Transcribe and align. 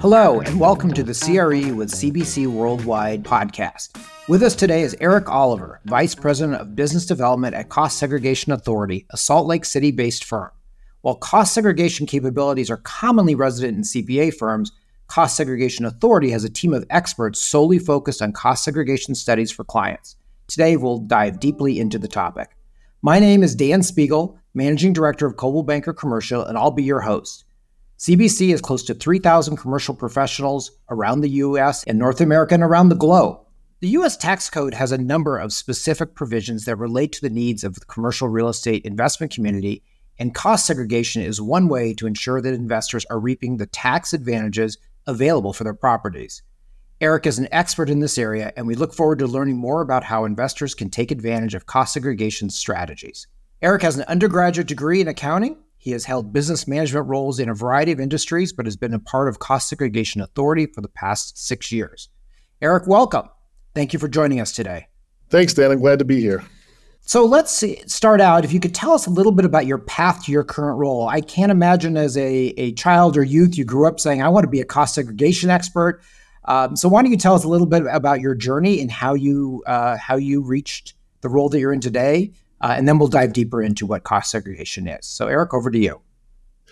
Hello, 0.00 0.40
and 0.40 0.60
welcome 0.60 0.92
to 0.92 1.02
the 1.02 1.14
CRE 1.14 1.74
with 1.74 1.90
CBC 1.90 2.46
Worldwide 2.46 3.24
podcast. 3.24 3.96
With 4.28 4.42
us 4.42 4.54
today 4.54 4.82
is 4.82 4.94
Erik 5.00 5.30
Oliver, 5.30 5.80
Vice 5.86 6.14
President 6.14 6.60
of 6.60 6.76
Business 6.76 7.06
Development 7.06 7.54
at 7.54 7.70
Cost 7.70 7.98
Segregation 7.98 8.52
Authority, 8.52 9.06
a 9.08 9.16
Salt 9.16 9.46
Lake 9.46 9.64
City 9.64 9.90
based 9.90 10.24
firm. 10.24 10.50
While 11.00 11.14
cost 11.14 11.54
segregation 11.54 12.04
capabilities 12.04 12.70
are 12.70 12.76
commonly 12.76 13.34
resident 13.34 13.78
in 13.78 13.82
CPA 13.82 14.34
firms, 14.34 14.72
Cost 15.06 15.38
Segregation 15.38 15.86
Authority 15.86 16.32
has 16.32 16.44
a 16.44 16.50
team 16.50 16.74
of 16.74 16.84
experts 16.90 17.40
solely 17.40 17.78
focused 17.78 18.20
on 18.20 18.32
cost 18.32 18.62
segregation 18.62 19.14
studies 19.14 19.50
for 19.50 19.64
clients. 19.64 20.16
Today, 20.54 20.76
we'll 20.76 20.98
dive 20.98 21.40
deeply 21.40 21.80
into 21.80 21.98
the 21.98 22.06
topic. 22.06 22.56
My 23.02 23.18
name 23.18 23.42
is 23.42 23.56
Dan 23.56 23.82
Spiegel, 23.82 24.38
Managing 24.54 24.92
Director 24.92 25.26
of 25.26 25.36
Coldwell 25.36 25.64
Banker 25.64 25.92
Commercial, 25.92 26.44
and 26.44 26.56
I'll 26.56 26.70
be 26.70 26.84
your 26.84 27.00
host. 27.00 27.44
CBC 27.98 28.50
has 28.50 28.60
close 28.60 28.84
to 28.84 28.94
3,000 28.94 29.56
commercial 29.56 29.96
professionals 29.96 30.70
around 30.90 31.22
the 31.22 31.30
U.S. 31.30 31.82
and 31.88 31.98
North 31.98 32.20
America 32.20 32.54
and 32.54 32.62
around 32.62 32.88
the 32.88 32.94
globe. 32.94 33.40
The 33.80 33.88
U.S. 33.88 34.16
tax 34.16 34.48
code 34.48 34.74
has 34.74 34.92
a 34.92 34.96
number 34.96 35.38
of 35.38 35.52
specific 35.52 36.14
provisions 36.14 36.66
that 36.66 36.76
relate 36.76 37.10
to 37.14 37.20
the 37.20 37.30
needs 37.30 37.64
of 37.64 37.74
the 37.74 37.84
commercial 37.86 38.28
real 38.28 38.48
estate 38.48 38.84
investment 38.84 39.34
community 39.34 39.82
and 40.20 40.36
cost 40.36 40.68
segregation 40.68 41.22
is 41.22 41.40
one 41.40 41.66
way 41.66 41.94
to 41.94 42.06
ensure 42.06 42.40
that 42.40 42.54
investors 42.54 43.04
are 43.10 43.18
reaping 43.18 43.56
the 43.56 43.66
tax 43.66 44.12
advantages 44.12 44.78
available 45.08 45.52
for 45.52 45.64
their 45.64 45.74
properties. 45.74 46.44
Erik 47.00 47.26
is 47.26 47.40
an 47.40 47.48
expert 47.50 47.90
in 47.90 47.98
this 47.98 48.18
area, 48.18 48.52
and 48.56 48.66
we 48.66 48.76
look 48.76 48.94
forward 48.94 49.18
to 49.18 49.26
learning 49.26 49.56
more 49.56 49.80
about 49.80 50.04
how 50.04 50.24
investors 50.24 50.74
can 50.74 50.90
take 50.90 51.10
advantage 51.10 51.54
of 51.54 51.66
cost 51.66 51.92
segregation 51.92 52.48
strategies. 52.48 53.26
Erik 53.62 53.82
has 53.82 53.96
an 53.96 54.04
undergraduate 54.06 54.68
degree 54.68 55.00
in 55.00 55.08
accounting. 55.08 55.56
He 55.76 55.90
has 55.90 56.04
held 56.04 56.32
business 56.32 56.68
management 56.68 57.08
roles 57.08 57.40
in 57.40 57.48
a 57.48 57.54
variety 57.54 57.90
of 57.90 57.98
industries, 57.98 58.52
but 58.52 58.66
has 58.66 58.76
been 58.76 58.94
a 58.94 59.00
part 59.00 59.28
of 59.28 59.40
Cost 59.40 59.68
Segregation 59.68 60.20
Authority 60.20 60.66
for 60.66 60.80
the 60.80 60.88
past 60.88 61.36
six 61.36 61.72
years. 61.72 62.08
Erik, 62.62 62.86
welcome. 62.86 63.28
Thank 63.74 63.92
you 63.92 63.98
for 63.98 64.08
joining 64.08 64.40
us 64.40 64.52
today. 64.52 64.86
Thanks, 65.30 65.52
Dan. 65.52 65.72
I'm 65.72 65.80
glad 65.80 65.98
to 65.98 66.04
be 66.04 66.20
here. 66.20 66.44
So 67.00 67.26
let's 67.26 67.50
see, 67.50 67.82
start 67.86 68.20
out. 68.20 68.44
If 68.44 68.52
you 68.52 68.60
could 68.60 68.74
tell 68.74 68.92
us 68.92 69.06
a 69.06 69.10
little 69.10 69.32
bit 69.32 69.44
about 69.44 69.66
your 69.66 69.78
path 69.78 70.24
to 70.24 70.32
your 70.32 70.44
current 70.44 70.78
role. 70.78 71.06
I 71.06 71.20
can't 71.20 71.52
imagine 71.52 71.98
as 71.98 72.16
a, 72.16 72.54
a 72.56 72.72
child 72.72 73.16
or 73.18 73.24
youth 73.24 73.58
you 73.58 73.64
grew 73.64 73.86
up 73.86 74.00
saying, 74.00 74.22
I 74.22 74.28
want 74.28 74.44
to 74.44 74.50
be 74.50 74.60
a 74.60 74.64
cost 74.64 74.94
segregation 74.94 75.50
expert. 75.50 76.00
Um, 76.46 76.76
so 76.76 76.88
why 76.88 77.02
don't 77.02 77.10
you 77.10 77.16
tell 77.16 77.34
us 77.34 77.44
a 77.44 77.48
little 77.48 77.66
bit 77.66 77.84
about 77.90 78.20
your 78.20 78.34
journey 78.34 78.80
and 78.80 78.90
how 78.90 79.14
you 79.14 79.62
uh, 79.66 79.96
how 79.96 80.16
you 80.16 80.42
reached 80.42 80.94
the 81.22 81.28
role 81.28 81.48
that 81.48 81.58
you're 81.58 81.72
in 81.72 81.80
today, 81.80 82.32
uh, 82.60 82.74
and 82.76 82.86
then 82.86 82.98
we'll 82.98 83.08
dive 83.08 83.32
deeper 83.32 83.62
into 83.62 83.86
what 83.86 84.04
cost 84.04 84.30
segregation 84.30 84.86
is. 84.86 85.06
So 85.06 85.26
Erik, 85.28 85.54
over 85.54 85.70
to 85.70 85.78
you. 85.78 86.00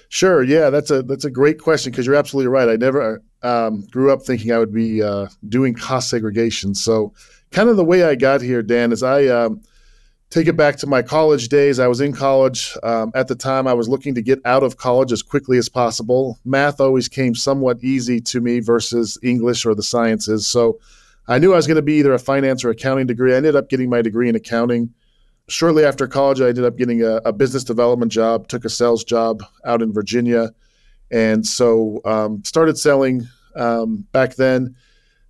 Sure. 0.09 0.43
Yeah, 0.43 0.69
that's 0.69 0.91
a 0.91 1.03
that's 1.03 1.25
a 1.25 1.31
great 1.31 1.59
question 1.59 1.91
because 1.91 2.05
you're 2.05 2.15
absolutely 2.15 2.49
right. 2.49 2.69
I 2.69 2.77
never 2.77 3.23
um, 3.43 3.87
grew 3.91 4.13
up 4.13 4.23
thinking 4.23 4.53
I 4.53 4.59
would 4.59 4.73
be 4.73 5.03
uh, 5.03 5.29
doing 5.49 5.73
cost 5.73 6.11
segregation. 6.11 6.75
So, 6.75 7.15
kind 7.51 7.71
of 7.71 7.77
the 7.79 7.85
way 7.85 8.05
I 8.05 8.15
got 8.15 8.43
here, 8.43 8.63
Dan, 8.63 8.93
is 8.93 9.03
I 9.03 9.27
um, 9.29 9.63
take 10.33 10.49
it 10.49 10.57
back 10.57 10.77
to 10.77 10.87
my 10.87 11.03
college 11.03 11.49
days. 11.49 11.79
I 11.79 11.87
was 11.87 12.01
in 12.01 12.15
college. 12.15 12.75
Um, 12.83 13.13
at 13.15 13.29
the 13.29 13.35
time, 13.35 13.67
I 13.67 13.75
was 13.75 13.87
looking 13.87 14.15
to 14.15 14.23
get 14.23 14.41
out 14.47 14.63
of 14.63 14.79
college 14.79 15.13
as 15.13 15.23
quickly 15.23 15.59
as 15.59 15.69
possible. 15.69 16.39
Math 16.47 16.81
always 16.81 17.07
came 17.07 17.35
somewhat 17.35 17.85
easy 17.85 18.19
to 18.23 18.41
me 18.41 18.61
versus 18.61 19.19
English 19.23 19.67
or 19.67 19.75
the 19.75 19.83
sciences. 19.83 20.47
So 20.47 20.81
I 21.29 21.39
knew 21.39 21.53
I 21.53 21.57
was 21.57 21.67
going 21.67 21.77
to 21.77 21.83
be 21.83 21.95
either 21.95 22.15
a 22.15 22.19
finance 22.19 22.65
or 22.65 22.71
accounting 22.71 23.07
degree. 23.07 23.35
I 23.35 23.37
ended 23.37 23.55
up 23.55 23.69
getting 23.69 23.91
my 23.91 24.01
degree 24.01 24.29
in 24.29 24.35
accounting. 24.35 24.95
Shortly 25.49 25.85
after 25.85 26.07
college, 26.07 26.41
I 26.41 26.49
ended 26.49 26.65
up 26.65 26.79
getting 26.79 27.03
a, 27.03 27.17
a 27.27 27.33
business 27.33 27.63
development 27.63 28.11
job, 28.11 28.49
took 28.49 28.65
a 28.65 28.71
sales 28.71 29.05
job 29.05 29.43
out 29.67 29.83
in 29.83 29.93
Virginia. 29.93 30.55
And 31.11 31.47
so 31.47 32.01
um, 32.07 32.43
started 32.43 32.79
selling 32.79 33.29
um, 33.55 34.07
back 34.13 34.37
then. 34.37 34.77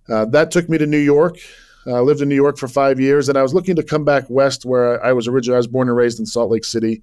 Uh, 0.07 0.23
that 0.25 0.49
took 0.49 0.69
me 0.69 0.77
to 0.77 0.85
New 0.85 0.97
York. 0.97 1.39
I 1.87 1.99
lived 1.99 2.21
in 2.21 2.29
New 2.29 2.35
York 2.35 2.57
for 2.57 2.67
five 2.67 2.99
years, 2.99 3.29
and 3.29 3.37
I 3.37 3.41
was 3.41 3.53
looking 3.53 3.75
to 3.75 3.83
come 3.83 4.05
back 4.05 4.25
west, 4.29 4.65
where 4.65 5.03
I 5.03 5.13
was 5.13 5.27
originally. 5.27 5.55
I 5.55 5.57
was 5.57 5.67
born 5.67 5.89
and 5.89 5.97
raised 5.97 6.19
in 6.19 6.25
Salt 6.25 6.51
Lake 6.51 6.65
City. 6.65 7.01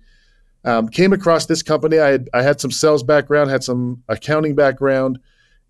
Um, 0.64 0.88
came 0.88 1.12
across 1.12 1.46
this 1.46 1.62
company. 1.62 1.98
I 1.98 2.08
had 2.08 2.28
I 2.34 2.42
had 2.42 2.60
some 2.60 2.70
sales 2.70 3.02
background, 3.02 3.50
had 3.50 3.64
some 3.64 4.02
accounting 4.08 4.54
background, 4.54 5.18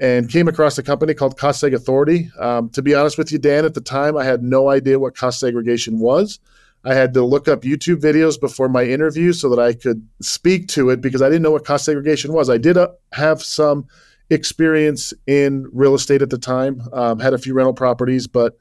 and 0.01 0.29
came 0.29 0.49
across 0.49 0.79
a 0.79 0.83
company 0.83 1.15
called 1.15 1.39
Cost 1.39 1.63
Seg 1.63 1.75
Authority. 1.75 2.31
Um, 2.39 2.71
to 2.71 2.83
be 2.83 2.95
honest 2.95 3.19
with 3.19 3.31
you, 3.31 3.39
Dan, 3.39 3.65
at 3.65 3.75
the 3.75 3.81
time 3.81 4.17
I 4.17 4.25
had 4.25 4.43
no 4.43 4.69
idea 4.69 4.99
what 4.99 5.17
cost 5.17 5.41
segregation 5.41 6.01
was. 6.01 6.41
I 6.83 6.95
had 6.95 7.13
to 7.15 7.23
look 7.23 7.47
up 7.47 7.61
YouTube 7.61 8.01
videos 8.01 8.41
before 8.41 8.69
my 8.69 8.85
interview 8.85 9.35
so 9.35 9.51
that 9.51 9.59
I 9.59 9.75
could 9.75 10.07
speak 10.23 10.69
to 10.69 10.89
it 10.89 11.03
because 11.03 11.21
I 11.21 11.29
didn't 11.29 11.43
know 11.43 11.51
what 11.51 11.67
cost 11.67 11.85
segregation 11.85 12.33
was. 12.33 12.49
I 12.49 12.57
did 12.57 12.79
uh, 12.79 12.89
have 13.13 13.43
some 13.43 13.87
experience 14.31 15.13
in 15.27 15.69
real 15.73 15.95
estate 15.95 16.23
at 16.23 16.31
the 16.31 16.39
time, 16.39 16.81
um, 16.93 17.19
had 17.19 17.35
a 17.35 17.39
few 17.39 17.53
rental 17.53 17.75
properties, 17.75 18.27
but 18.27 18.57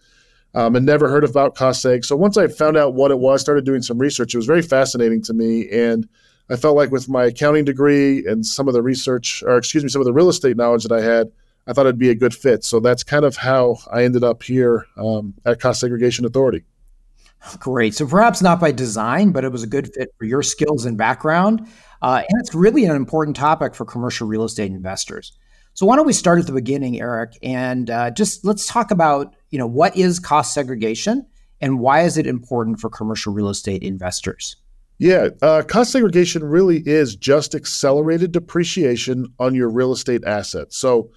um, 0.53 0.75
and 0.75 0.85
never 0.85 1.09
heard 1.09 1.23
about 1.23 1.55
seg. 1.55 2.05
So 2.05 2.15
once 2.15 2.37
I 2.37 2.47
found 2.47 2.77
out 2.77 2.93
what 2.93 3.11
it 3.11 3.19
was, 3.19 3.41
started 3.41 3.65
doing 3.65 3.81
some 3.81 3.97
research, 3.97 4.33
it 4.33 4.37
was 4.37 4.45
very 4.45 4.61
fascinating 4.61 5.21
to 5.23 5.33
me. 5.33 5.69
And 5.69 6.07
I 6.49 6.55
felt 6.55 6.75
like 6.75 6.91
with 6.91 7.07
my 7.07 7.25
accounting 7.25 7.65
degree 7.65 8.25
and 8.25 8.45
some 8.45 8.67
of 8.67 8.73
the 8.73 8.81
research, 8.81 9.43
or 9.45 9.57
excuse 9.57 9.83
me, 9.83 9.89
some 9.89 10.01
of 10.01 10.05
the 10.05 10.13
real 10.13 10.29
estate 10.29 10.57
knowledge 10.57 10.83
that 10.83 10.91
I 10.91 11.01
had, 11.01 11.31
I 11.67 11.73
thought 11.73 11.85
it'd 11.85 11.99
be 11.99 12.09
a 12.09 12.15
good 12.15 12.33
fit. 12.33 12.63
So 12.63 12.79
that's 12.79 13.03
kind 13.03 13.25
of 13.25 13.37
how 13.37 13.77
I 13.91 14.03
ended 14.03 14.23
up 14.23 14.41
here 14.41 14.87
um, 14.97 15.35
at 15.45 15.59
Cost 15.59 15.79
Segregation 15.79 16.25
Authority. 16.25 16.63
Great. 17.59 17.93
So 17.93 18.07
perhaps 18.07 18.41
not 18.41 18.59
by 18.59 18.71
design, 18.71 19.31
but 19.31 19.45
it 19.45 19.51
was 19.51 19.63
a 19.63 19.67
good 19.67 19.93
fit 19.93 20.13
for 20.17 20.25
your 20.25 20.41
skills 20.43 20.85
and 20.85 20.97
background. 20.97 21.67
Uh, 22.01 22.23
and 22.27 22.41
it's 22.41 22.55
really 22.55 22.85
an 22.85 22.95
important 22.95 23.35
topic 23.35 23.75
for 23.75 23.85
commercial 23.85 24.27
real 24.27 24.43
estate 24.43 24.71
investors. 24.71 25.33
So 25.73 25.85
why 25.85 25.95
don't 25.95 26.07
we 26.07 26.13
start 26.13 26.39
at 26.39 26.47
the 26.47 26.53
beginning, 26.53 26.99
Erik, 26.99 27.37
and 27.41 27.89
uh, 27.89 28.11
just 28.11 28.43
let's 28.43 28.65
talk 28.65 28.91
about 28.91 29.35
you 29.49 29.59
know 29.59 29.67
what 29.67 29.95
is 29.95 30.19
cost 30.19 30.53
segregation 30.53 31.25
and 31.61 31.79
why 31.79 32.01
is 32.01 32.17
it 32.17 32.25
important 32.25 32.79
for 32.79 32.89
commercial 32.89 33.33
real 33.33 33.49
estate 33.49 33.83
investors? 33.83 34.55
Yeah, 34.97 35.29
uh, 35.41 35.63
cost 35.65 35.91
segregation 35.91 36.43
really 36.43 36.83
is 36.85 37.15
just 37.15 37.55
accelerated 37.55 38.33
depreciation 38.33 39.33
on 39.39 39.55
your 39.55 39.69
real 39.69 39.93
estate 39.93 40.23
assets. 40.25 40.77
So, 40.77 41.11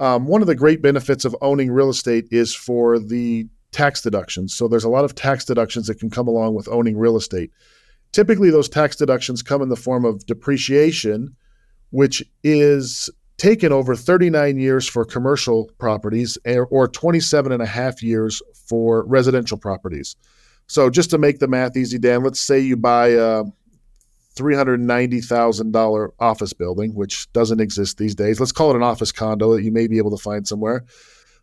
um, 0.00 0.26
one 0.26 0.40
of 0.40 0.48
the 0.48 0.56
great 0.56 0.82
benefits 0.82 1.24
of 1.24 1.36
owning 1.40 1.70
real 1.70 1.88
estate 1.88 2.26
is 2.32 2.54
for 2.54 2.98
the 2.98 3.46
tax 3.70 4.02
deductions. 4.02 4.54
So, 4.54 4.66
there's 4.66 4.84
a 4.84 4.88
lot 4.88 5.04
of 5.04 5.14
tax 5.14 5.44
deductions 5.44 5.86
that 5.86 6.00
can 6.00 6.10
come 6.10 6.26
along 6.26 6.54
with 6.54 6.68
owning 6.68 6.98
real 6.98 7.16
estate. 7.16 7.52
Typically, 8.10 8.50
those 8.50 8.68
tax 8.68 8.96
deductions 8.96 9.42
come 9.42 9.62
in 9.62 9.68
the 9.68 9.76
form 9.76 10.04
of 10.04 10.26
depreciation, 10.26 11.36
which 11.90 12.24
is 12.42 13.08
taken 13.38 13.72
over 13.72 13.94
39 13.94 14.58
years 14.58 14.86
for 14.88 15.04
commercial 15.04 15.70
properties 15.78 16.36
or 16.70 16.88
27 16.88 17.52
and 17.52 17.62
a 17.62 17.66
half 17.66 18.02
years 18.02 18.42
for 18.66 19.06
residential 19.06 19.56
properties. 19.56 20.16
So 20.66 20.90
just 20.90 21.10
to 21.10 21.18
make 21.18 21.38
the 21.38 21.48
math 21.48 21.76
easy, 21.76 21.98
Dan, 21.98 22.22
let's 22.22 22.40
say 22.40 22.58
you 22.58 22.76
buy 22.76 23.08
a 23.08 23.44
$390,000 24.36 26.10
office 26.20 26.52
building, 26.52 26.94
which 26.94 27.32
doesn't 27.32 27.60
exist 27.60 27.96
these 27.96 28.14
days. 28.14 28.38
Let's 28.38 28.52
call 28.52 28.70
it 28.70 28.76
an 28.76 28.82
office 28.82 29.12
condo 29.12 29.54
that 29.54 29.62
you 29.62 29.72
may 29.72 29.86
be 29.86 29.98
able 29.98 30.16
to 30.16 30.22
find 30.22 30.46
somewhere. 30.46 30.84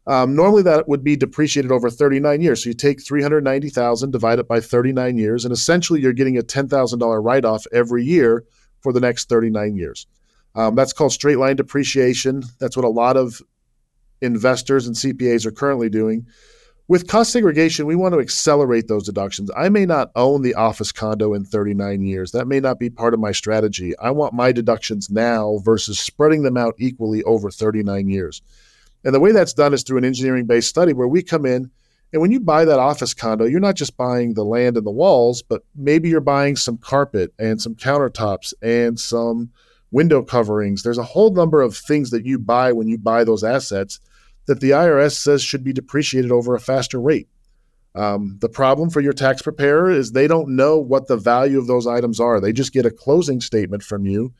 Um, 0.07 0.35
normally, 0.35 0.61
that 0.63 0.87
would 0.87 1.03
be 1.03 1.15
depreciated 1.15 1.71
over 1.71 1.89
39 1.89 2.39
years. 2.41 2.63
So 2.63 2.69
you 2.69 2.75
take 2.75 3.03
390,000, 3.03 4.11
divide 4.11 4.37
it 4.37 4.47
by 4.47 4.59
39 4.59 5.17
years, 5.17 5.45
and 5.45 5.51
essentially 5.51 5.99
you're 5.99 6.13
getting 6.13 6.37
a 6.37 6.43
$10,000 6.43 7.23
write-off 7.23 7.65
every 7.73 8.03
year 8.03 8.43
for 8.81 8.93
the 8.93 8.99
next 8.99 9.27
39 9.29 9.75
years. 9.75 10.05
Um, 10.55 10.75
that's 10.75 10.93
called 10.93 11.11
straight 11.11 11.37
line 11.37 11.55
depreciation. 11.55 12.43
That's 12.59 12.77
what 12.77 12.85
a 12.85 12.89
lot 12.89 13.17
of 13.17 13.41
investors 14.21 14.87
and 14.87 14.95
CPAs 14.95 15.45
are 15.45 15.51
currently 15.51 15.89
doing. 15.89 16.25
With 16.87 17.07
cost 17.07 17.31
segregation, 17.31 17.87
we 17.87 17.95
want 17.95 18.13
to 18.13 18.19
accelerate 18.19 18.87
those 18.87 19.05
deductions. 19.05 19.49
I 19.57 19.69
may 19.69 19.85
not 19.85 20.11
own 20.15 20.43
the 20.43 20.53
office 20.53 20.91
condo 20.91 21.33
in 21.33 21.43
39 21.43 22.03
years. 22.03 22.31
That 22.31 22.47
may 22.47 22.59
not 22.59 22.79
be 22.79 22.91
part 22.91 23.15
of 23.15 23.19
my 23.19 23.31
strategy. 23.31 23.97
I 23.97 24.11
want 24.11 24.33
my 24.33 24.51
deductions 24.51 25.09
now 25.09 25.59
versus 25.63 25.99
spreading 25.99 26.43
them 26.43 26.57
out 26.57 26.75
equally 26.77 27.23
over 27.23 27.49
39 27.49 28.07
years. 28.07 28.43
And 29.03 29.15
the 29.15 29.19
way 29.19 29.31
that's 29.31 29.53
done 29.53 29.73
is 29.73 29.83
through 29.83 29.97
an 29.97 30.05
engineering 30.05 30.45
based 30.45 30.69
study 30.69 30.93
where 30.93 31.07
we 31.07 31.23
come 31.23 31.45
in 31.45 31.71
and 32.15 32.21
when 32.21 32.31
you 32.31 32.39
buy 32.39 32.63
that 32.63 32.79
office 32.79 33.13
condo, 33.13 33.43
you're 33.43 33.59
not 33.59 33.75
just 33.75 33.97
buying 33.97 34.35
the 34.35 34.45
land 34.45 34.77
and 34.77 34.85
the 34.85 34.91
walls, 34.91 35.41
but 35.41 35.63
maybe 35.75 36.07
you're 36.07 36.21
buying 36.21 36.55
some 36.55 36.77
carpet 36.77 37.33
and 37.37 37.61
some 37.61 37.75
countertops 37.75 38.53
and 38.61 38.97
some 38.97 39.51
window 39.91 40.21
coverings. 40.21 40.83
There's 40.83 40.97
a 40.97 41.03
whole 41.03 41.31
number 41.31 41.61
of 41.61 41.75
things 41.75 42.09
that 42.11 42.25
you 42.25 42.39
buy 42.39 42.71
when 42.71 42.87
you 42.87 42.97
buy 42.97 43.23
those 43.23 43.43
assets 43.43 43.99
that 44.47 44.59
the 44.59 44.71
IRS 44.71 45.13
says 45.13 45.41
should 45.41 45.63
be 45.63 45.73
depreciated 45.73 46.31
over 46.31 46.55
a 46.55 46.59
faster 46.59 46.99
rate. 46.99 47.27
Um, 47.95 48.37
the 48.41 48.49
problem 48.49 48.89
for 48.89 48.99
your 48.99 49.13
tax 49.13 49.41
preparer 49.41 49.89
is 49.89 50.11
they 50.11 50.27
don't 50.27 50.49
know 50.49 50.77
what 50.77 51.07
the 51.07 51.17
value 51.17 51.57
of 51.57 51.67
those 51.67 51.87
items 51.87 52.19
are. 52.19 52.41
They 52.41 52.51
just 52.51 52.73
get 52.73 52.85
a 52.85 52.91
closing 52.91 53.39
statement 53.39 53.83
from 53.83 54.05
you 54.05 54.33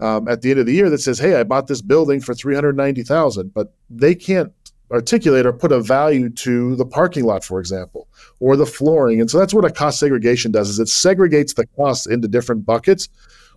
um, 0.00 0.28
at 0.28 0.42
the 0.42 0.52
end 0.52 0.60
of 0.60 0.66
the 0.66 0.74
year 0.74 0.88
that 0.90 1.00
says, 1.00 1.18
"Hey, 1.18 1.34
I 1.34 1.42
bought 1.42 1.66
this 1.66 1.82
building 1.82 2.20
for 2.20 2.34
three 2.34 2.54
hundred 2.54 2.76
ninety 2.76 3.02
thousand, 3.02 3.52
but 3.52 3.74
they 3.90 4.14
can't 4.14 4.52
articulate 4.90 5.46
or 5.46 5.52
put 5.52 5.72
a 5.72 5.80
value 5.80 6.28
to 6.30 6.76
the 6.76 6.86
parking 6.86 7.24
lot, 7.24 7.44
for 7.44 7.58
example, 7.58 8.06
or 8.38 8.56
the 8.56 8.66
flooring. 8.66 9.20
And 9.20 9.30
so 9.30 9.38
that's 9.38 9.54
what 9.54 9.64
a 9.64 9.70
cost 9.70 9.98
segregation 9.98 10.52
does 10.52 10.68
is 10.68 10.78
it 10.78 10.88
segregates 10.88 11.54
the 11.54 11.66
costs 11.76 12.06
into 12.06 12.28
different 12.28 12.64
buckets, 12.64 13.08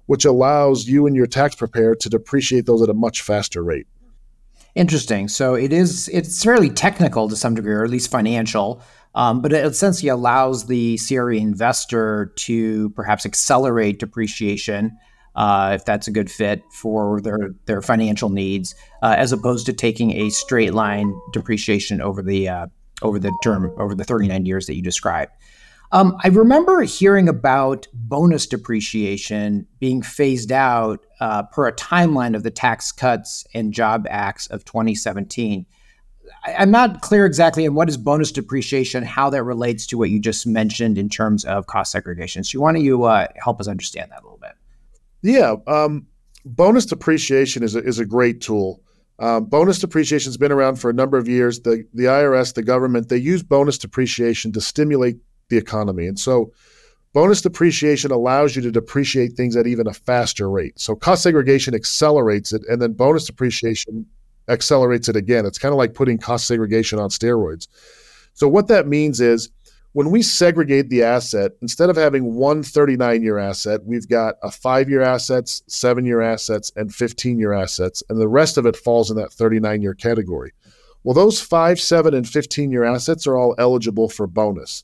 which 0.08 0.26
allows 0.26 0.88
you 0.88 1.08
and 1.08 1.16
your 1.16 1.28
tax 1.28 1.56
preparer 1.56 1.96
to 1.96 2.10
depreciate 2.10 2.66
those 2.66 2.82
at 2.82 2.90
a 2.90 2.94
much 2.94 3.22
faster 3.22 3.64
rate. 3.64 3.88
Interesting. 4.76 5.28
So 5.28 5.56
it 5.56 5.72
is 5.72 6.08
it's 6.10 6.44
fairly 6.44 6.70
technical 6.70 7.30
to 7.30 7.36
some 7.36 7.56
degree, 7.56 7.74
or 7.74 7.84
at 7.84 7.90
least 7.90 8.12
financial. 8.12 8.82
Um, 9.16 9.42
but 9.42 9.52
it 9.52 9.66
essentially 9.66 10.10
allows 10.10 10.68
the 10.68 11.00
CRE 11.00 11.32
investor 11.32 12.34
to 12.36 12.92
perhaps 12.92 13.26
accelerate 13.26 14.00
depreciation 14.00 14.96
uh, 15.38 15.72
if 15.76 15.86
that's 15.86 16.08
a 16.08 16.12
good 16.12 16.30
fit 16.30 16.64
for 16.72 17.22
their 17.22 17.52
their 17.66 17.82
financial 17.82 18.30
needs, 18.30 18.76
uh, 19.04 19.16
as 19.18 19.32
opposed 19.32 19.68
to 19.68 19.74
taking 19.74 20.12
a 20.12 20.30
straight 20.30 20.74
line 20.74 21.20
depreciation 21.32 22.02
over 22.02 22.22
the 22.22 22.50
uh, 22.50 22.68
over 23.04 23.20
the 23.20 23.32
term 23.44 23.72
over 23.78 23.94
the 23.94 24.04
39 24.04 24.46
years 24.46 24.66
that 24.66 24.76
you 24.76 24.82
described. 24.82 25.32
Um, 25.92 26.18
I 26.24 26.28
remember 26.28 26.82
hearing 26.82 27.30
about 27.30 27.88
bonus 27.94 28.46
depreciation 28.46 29.66
being 29.80 30.02
phased 30.02 30.52
out 30.52 31.06
uh, 31.20 31.44
per 31.44 31.68
a 31.68 31.74
timeline 31.74 32.36
of 32.36 32.44
the 32.44 32.52
Tax 32.52 32.92
Cuts 32.92 33.46
and 33.54 33.74
Job 33.74 34.06
Acts 34.10 34.48
of 34.48 34.66
2017. 34.66 35.66
I, 36.46 36.56
I'm 36.56 36.72
not 36.72 37.02
clear 37.02 37.26
exactly 37.26 37.66
on 37.66 37.74
what 37.74 37.88
is 37.88 37.96
bonus 37.96 38.32
depreciation, 38.34 39.04
how 39.04 39.30
that 39.30 39.44
relates 39.44 39.86
to 39.88 39.98
what 39.98 40.10
you 40.10 40.20
just 40.20 40.46
mentioned 40.46 40.98
in 40.98 41.08
terms 41.08 41.46
of 41.46 41.68
cost 41.68 41.94
segregation. 41.94 42.44
So, 42.44 42.60
why 42.60 42.74
don't 42.74 42.84
you 42.84 43.06
uh, 43.06 43.28
help 43.38 43.62
us 43.62 43.68
understand 43.68 44.12
that 44.12 44.22
a 44.22 44.24
little 44.24 44.40
bit? 44.40 44.54
Yeah, 45.22 45.56
um, 45.68 46.08
bonus 46.46 46.86
depreciation 46.86 47.64
is 47.64 47.76
a, 47.76 47.80
is 47.80 48.00
a 48.00 48.06
great 48.06 48.42
tool. 48.42 48.82
Um, 49.20 49.46
bonus 49.46 49.80
depreciation 49.80 50.30
has 50.30 50.38
been 50.38 50.52
around 50.52 50.76
for 50.76 50.90
a 50.90 50.94
number 50.94 51.18
of 51.18 51.28
years. 51.30 51.62
The 51.62 51.86
the 51.94 52.04
IRS, 52.04 52.54
the 52.54 52.62
government, 52.62 53.10
they 53.10 53.18
use 53.18 53.42
bonus 53.42 53.78
depreciation 53.78 54.52
to 54.52 54.62
stimulate 54.62 55.18
the 55.50 55.58
economy, 55.58 56.08
and 56.08 56.20
so 56.20 56.52
bonus 57.14 57.42
depreciation 57.42 58.12
allows 58.12 58.56
you 58.56 58.62
to 58.62 58.72
depreciate 58.72 59.34
things 59.34 59.56
at 59.56 59.68
even 59.68 59.88
a 59.88 59.94
faster 59.94 60.50
rate. 60.50 60.80
So 60.80 60.96
cost 60.96 61.24
segregation 61.24 61.74
accelerates 61.74 62.54
it, 62.54 62.64
and 62.70 62.82
then 62.82 62.94
bonus 62.94 63.26
depreciation 63.26 64.06
accelerates 64.50 65.10
it 65.10 65.16
again. 65.16 65.46
It's 65.46 65.58
kind 65.58 65.74
of 65.74 65.78
like 65.78 65.94
putting 65.94 66.18
cost 66.18 66.48
segregation 66.48 67.00
on 67.00 67.10
steroids. 67.10 67.68
So 68.34 68.48
what 68.48 68.68
that 68.68 68.88
means 68.88 69.20
is 69.20 69.50
when 69.94 70.12
we 70.12 70.22
segregate 70.22 70.90
the 70.90 71.02
asset, 71.02 71.54
instead 71.62 71.90
of 71.90 71.96
having 71.96 72.36
one 72.36 72.62
39 72.62 73.24
year 73.24 73.40
asset, 73.40 73.84
we've 73.84 74.08
got 74.08 74.36
a 74.44 74.52
five 74.52 74.90
year 74.90 75.02
assets, 75.02 75.64
seven 75.66 76.06
year 76.06 76.22
assets, 76.22 76.72
and 76.76 76.94
15 76.94 77.40
year 77.40 77.54
assets. 77.54 78.04
And 78.10 78.22
the 78.22 78.28
rest 78.28 78.60
of 78.60 78.68
it 78.68 78.76
falls 78.76 79.10
in 79.10 79.18
that 79.18 79.34
39 79.34 79.82
year 79.82 79.96
category. 79.96 80.52
Well, 81.04 81.16
those 81.16 81.42
five, 81.42 81.80
seven, 81.80 82.14
and 82.14 82.28
15 82.28 82.70
year 82.70 82.84
assets 82.84 83.26
are 83.26 83.38
all 83.38 83.56
eligible 83.58 84.08
for 84.08 84.28
bonus. 84.28 84.84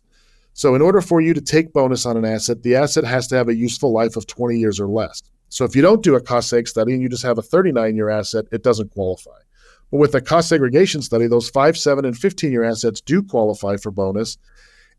So, 0.53 0.75
in 0.75 0.81
order 0.81 1.01
for 1.01 1.19
you 1.19 1.33
to 1.33 1.41
take 1.41 1.73
bonus 1.73 2.05
on 2.05 2.15
an 2.15 2.25
asset, 2.25 2.63
the 2.63 2.75
asset 2.75 3.03
has 3.03 3.27
to 3.27 3.35
have 3.35 3.49
a 3.49 3.55
useful 3.55 3.91
life 3.91 4.15
of 4.15 4.27
20 4.27 4.57
years 4.57 4.79
or 4.79 4.87
less. 4.87 5.21
So, 5.49 5.65
if 5.65 5.75
you 5.75 5.81
don't 5.81 6.03
do 6.03 6.15
a 6.15 6.21
cost 6.21 6.51
seg 6.51 6.67
study 6.67 6.93
and 6.93 7.01
you 7.01 7.09
just 7.09 7.23
have 7.23 7.37
a 7.37 7.41
39 7.41 7.95
year 7.95 8.09
asset, 8.09 8.45
it 8.51 8.63
doesn't 8.63 8.91
qualify. 8.91 9.39
But 9.91 9.97
with 9.97 10.15
a 10.15 10.21
cost 10.21 10.49
segregation 10.49 11.01
study, 11.01 11.27
those 11.27 11.49
five, 11.49 11.77
seven, 11.77 12.05
and 12.05 12.17
15 12.17 12.51
year 12.51 12.63
assets 12.63 13.01
do 13.01 13.23
qualify 13.23 13.77
for 13.77 13.91
bonus. 13.91 14.37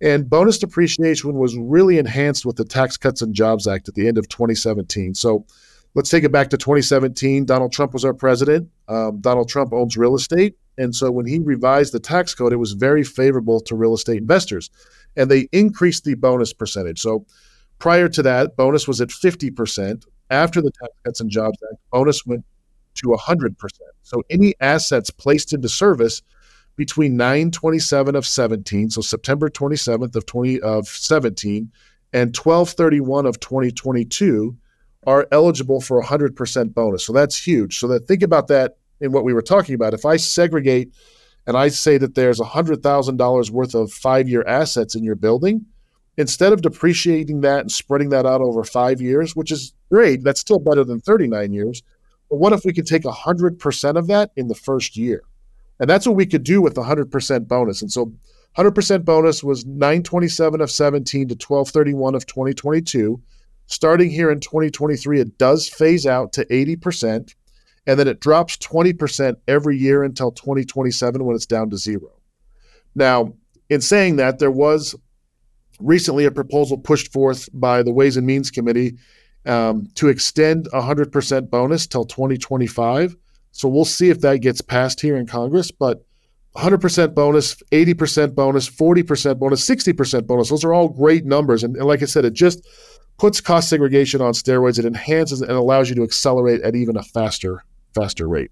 And 0.00 0.28
bonus 0.28 0.58
depreciation 0.58 1.34
was 1.34 1.56
really 1.56 1.98
enhanced 1.98 2.44
with 2.44 2.56
the 2.56 2.64
Tax 2.64 2.96
Cuts 2.96 3.22
and 3.22 3.34
Jobs 3.34 3.66
Act 3.66 3.88
at 3.88 3.94
the 3.94 4.08
end 4.08 4.18
of 4.18 4.28
2017. 4.28 5.14
So 5.14 5.46
let's 5.94 6.10
take 6.10 6.24
it 6.24 6.32
back 6.32 6.50
to 6.50 6.56
2017. 6.56 7.44
Donald 7.44 7.72
Trump 7.72 7.92
was 7.92 8.04
our 8.04 8.14
president. 8.14 8.68
Um, 8.88 9.20
Donald 9.20 9.48
Trump 9.48 9.72
owns 9.72 9.96
real 9.96 10.14
estate. 10.14 10.56
And 10.76 10.94
so 10.94 11.10
when 11.10 11.26
he 11.26 11.38
revised 11.38 11.92
the 11.92 12.00
tax 12.00 12.34
code, 12.34 12.52
it 12.52 12.56
was 12.56 12.72
very 12.72 13.04
favorable 13.04 13.60
to 13.60 13.76
real 13.76 13.94
estate 13.94 14.18
investors. 14.18 14.70
And 15.16 15.30
they 15.30 15.48
increased 15.52 16.04
the 16.04 16.14
bonus 16.14 16.52
percentage. 16.52 17.00
So 17.00 17.26
prior 17.78 18.08
to 18.08 18.22
that, 18.22 18.56
bonus 18.56 18.88
was 18.88 19.00
at 19.00 19.08
50%. 19.08 20.04
After 20.30 20.60
the 20.60 20.70
Tax 20.70 20.92
Cuts 21.04 21.20
and 21.20 21.30
Jobs 21.30 21.58
Act, 21.70 21.80
bonus 21.92 22.24
went 22.26 22.44
to 22.94 23.08
100%. 23.08 23.54
So 24.02 24.22
any 24.30 24.54
assets 24.60 25.10
placed 25.10 25.52
into 25.52 25.68
service 25.68 26.22
between 26.76 27.16
927 27.16 28.16
of 28.16 28.26
17, 28.26 28.90
so 28.90 29.00
September 29.00 29.48
27th 29.48 30.16
of 30.16 30.26
20 30.26 30.60
of 30.60 30.88
17 30.88 31.70
and 32.12 32.36
1231 32.36 33.26
of 33.26 33.38
2022 33.40 34.56
are 35.06 35.28
eligible 35.30 35.80
for 35.80 36.02
100% 36.02 36.74
bonus. 36.74 37.04
So 37.04 37.12
that's 37.12 37.36
huge. 37.46 37.78
So 37.78 37.88
that 37.88 38.08
think 38.08 38.22
about 38.22 38.48
that 38.48 38.76
in 39.04 39.12
what 39.12 39.24
we 39.24 39.32
were 39.32 39.42
talking 39.42 39.74
about. 39.74 39.94
If 39.94 40.04
I 40.04 40.16
segregate 40.16 40.92
and 41.46 41.56
I 41.56 41.68
say 41.68 41.98
that 41.98 42.14
there's 42.14 42.40
$100,000 42.40 43.50
worth 43.50 43.74
of 43.74 43.90
5-year 43.90 44.44
assets 44.46 44.94
in 44.94 45.04
your 45.04 45.14
building, 45.14 45.66
instead 46.16 46.52
of 46.52 46.62
depreciating 46.62 47.42
that 47.42 47.60
and 47.60 47.72
spreading 47.72 48.08
that 48.08 48.24
out 48.26 48.40
over 48.40 48.64
5 48.64 49.00
years, 49.00 49.36
which 49.36 49.52
is 49.52 49.74
great, 49.90 50.24
that's 50.24 50.40
still 50.40 50.58
better 50.58 50.84
than 50.84 51.00
39 51.00 51.52
years. 51.52 51.82
But 52.30 52.36
what 52.36 52.52
if 52.52 52.64
we 52.64 52.72
could 52.72 52.86
take 52.86 53.02
100% 53.02 53.96
of 53.96 54.06
that 54.06 54.30
in 54.36 54.48
the 54.48 54.54
first 54.54 54.96
year? 54.96 55.22
And 55.80 55.90
that's 55.90 56.06
what 56.06 56.16
we 56.16 56.24
could 56.24 56.44
do 56.44 56.62
with 56.62 56.74
the 56.76 56.82
100% 56.82 57.46
bonus. 57.48 57.82
And 57.82 57.92
so 57.92 58.12
100% 58.56 59.04
bonus 59.04 59.42
was 59.42 59.66
927 59.66 60.60
of 60.60 60.70
17 60.70 61.28
to 61.28 61.34
1231 61.34 62.14
of 62.14 62.24
2022. 62.26 63.20
Starting 63.66 64.10
here 64.10 64.30
in 64.30 64.38
2023, 64.40 65.20
it 65.20 65.36
does 65.36 65.68
phase 65.68 66.06
out 66.06 66.32
to 66.34 66.44
80%, 66.46 67.34
and 67.86 67.98
then 67.98 68.08
it 68.08 68.20
drops 68.20 68.56
20% 68.58 69.36
every 69.46 69.76
year 69.76 70.02
until 70.02 70.32
2027 70.32 71.24
when 71.24 71.36
it's 71.36 71.46
down 71.46 71.70
to 71.70 71.76
zero. 71.76 72.10
Now, 72.94 73.34
in 73.68 73.80
saying 73.80 74.16
that, 74.16 74.38
there 74.38 74.50
was 74.50 74.94
recently 75.80 76.24
a 76.24 76.30
proposal 76.30 76.78
pushed 76.78 77.12
forth 77.12 77.48
by 77.52 77.82
the 77.82 77.92
Ways 77.92 78.16
and 78.16 78.26
Means 78.26 78.50
Committee 78.50 78.96
um, 79.46 79.86
to 79.94 80.08
extend 80.08 80.68
100% 80.72 81.50
bonus 81.50 81.86
till 81.86 82.04
2025. 82.04 83.16
So 83.52 83.68
we'll 83.68 83.84
see 83.84 84.10
if 84.10 84.20
that 84.20 84.38
gets 84.38 84.60
passed 84.60 85.00
here 85.00 85.16
in 85.16 85.26
Congress. 85.26 85.70
But 85.70 86.04
100% 86.56 87.14
bonus, 87.14 87.56
80% 87.72 88.34
bonus, 88.34 88.68
40% 88.68 89.38
bonus, 89.38 89.68
60% 89.68 90.26
bonus, 90.26 90.50
those 90.50 90.64
are 90.64 90.72
all 90.72 90.88
great 90.88 91.24
numbers. 91.24 91.64
And, 91.64 91.76
and 91.76 91.86
like 91.86 92.02
I 92.02 92.06
said, 92.06 92.24
it 92.24 92.32
just 92.32 92.66
puts 93.18 93.40
cost 93.40 93.68
segregation 93.68 94.20
on 94.20 94.32
steroids. 94.32 94.78
It 94.78 94.84
enhances 94.84 95.40
and 95.40 95.50
allows 95.50 95.88
you 95.88 95.96
to 95.96 96.02
accelerate 96.02 96.62
at 96.62 96.76
even 96.76 96.96
a 96.96 97.02
faster, 97.02 97.64
faster 97.94 98.28
rate. 98.28 98.50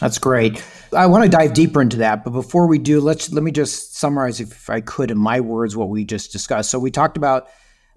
That's 0.00 0.18
great. 0.18 0.64
I 0.96 1.06
want 1.06 1.24
to 1.24 1.30
dive 1.30 1.54
deeper 1.54 1.80
into 1.80 1.98
that, 1.98 2.24
but 2.24 2.30
before 2.30 2.66
we 2.66 2.78
do, 2.78 3.00
let's 3.00 3.32
let 3.32 3.44
me 3.44 3.52
just 3.52 3.96
summarize, 3.96 4.40
if 4.40 4.68
I 4.68 4.80
could, 4.80 5.12
in 5.12 5.18
my 5.18 5.40
words, 5.40 5.76
what 5.76 5.90
we 5.90 6.04
just 6.04 6.32
discussed. 6.32 6.70
So 6.70 6.78
we 6.78 6.90
talked 6.90 7.16
about 7.16 7.48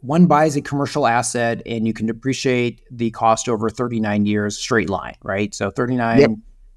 one 0.02 0.28
buys 0.28 0.56
a 0.56 0.62
commercial 0.62 1.08
asset 1.08 1.64
and 1.66 1.88
you 1.88 1.94
can 1.94 2.06
depreciate 2.06 2.82
the 2.92 3.10
cost 3.12 3.50
over 3.50 3.70
39 3.70 4.26
years 4.28 4.58
straight 4.58 4.90
line, 4.90 5.16
right? 5.24 5.54
So 5.56 5.72
39, 5.72 6.20
yep. 6.20 6.30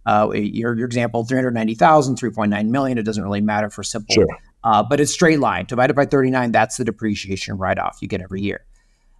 uh, 0.06 0.30
your, 0.32 0.74
your 0.74 0.86
example, 0.86 1.24
390,000, 1.24 2.16
3.9 2.16 2.68
million, 2.68 2.96
it 2.96 3.02
doesn't 3.02 3.22
really 3.22 3.42
matter 3.42 3.68
for 3.68 3.82
simple, 3.82 4.14
sure. 4.14 4.26
uh, 4.64 4.82
but 4.82 4.98
it's 4.98 5.12
straight 5.12 5.40
line. 5.40 5.66
Divided 5.66 5.94
by 5.94 6.06
39, 6.06 6.52
that's 6.52 6.78
the 6.78 6.84
depreciation 6.84 7.58
write 7.58 7.78
off 7.78 7.98
you 8.00 8.08
get 8.08 8.22
every 8.22 8.40
year. 8.40 8.64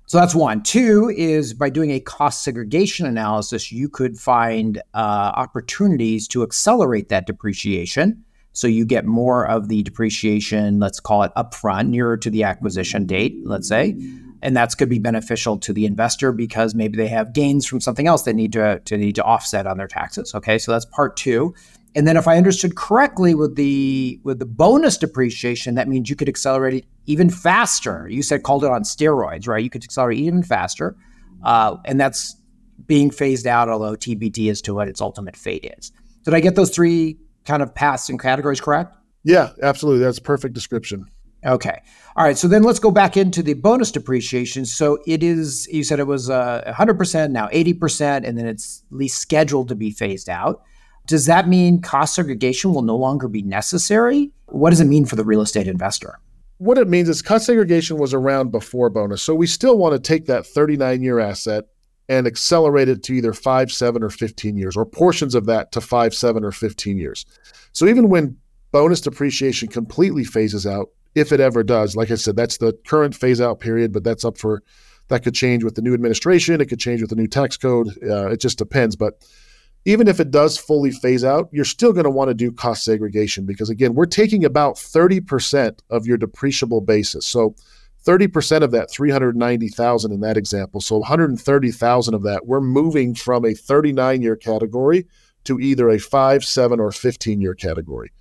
So 0.08 0.16
that's 0.16 0.34
one. 0.34 0.62
Two 0.62 1.12
is 1.14 1.52
by 1.52 1.68
doing 1.68 1.90
a 1.90 2.00
cost 2.00 2.42
segregation 2.42 3.04
analysis, 3.04 3.70
you 3.70 3.90
could 3.90 4.18
find 4.18 4.78
uh, 4.94 5.32
opportunities 5.36 6.26
to 6.28 6.42
accelerate 6.42 7.10
that 7.10 7.26
depreciation 7.26 8.24
so 8.54 8.66
you 8.66 8.86
get 8.86 9.04
more 9.04 9.46
of 9.46 9.68
the 9.68 9.82
depreciation, 9.82 10.80
let's 10.80 10.98
call 10.98 11.24
it 11.24 11.32
upfront, 11.36 11.90
nearer 11.90 12.16
to 12.16 12.30
the 12.30 12.42
acquisition 12.42 13.04
date, 13.04 13.36
let's 13.44 13.68
say. 13.68 13.96
And 14.40 14.56
that's 14.56 14.74
could 14.74 14.88
be 14.88 14.98
beneficial 14.98 15.58
to 15.58 15.74
the 15.74 15.84
investor 15.84 16.32
because 16.32 16.74
maybe 16.74 16.96
they 16.96 17.08
have 17.08 17.34
gains 17.34 17.66
from 17.66 17.80
something 17.80 18.06
else 18.06 18.22
they 18.22 18.32
need 18.32 18.54
to, 18.54 18.80
to 18.80 18.96
need 18.96 19.14
to 19.16 19.22
offset 19.22 19.66
on 19.66 19.76
their 19.76 19.86
taxes. 19.88 20.34
Okay, 20.34 20.58
so 20.58 20.72
that's 20.72 20.86
part 20.86 21.16
two. 21.18 21.54
And 21.94 22.06
then 22.06 22.16
if 22.16 22.28
I 22.28 22.36
understood 22.36 22.76
correctly 22.76 23.34
with 23.34 23.56
the 23.56 24.20
with 24.22 24.38
the 24.38 24.46
bonus 24.46 24.96
depreciation, 24.98 25.74
that 25.76 25.88
means 25.88 26.10
you 26.10 26.16
could 26.16 26.28
accelerate 26.28 26.74
it 26.74 26.84
even 27.06 27.30
faster. 27.30 28.06
You 28.08 28.22
said 28.22 28.42
called 28.42 28.64
it 28.64 28.70
on 28.70 28.82
steroids, 28.82 29.48
right? 29.48 29.62
You 29.62 29.70
could 29.70 29.84
accelerate 29.84 30.18
even 30.18 30.42
faster. 30.42 30.96
Uh, 31.42 31.76
and 31.84 31.98
that's 31.98 32.36
being 32.86 33.10
phased 33.10 33.46
out, 33.46 33.68
although 33.68 33.94
TBD 33.94 34.50
as 34.50 34.60
to 34.62 34.74
what 34.74 34.88
its 34.88 35.00
ultimate 35.00 35.36
fate 35.36 35.74
is. 35.78 35.92
Did 36.24 36.34
I 36.34 36.40
get 36.40 36.56
those 36.56 36.70
three 36.70 37.18
kind 37.44 37.62
of 37.62 37.74
paths 37.74 38.08
and 38.08 38.20
categories 38.20 38.60
correct? 38.60 38.94
Yeah, 39.24 39.50
absolutely. 39.62 40.04
That's 40.04 40.18
a 40.18 40.22
perfect 40.22 40.54
description. 40.54 41.06
Okay. 41.44 41.80
All 42.16 42.24
right. 42.24 42.36
So 42.36 42.48
then 42.48 42.62
let's 42.64 42.80
go 42.80 42.90
back 42.90 43.16
into 43.16 43.42
the 43.42 43.54
bonus 43.54 43.92
depreciation. 43.92 44.64
So 44.66 44.98
it 45.06 45.22
is, 45.22 45.68
you 45.68 45.84
said 45.84 46.00
it 46.00 46.06
was 46.06 46.28
uh, 46.30 46.62
100%, 46.66 47.30
now 47.30 47.48
80%, 47.48 48.26
and 48.26 48.36
then 48.36 48.46
it's 48.46 48.82
at 48.90 48.96
least 48.96 49.20
scheduled 49.20 49.68
to 49.68 49.76
be 49.76 49.90
phased 49.90 50.28
out. 50.28 50.62
Does 51.08 51.24
that 51.24 51.48
mean 51.48 51.80
cost 51.80 52.14
segregation 52.14 52.74
will 52.74 52.82
no 52.82 52.94
longer 52.94 53.28
be 53.28 53.42
necessary? 53.42 54.30
What 54.46 54.70
does 54.70 54.80
it 54.80 54.84
mean 54.84 55.06
for 55.06 55.16
the 55.16 55.24
real 55.24 55.40
estate 55.40 55.66
investor? 55.66 56.20
What 56.58 56.76
it 56.76 56.86
means 56.86 57.08
is 57.08 57.22
cost 57.22 57.46
segregation 57.46 57.96
was 57.96 58.12
around 58.12 58.52
before 58.52 58.90
bonus. 58.90 59.22
So 59.22 59.34
we 59.34 59.46
still 59.46 59.78
want 59.78 59.94
to 59.94 59.98
take 59.98 60.26
that 60.26 60.46
39 60.46 61.02
year 61.02 61.18
asset 61.18 61.64
and 62.10 62.26
accelerate 62.26 62.90
it 62.90 63.02
to 63.04 63.14
either 63.14 63.32
five, 63.32 63.72
seven, 63.72 64.02
or 64.02 64.10
15 64.10 64.56
years, 64.58 64.76
or 64.76 64.84
portions 64.84 65.34
of 65.34 65.46
that 65.46 65.72
to 65.72 65.80
five, 65.80 66.14
seven, 66.14 66.44
or 66.44 66.52
15 66.52 66.98
years. 66.98 67.24
So 67.72 67.86
even 67.86 68.10
when 68.10 68.36
bonus 68.70 69.00
depreciation 69.00 69.68
completely 69.68 70.24
phases 70.24 70.66
out, 70.66 70.90
if 71.14 71.32
it 71.32 71.40
ever 71.40 71.62
does, 71.62 71.96
like 71.96 72.10
I 72.10 72.16
said, 72.16 72.36
that's 72.36 72.58
the 72.58 72.74
current 72.86 73.14
phase 73.14 73.40
out 73.40 73.60
period, 73.60 73.92
but 73.92 74.04
that's 74.04 74.26
up 74.26 74.36
for 74.36 74.62
that 75.08 75.22
could 75.22 75.34
change 75.34 75.64
with 75.64 75.74
the 75.74 75.82
new 75.82 75.94
administration. 75.94 76.60
It 76.60 76.66
could 76.66 76.80
change 76.80 77.00
with 77.00 77.10
the 77.10 77.16
new 77.16 77.26
tax 77.26 77.56
code. 77.56 77.88
Uh, 78.02 78.28
it 78.28 78.40
just 78.40 78.58
depends. 78.58 78.94
But 78.94 79.24
even 79.88 80.06
if 80.06 80.20
it 80.20 80.30
does 80.30 80.58
fully 80.58 80.90
phase 80.90 81.24
out, 81.24 81.48
you're 81.50 81.64
still 81.64 81.94
going 81.94 82.04
to 82.04 82.10
want 82.10 82.28
to 82.28 82.34
do 82.34 82.52
cost 82.52 82.84
segregation 82.84 83.46
because, 83.46 83.70
again, 83.70 83.94
we're 83.94 84.04
taking 84.04 84.44
about 84.44 84.74
30% 84.74 85.78
of 85.88 86.06
your 86.06 86.18
depreciable 86.18 86.84
basis. 86.84 87.26
So 87.26 87.54
30% 88.04 88.60
of 88.60 88.70
that 88.72 88.90
390,000 88.90 90.12
in 90.12 90.20
that 90.20 90.36
example. 90.36 90.82
So 90.82 90.98
130,000 90.98 92.12
of 92.12 92.22
that, 92.24 92.46
we're 92.46 92.60
moving 92.60 93.14
from 93.14 93.46
a 93.46 93.54
39 93.54 94.20
year 94.20 94.36
category 94.36 95.06
to 95.44 95.58
either 95.58 95.88
a 95.88 95.98
5, 95.98 96.44
7 96.44 96.80
or 96.80 96.92
15 96.92 97.40
year 97.40 97.54
category. 97.54 98.12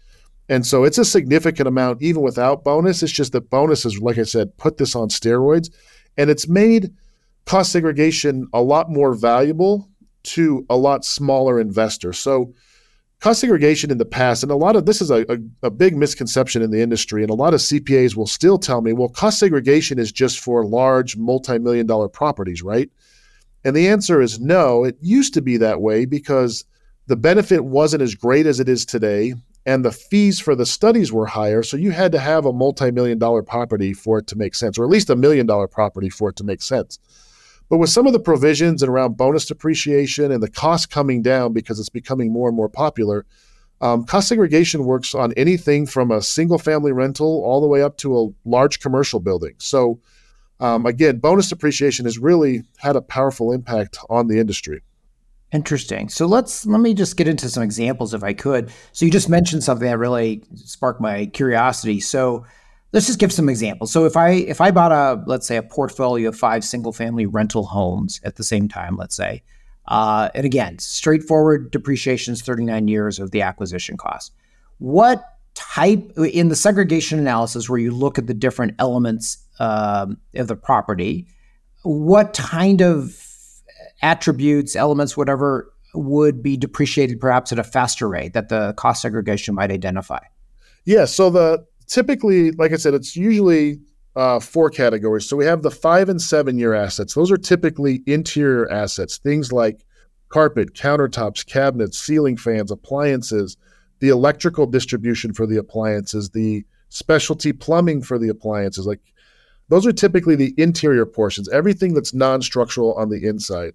And 0.48 0.66
so 0.66 0.86
it's 0.86 0.98
a 0.98 1.04
significant 1.04 1.68
amount 1.68 2.02
even 2.02 2.22
without 2.22 2.64
bonus. 2.64 3.04
It's 3.04 3.12
just 3.12 3.34
that 3.34 3.50
bonus 3.50 3.86
is 3.86 4.00
like 4.00 4.18
I 4.18 4.24
said, 4.24 4.56
put 4.56 4.78
this 4.78 4.96
on 4.96 5.10
steroids 5.10 5.70
and 6.16 6.30
it's 6.30 6.48
made 6.48 6.94
cost 7.46 7.74
segregation 7.74 8.48
a 8.54 8.62
lot 8.62 8.90
more 8.90 9.14
valuable 9.14 9.90
to 10.28 10.66
a 10.70 10.78
lot 10.78 11.06
smaller 11.06 11.60
investors. 11.60 12.20
So 12.20 12.54
cost 13.20 13.42
segregation 13.42 13.92
in 13.92 13.98
the 13.98 14.06
past, 14.06 14.44
and 14.44 14.52
a 14.52 14.56
lot 14.56 14.76
of 14.76 14.86
this 14.86 15.02
is 15.02 15.10
a, 15.10 15.26
a, 15.32 15.38
a, 15.64 15.72
big 15.72 15.96
misconception 15.96 16.62
in 16.62 16.72
the 16.72 16.82
industry, 16.82 17.24
and 17.24 17.32
a 17.32 17.36
lot 17.36 17.54
of 17.54 17.60
CPAs 17.60 18.16
will 18.16 18.28
still 18.28 18.58
tell 18.58 18.82
me, 18.82 18.94
well, 18.94 19.10
cost 19.10 19.40
segregation 19.40 19.98
is 19.98 20.12
just 20.12 20.40
for 20.40 20.66
large 20.66 21.18
multi 21.18 21.58
million 21.58 21.88
dollar 21.88 22.08
properties, 22.08 22.62
right? 22.62 22.90
And 23.64 23.76
the 23.76 23.88
answer 23.88 24.22
is 24.22 24.40
no. 24.40 24.84
It 24.84 24.98
used 25.02 25.34
to 25.34 25.42
be 25.42 25.58
that 25.58 25.82
way 25.82 26.06
because 26.06 26.64
the 27.08 27.16
benefit 27.16 27.66
wasn't 27.66 28.04
as 28.04 28.16
great 28.16 28.46
as 28.46 28.60
it 28.60 28.70
is 28.70 28.86
today, 28.86 29.34
and 29.66 29.84
the 29.84 29.92
fees 29.92 30.40
for 30.40 30.56
the 30.56 30.66
studies 30.66 31.12
were 31.12 31.26
higher. 31.26 31.64
So 31.64 31.76
you 31.76 31.92
had 31.92 32.12
to 32.12 32.20
have 32.20 32.46
a 32.46 32.54
multi 32.54 32.92
million 32.92 33.18
dollar 33.18 33.42
property 33.42 33.94
for 33.94 34.20
it 34.20 34.28
to 34.28 34.38
make 34.38 34.56
sense, 34.56 34.78
or 34.78 34.84
at 34.84 34.92
least 34.92 35.10
a 35.10 35.16
million 35.16 35.46
dollar 35.46 35.68
property 35.68 36.10
for 36.10 36.30
it 36.30 36.36
to 36.38 36.44
make 36.44 36.62
sense. 36.62 37.00
But 37.70 37.78
with 37.78 37.90
some 37.90 38.08
of 38.08 38.14
the 38.14 38.20
provisions 38.20 38.82
and 38.82 38.90
around 38.90 39.18
bonus 39.18 39.46
depreciation 39.46 40.32
and 40.32 40.42
the 40.42 40.50
cost 40.50 40.90
coming 40.90 41.22
down 41.22 41.54
because 41.54 41.80
it's 41.80 41.90
becoming 41.90 42.32
more 42.32 42.48
and 42.48 42.56
more 42.56 42.70
popular, 42.70 43.26
um, 43.82 44.06
cost 44.06 44.30
segregation 44.30 44.86
works 44.86 45.14
on 45.14 45.34
anything 45.34 45.86
from 45.86 46.12
a 46.12 46.22
single 46.22 46.58
family 46.58 46.92
rental 46.92 47.44
all 47.44 47.62
the 47.62 47.68
way 47.68 47.82
up 47.82 47.98
to 47.98 48.18
a 48.18 48.30
large 48.46 48.80
commercial 48.80 49.20
building. 49.20 49.54
So, 49.58 50.00
um, 50.60 50.86
again, 50.86 51.18
bonus 51.18 51.50
depreciation 51.50 52.06
has 52.06 52.18
really 52.18 52.64
had 52.78 52.96
a 52.96 53.02
powerful 53.02 53.52
impact 53.52 54.00
on 54.10 54.28
the 54.28 54.40
industry. 54.40 54.82
Interesting. 55.54 56.10
So 56.10 56.26
let's 56.26 56.66
let 56.66 56.82
me 56.82 56.94
just 56.94 57.16
get 57.16 57.28
into 57.28 57.50
some 57.50 57.64
examples 57.64 58.14
if 58.14 58.22
I 58.22 58.34
could. 58.34 58.70
So 58.92 59.06
you 59.06 59.12
just 59.12 59.30
mentioned 59.30 59.64
something 59.64 59.88
that 59.88 59.98
really 59.98 60.44
sparked 60.56 61.00
my 61.00 61.28
curiosity. 61.28 62.02
So 62.02 62.46
let's 62.92 63.08
just 63.08 63.20
give 63.20 63.32
some 63.32 63.50
examples. 63.50 63.92
So 63.92 64.06
if 64.06 64.16
I 64.16 64.30
if 64.30 64.62
I 64.62 64.72
bought 64.72 64.92
a 64.92 65.24
let's 65.26 65.48
say 65.48 65.58
a 65.58 65.64
portfolio 65.64 66.30
of 66.30 66.38
five 66.38 66.64
single 66.64 66.94
family 66.94 67.26
rental 67.26 67.66
homes 67.66 68.20
at 68.24 68.36
the 68.36 68.44
same 68.44 68.68
time, 68.68 68.98
let's 68.98 69.16
say, 69.16 69.44
uh, 69.88 70.30
and 70.36 70.46
again, 70.46 70.80
straightforward 70.80 71.72
depreciation 71.72 72.34
is 72.34 72.42
39 72.42 72.88
years 72.88 73.20
of 73.20 73.32
the 73.32 73.42
acquisition 73.42 73.98
cost. 73.98 74.34
What 74.80 75.24
type 75.54 76.12
in 76.18 76.50
the 76.50 76.56
segregation 76.56 77.20
analysis 77.20 77.70
where 77.70 77.80
you 77.80 77.92
look 77.92 78.18
at 78.18 78.28
the 78.28 78.34
different 78.34 78.76
elements 78.80 79.38
um, 79.60 80.18
of 80.36 80.48
the 80.48 80.56
property, 80.56 81.28
what 81.84 82.34
kind 82.34 82.82
of 82.82 83.16
attributes, 84.02 84.76
elements, 84.76 85.18
whatever, 85.18 85.72
would 85.96 86.44
be 86.44 86.58
depreciated 86.58 87.20
perhaps 87.20 87.52
at 87.52 87.58
a 87.58 87.64
faster 87.64 88.08
rate 88.08 88.34
that 88.34 88.50
the 88.50 88.74
cost 88.74 89.02
segregation 89.02 89.56
might 89.56 89.72
identify? 89.72 90.20
Yeah. 90.86 91.06
So 91.06 91.30
the 91.30 91.66
typically, 91.88 92.52
like 92.52 92.72
I 92.72 92.76
said, 92.76 92.94
it's 92.94 93.16
usually 93.16 93.80
uh, 94.16 94.40
four 94.40 94.70
categories. 94.70 95.28
So 95.28 95.38
we 95.38 95.46
have 95.46 95.62
the 95.62 95.72
five 95.72 96.10
and 96.10 96.22
seven 96.22 96.58
year 96.58 96.74
assets. 96.74 97.14
Those 97.14 97.32
are 97.32 97.38
typically 97.38 98.04
interior 98.06 98.70
assets, 98.72 99.18
things 99.18 99.52
like 99.52 99.86
carpet, 100.30 100.74
countertops, 100.74 101.46
cabinets, 101.46 102.00
ceiling 102.00 102.38
fans, 102.38 102.72
appliances, 102.72 103.58
the 104.00 104.10
electrical 104.10 104.66
distribution 104.66 105.34
for 105.34 105.48
the 105.48 105.58
appliances, 105.58 106.32
the 106.32 106.66
specialty 106.90 107.54
plumbing 107.54 108.02
for 108.02 108.18
the 108.18 108.30
appliances. 108.30 108.86
Like 108.86 109.02
those 109.70 109.86
are 109.86 109.94
typically 109.94 110.36
the 110.36 110.54
interior 110.58 111.06
portions, 111.06 111.50
everything 111.50 111.94
that's 111.94 112.14
non 112.14 112.42
structural 112.42 112.94
on 112.94 113.10
the 113.10 113.26
inside. 113.26 113.74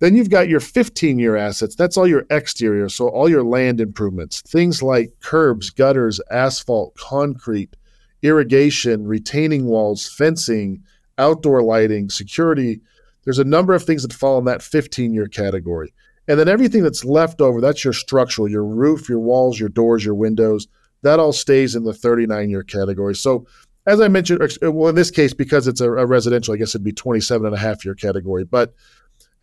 Then 0.00 0.16
you've 0.16 0.30
got 0.30 0.48
your 0.48 0.60
15 0.60 1.18
year 1.18 1.36
assets. 1.36 1.74
That's 1.74 1.96
all 1.96 2.06
your 2.06 2.26
exterior. 2.30 2.88
So, 2.88 3.08
all 3.08 3.28
your 3.28 3.44
land 3.44 3.80
improvements, 3.80 4.42
things 4.42 4.82
like 4.82 5.12
curbs, 5.20 5.70
gutters, 5.70 6.20
asphalt, 6.30 6.94
concrete, 6.96 7.76
irrigation, 8.22 9.06
retaining 9.06 9.66
walls, 9.66 10.08
fencing, 10.08 10.82
outdoor 11.18 11.62
lighting, 11.62 12.10
security. 12.10 12.80
There's 13.24 13.38
a 13.38 13.44
number 13.44 13.72
of 13.72 13.84
things 13.84 14.02
that 14.02 14.12
fall 14.12 14.38
in 14.38 14.44
that 14.46 14.62
15 14.62 15.14
year 15.14 15.26
category. 15.28 15.92
And 16.26 16.38
then 16.40 16.48
everything 16.48 16.82
that's 16.82 17.04
left 17.04 17.40
over, 17.40 17.60
that's 17.60 17.84
your 17.84 17.92
structural, 17.92 18.48
your 18.48 18.64
roof, 18.64 19.08
your 19.08 19.20
walls, 19.20 19.60
your 19.60 19.68
doors, 19.68 20.04
your 20.04 20.14
windows, 20.14 20.66
that 21.02 21.20
all 21.20 21.32
stays 21.32 21.74
in 21.74 21.84
the 21.84 21.94
39 21.94 22.50
year 22.50 22.62
category. 22.62 23.14
So, 23.14 23.46
as 23.86 24.00
I 24.00 24.08
mentioned, 24.08 24.40
well, 24.62 24.88
in 24.88 24.94
this 24.94 25.10
case, 25.10 25.34
because 25.34 25.68
it's 25.68 25.82
a, 25.82 25.92
a 25.92 26.06
residential, 26.06 26.54
I 26.54 26.56
guess 26.56 26.70
it'd 26.70 26.82
be 26.82 26.92
27 26.92 27.44
and 27.44 27.54
a 27.54 27.58
half 27.58 27.84
year 27.84 27.94
category. 27.94 28.44
But 28.44 28.74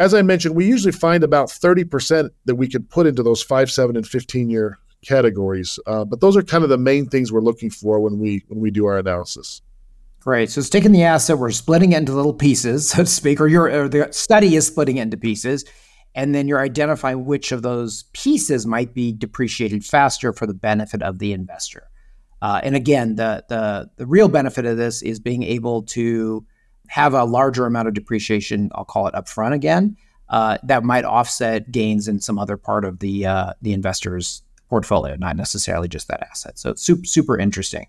as 0.01 0.15
I 0.15 0.23
mentioned, 0.23 0.55
we 0.55 0.65
usually 0.65 0.91
find 0.91 1.23
about 1.23 1.49
30% 1.49 2.31
that 2.45 2.55
we 2.55 2.67
could 2.67 2.89
put 2.89 3.05
into 3.05 3.21
those 3.21 3.43
five, 3.43 3.69
seven, 3.69 3.95
and 3.95 4.05
15 4.05 4.49
year 4.49 4.79
categories. 5.05 5.79
Uh, 5.85 6.03
but 6.03 6.21
those 6.21 6.35
are 6.35 6.41
kind 6.41 6.63
of 6.63 6.71
the 6.71 6.77
main 6.77 7.07
things 7.07 7.31
we're 7.31 7.41
looking 7.41 7.69
for 7.69 7.99
when 7.99 8.17
we 8.17 8.43
when 8.47 8.59
we 8.59 8.71
do 8.71 8.85
our 8.87 8.97
analysis. 8.97 9.61
Great. 10.19 10.49
So 10.49 10.59
it's 10.59 10.69
taking 10.69 10.91
the 10.91 11.03
asset, 11.03 11.37
we're 11.37 11.51
splitting 11.51 11.91
it 11.93 11.97
into 11.97 12.13
little 12.13 12.33
pieces, 12.33 12.89
so 12.89 12.97
to 13.03 13.05
speak, 13.05 13.39
or 13.39 13.47
your 13.47 13.69
or 13.69 13.87
the 13.87 14.07
study 14.11 14.55
is 14.55 14.65
splitting 14.65 14.97
it 14.97 15.03
into 15.03 15.17
pieces, 15.17 15.65
and 16.15 16.33
then 16.33 16.47
you're 16.47 16.61
identifying 16.61 17.25
which 17.25 17.51
of 17.51 17.61
those 17.61 18.05
pieces 18.13 18.65
might 18.65 18.95
be 18.95 19.11
depreciated 19.11 19.85
faster 19.85 20.33
for 20.33 20.47
the 20.47 20.53
benefit 20.55 21.03
of 21.03 21.19
the 21.19 21.31
investor. 21.31 21.89
Uh, 22.41 22.59
and 22.63 22.75
again, 22.75 23.15
the 23.17 23.45
the 23.49 23.89
the 23.97 24.07
real 24.07 24.29
benefit 24.29 24.65
of 24.65 24.77
this 24.77 25.03
is 25.03 25.19
being 25.19 25.43
able 25.43 25.83
to 25.83 26.43
have 26.91 27.13
a 27.13 27.23
larger 27.23 27.65
amount 27.65 27.87
of 27.87 27.93
depreciation, 27.93 28.69
I'll 28.75 28.83
call 28.83 29.07
it 29.07 29.13
upfront 29.13 29.53
again, 29.53 29.95
uh, 30.27 30.57
that 30.63 30.83
might 30.83 31.05
offset 31.05 31.71
gains 31.71 32.09
in 32.09 32.19
some 32.19 32.37
other 32.37 32.57
part 32.57 32.83
of 32.83 32.99
the 32.99 33.25
uh, 33.25 33.53
the 33.61 33.71
investor's 33.71 34.43
portfolio, 34.69 35.15
not 35.15 35.37
necessarily 35.37 35.87
just 35.87 36.09
that 36.09 36.21
asset. 36.29 36.59
So 36.59 36.69
it's 36.69 36.81
super, 36.81 37.05
super 37.05 37.39
interesting. 37.39 37.87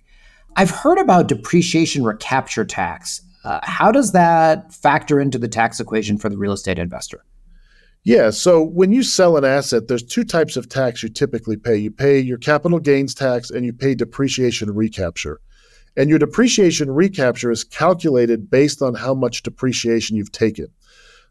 I've 0.55 0.71
heard 0.71 0.99
about 0.99 1.27
depreciation 1.27 2.05
recapture 2.05 2.65
tax. 2.65 3.21
Uh, 3.45 3.59
how 3.65 3.91
does 3.91 4.13
that 4.13 4.73
factor 4.73 5.21
into 5.21 5.37
the 5.37 5.49
tax 5.49 5.81
equation 5.81 6.17
for 6.17 6.29
the 6.29 6.39
real 6.39 6.53
estate 6.53 6.79
investor? 6.79 7.25
Yeah, 8.05 8.31
so 8.31 8.63
when 8.63 8.93
you 8.93 9.03
sell 9.03 9.37
an 9.37 9.45
asset, 9.45 9.89
there's 9.89 10.05
two 10.05 10.23
types 10.25 10.57
of 10.57 10.69
tax 10.69 11.03
you 11.03 11.09
typically 11.09 11.57
pay. 11.57 11.77
You 11.77 11.91
pay 11.91 12.21
your 12.21 12.39
capital 12.39 12.79
gains 12.79 13.15
tax 13.15 13.51
and 13.51 13.65
you 13.67 13.73
pay 13.73 13.97
depreciation 13.97 14.73
recapture. 14.73 15.41
And 15.97 16.09
your 16.09 16.19
depreciation 16.19 16.91
recapture 16.91 17.51
is 17.51 17.65
calculated 17.65 18.51
based 18.51 18.83
on 18.83 18.95
how 18.95 19.15
much 19.15 19.43
depreciation 19.43 20.17
you've 20.17 20.33
taken. 20.33 20.69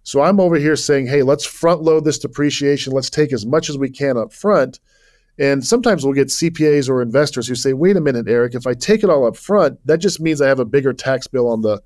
So 0.04 0.22
I'm 0.22 0.40
over 0.40 0.56
here 0.56 0.76
saying, 0.76 1.08
hey, 1.08 1.24
let's 1.24 1.46
front 1.46 1.82
load 1.82 2.06
this 2.06 2.20
depreciation. 2.20 2.94
Let's 2.94 3.10
take 3.10 3.34
as 3.34 3.46
much 3.46 3.70
as 3.70 3.78
we 3.78 3.90
can 3.90 4.18
up 4.18 4.34
front. 4.34 4.80
And 5.38 5.66
sometimes 5.66 6.04
we'll 6.04 6.14
get 6.14 6.28
CPAs 6.28 6.90
or 6.90 7.02
investors 7.02 7.48
who 7.48 7.56
say, 7.56 7.74
wait 7.74 7.98
a 7.98 8.02
minute, 8.02 8.28
Erik, 8.28 8.54
if 8.54 8.68
I 8.68 8.74
take 8.74 9.04
it 9.04 9.10
all 9.10 9.26
up 9.26 9.36
front, 9.36 9.80
that 9.86 9.98
just 9.98 10.20
means 10.20 10.42
I 10.42 10.48
have 10.48 10.60
a 10.60 10.66
bigger 10.66 10.94
tax 10.94 11.28
bill 11.28 11.48
on 11.48 11.62
the 11.62 11.82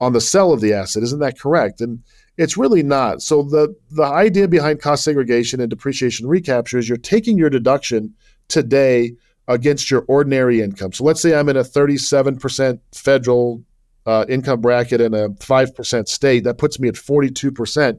on 0.00 0.12
the 0.12 0.20
sell 0.20 0.52
of 0.52 0.60
the 0.60 0.72
asset. 0.72 1.04
Isn't 1.04 1.20
that 1.20 1.38
correct? 1.38 1.80
And 1.80 2.02
it's 2.36 2.56
really 2.56 2.82
not. 2.82 3.22
So 3.22 3.42
the 3.42 3.74
the 3.90 4.04
idea 4.04 4.48
behind 4.48 4.80
cost 4.80 5.04
segregation 5.04 5.60
and 5.60 5.70
depreciation 5.70 6.26
recapture 6.26 6.78
is 6.78 6.88
you're 6.88 6.98
taking 6.98 7.38
your 7.38 7.50
deduction 7.50 8.14
today 8.48 9.12
against 9.48 9.90
your 9.90 10.04
ordinary 10.08 10.60
income. 10.60 10.92
So 10.92 11.04
let's 11.04 11.20
say 11.20 11.34
I'm 11.34 11.48
in 11.48 11.56
a 11.56 11.62
37% 11.62 12.78
federal 12.92 13.62
uh, 14.06 14.24
income 14.28 14.60
bracket 14.60 15.00
and 15.00 15.14
a 15.14 15.28
5% 15.28 16.08
state. 16.08 16.44
That 16.44 16.58
puts 16.58 16.78
me 16.78 16.88
at 16.88 16.94
42%. 16.94 17.98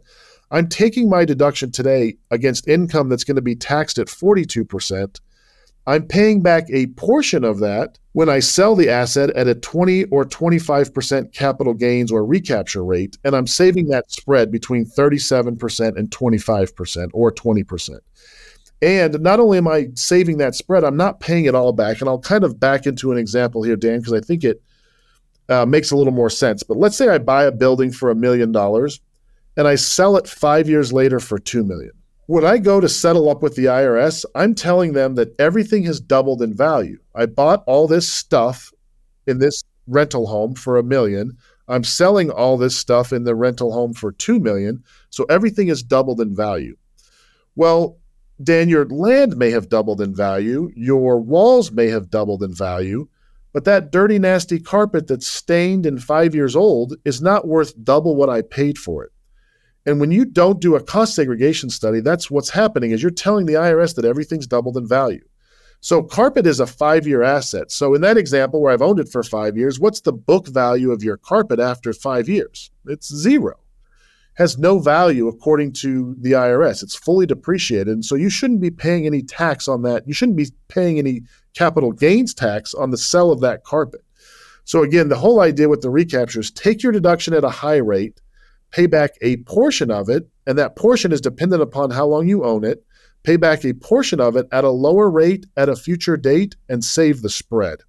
I'm 0.52 0.70
taking 0.70 1.10
my 1.10 1.26
deduction 1.26 1.72
today 1.72 2.18
against 2.30 2.68
income 2.68 3.10
that's 3.10 3.24
going 3.24 3.38
to 3.38 3.42
be 3.42 3.56
taxed 3.56 3.98
at 3.98 4.08
42%. 4.08 5.20
I'm 5.86 6.08
paying 6.08 6.42
back 6.42 6.66
a 6.72 6.88
portion 6.88 7.44
of 7.44 7.60
that 7.60 7.98
when 8.14 8.30
I 8.30 8.40
sell 8.40 8.76
the 8.76 8.90
asset 8.90 9.32
at 9.32 9.48
a 9.48 9.56
20 9.56 10.06
or 10.06 10.24
25% 10.24 11.34
capital 11.34 11.74
gains 11.74 12.12
or 12.12 12.26
recapture 12.26 12.86
rate, 12.86 13.18
and 13.26 13.36
I'm 13.36 13.48
saving 13.48 13.88
that 13.88 14.10
spread 14.10 14.50
between 14.50 14.86
37% 14.86 15.98
and 15.98 16.10
25% 16.10 17.10
or 17.14 17.32
20%. 17.34 18.00
And 18.84 19.22
not 19.22 19.40
only 19.40 19.58
am 19.58 19.68
I 19.70 19.88
saving 19.96 20.40
that 20.40 20.56
spread, 20.56 20.84
I'm 20.84 20.98
not 20.98 21.22
paying 21.22 21.46
it 21.46 21.56
all 21.56 21.72
back. 21.72 22.02
And 22.02 22.10
I'll 22.10 22.20
kind 22.20 22.44
of 22.44 22.60
back 22.60 22.86
into 22.86 23.14
an 23.14 23.18
example 23.18 23.64
here, 23.64 23.78
Dan, 23.78 24.00
because 24.00 24.12
I 24.12 24.20
think 24.20 24.44
it 24.44 24.62
uh, 25.48 25.66
makes 25.66 25.92
a 25.92 25.96
little 25.96 26.12
more 26.12 26.30
sense. 26.30 26.64
But 26.64 26.76
let's 26.76 26.98
say 26.98 27.08
I 27.08 27.18
buy 27.18 27.46
a 27.46 27.52
building 27.52 27.94
for 27.94 28.12
a 28.12 28.16
million 28.16 28.52
dollars 28.52 29.00
and 29.56 29.70
I 29.70 29.76
sell 29.76 30.18
it 30.18 30.28
five 30.28 30.68
years 30.68 30.92
later 30.92 31.22
for 31.22 31.40
two 31.40 31.64
million. 31.64 31.92
When 32.26 32.44
I 32.44 32.58
go 32.58 32.82
to 32.82 32.90
settle 32.90 33.30
up 33.30 33.42
with 33.42 33.56
the 33.56 33.66
IRS, 33.66 34.26
I'm 34.36 34.54
telling 34.54 34.92
them 34.92 35.16
that 35.16 35.34
everything 35.40 35.84
has 35.84 36.02
doubled 36.02 36.42
in 36.42 36.54
value. 36.54 37.00
I 37.16 37.28
bought 37.28 37.64
all 37.66 37.88
this 37.88 38.12
stuff 38.12 38.74
in 39.28 39.40
this 39.40 39.64
rental 39.88 40.28
home 40.28 40.56
for 40.56 40.78
a 40.78 40.84
million. 40.84 41.38
I'm 41.70 41.86
selling 41.86 42.30
all 42.30 42.58
this 42.58 42.76
stuff 42.76 43.14
in 43.14 43.24
the 43.24 43.36
rental 43.36 43.72
home 43.72 43.94
for 43.94 44.12
2 44.12 44.40
million, 44.40 44.84
so 45.10 45.24
everything 45.30 45.70
has 45.70 45.84
doubled 45.84 46.20
in 46.20 46.36
value. 46.36 46.76
Well, 47.56 47.98
Dan, 48.44 48.70
your 48.70 48.86
land 48.86 49.38
may 49.38 49.52
have 49.52 49.70
doubled 49.70 50.02
in 50.02 50.14
value, 50.14 50.72
your 50.76 51.20
walls 51.20 51.72
may 51.72 51.88
have 51.88 52.10
doubled 52.10 52.44
in 52.44 52.54
value, 52.54 53.08
but 53.54 53.66
that 53.66 53.92
dirty, 53.92 54.18
nasty 54.18 54.60
carpet 54.60 55.08
that's 55.08 55.28
stained 55.28 55.86
and 55.86 56.04
five 56.04 56.34
years 56.34 56.56
old 56.56 56.96
is 57.06 57.22
not 57.22 57.48
worth 57.48 57.82
double 57.84 58.16
what 58.16 58.30
I 58.30 58.42
paid 58.42 58.78
for 58.78 59.04
it. 59.04 59.12
And 59.86 60.00
when 60.00 60.12
you 60.12 60.26
don't 60.26 60.62
do 60.62 60.76
a 60.76 60.84
cost 60.84 61.14
segregation 61.14 61.70
study, 61.70 62.00
that's 62.00 62.32
what's 62.32 62.50
happening 62.50 62.92
is 62.92 63.02
you're 63.02 63.12
telling 63.12 63.46
the 63.46 63.54
IRS 63.54 63.96
that 63.96 64.06
everything's 64.06 64.48
doubled 64.48 64.78
in 64.78 64.88
value. 64.88 65.24
So 65.82 66.02
carpet 66.02 66.48
is 66.48 66.62
a 66.62 66.66
five-year 66.66 67.22
asset. 67.24 67.70
So 67.70 67.94
in 67.94 68.02
that 68.02 68.18
example 68.18 68.62
where 68.62 68.72
I've 68.72 68.82
owned 68.82 69.02
it 69.02 69.10
for 69.10 69.22
five 69.22 69.58
years, 69.58 69.80
what's 69.80 70.00
the 70.02 70.14
book 70.14 70.48
value 70.48 70.92
of 70.92 71.04
your 71.04 71.18
carpet 71.18 71.60
after 71.60 71.92
five 71.92 72.30
years? 72.30 72.72
It's 72.88 73.14
zero. 73.14 73.60
Has 74.36 74.58
no 74.58 74.80
value 74.80 75.28
according 75.28 75.74
to 75.74 76.16
the 76.20 76.32
IRS. 76.32 76.82
It's 76.82 76.96
fully 76.96 77.26
depreciated. 77.26 77.90
And 77.90 78.04
so 78.04 78.16
you 78.16 78.30
shouldn't 78.30 78.62
be 78.62 78.72
paying 78.72 79.06
any 79.06 79.22
tax 79.22 79.68
on 79.68 79.84
that. 79.84 80.08
You 80.08 80.14
shouldn't 80.14 80.38
be 80.38 80.48
paying 80.70 80.98
any 80.98 81.22
capital 81.54 81.92
gains 81.92 82.34
tax 82.34 82.74
on 82.74 82.90
the 82.90 82.98
sale 82.98 83.32
of 83.32 83.42
that 83.42 83.64
carpet. 83.64 84.02
So 84.66 84.82
again, 84.82 85.10
the 85.10 85.18
whole 85.18 85.42
idea 85.42 85.70
with 85.70 85.82
the 85.82 85.90
recapture 85.90 86.40
is 86.40 86.52
take 86.52 86.84
your 86.84 86.92
deduction 86.92 87.34
at 87.34 87.44
a 87.44 87.50
high 87.50 87.78
rate, 87.78 88.22
pay 88.72 88.88
back 88.88 89.12
a 89.22 89.38
portion 89.38 89.92
of 89.92 90.10
it, 90.10 90.28
and 90.48 90.58
that 90.58 90.76
portion 90.76 91.12
is 91.12 91.22
dependent 91.22 91.62
upon 91.62 91.92
how 91.92 92.06
long 92.08 92.28
you 92.28 92.44
own 92.44 92.64
it. 92.64 92.84
Pay 93.24 93.38
back 93.38 93.64
a 93.64 93.74
portion 93.74 94.20
of 94.20 94.36
it 94.36 94.48
at 94.52 94.64
a 94.64 94.70
lower 94.70 95.10
rate 95.10 95.46
at 95.56 95.70
a 95.70 95.76
future 95.76 96.18
date 96.18 96.56
and 96.70 96.84
save 96.84 97.22
the 97.22 97.30
spread. 97.30 97.80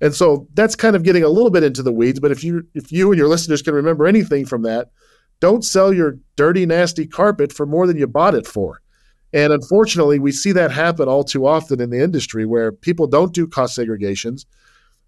And 0.00 0.14
so 0.14 0.48
that's 0.54 0.74
kind 0.76 0.96
of 0.96 1.04
getting 1.04 1.22
a 1.22 1.28
little 1.28 1.50
bit 1.50 1.62
into 1.62 1.82
the 1.82 1.92
weeds, 1.92 2.20
but 2.20 2.30
if 2.30 2.44
you 2.44 2.66
if 2.74 2.92
you 2.92 3.10
and 3.10 3.18
your 3.18 3.28
listeners 3.28 3.62
can 3.62 3.74
remember 3.74 4.06
anything 4.06 4.44
from 4.44 4.62
that, 4.62 4.90
don't 5.40 5.64
sell 5.64 5.92
your 5.92 6.18
dirty 6.36 6.66
nasty 6.66 7.06
carpet 7.06 7.52
for 7.52 7.66
more 7.66 7.86
than 7.86 7.96
you 7.96 8.06
bought 8.06 8.34
it 8.34 8.46
for. 8.46 8.80
And 9.32 9.52
unfortunately, 9.52 10.18
we 10.18 10.32
see 10.32 10.52
that 10.52 10.70
happen 10.70 11.08
all 11.08 11.24
too 11.24 11.46
often 11.46 11.80
in 11.80 11.90
the 11.90 12.02
industry 12.02 12.46
where 12.46 12.72
people 12.72 13.06
don't 13.06 13.34
do 13.34 13.46
cost 13.46 13.76
segregations 13.78 14.46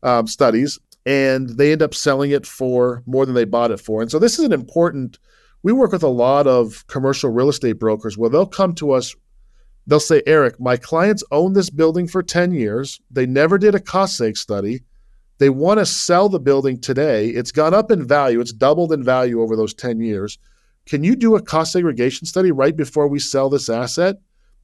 um, 0.03 0.27
studies 0.27 0.79
and 1.07 1.51
they 1.51 1.73
end 1.73 1.83
up 1.83 1.95
selling 1.95 2.33
it 2.33 2.47
for 2.47 3.03
more 3.07 3.25
than 3.25 3.35
they 3.35 3.45
bought 3.45 3.71
it 3.71 3.81
for. 3.81 4.03
And 4.03 4.11
so 4.11 4.19
this 4.19 4.39
is 4.39 4.45
an 4.45 4.53
important. 4.53 5.19
We 5.63 5.73
work 5.73 5.93
with 5.93 6.03
a 6.03 6.09
lot 6.09 6.47
of 6.47 6.87
commercial 6.89 7.31
real 7.31 7.49
estate 7.49 7.79
brokers 7.79 8.19
where 8.19 8.29
they'll 8.29 8.47
come 8.47 8.75
to 8.75 8.93
us. 8.93 9.15
They'll 9.87 10.01
say, 10.01 10.23
Erik, 10.27 10.61
my 10.61 10.77
clients 10.77 11.25
own 11.31 11.55
this 11.55 11.71
building 11.71 12.07
for 12.07 12.23
10 12.23 12.53
years. 12.53 13.01
They 13.11 13.25
never 13.25 13.57
did 13.57 13.75
a 13.75 13.81
cost 13.81 14.21
seg 14.21 14.37
study. 14.37 14.83
They 15.39 15.51
want 15.51 15.79
to 15.79 15.87
sell 15.87 16.29
the 16.29 16.41
building 16.41 16.81
today. 16.81 17.29
It's 17.29 17.53
gone 17.53 17.75
up 17.75 17.91
in 17.91 18.07
value, 18.07 18.41
it's 18.41 18.53
doubled 18.53 18.93
in 18.93 19.03
value 19.03 19.41
over 19.41 19.57
those 19.57 19.75
10 19.75 20.01
years. 20.01 20.39
Can 20.87 21.05
you 21.05 21.17
do 21.17 21.37
a 21.37 21.43
cost 21.43 21.73
segregation 21.73 22.27
study 22.27 22.51
right 22.51 22.77
before 22.77 23.09
we 23.09 23.19
sell 23.19 23.51
this 23.51 23.69
asset? 23.69 24.17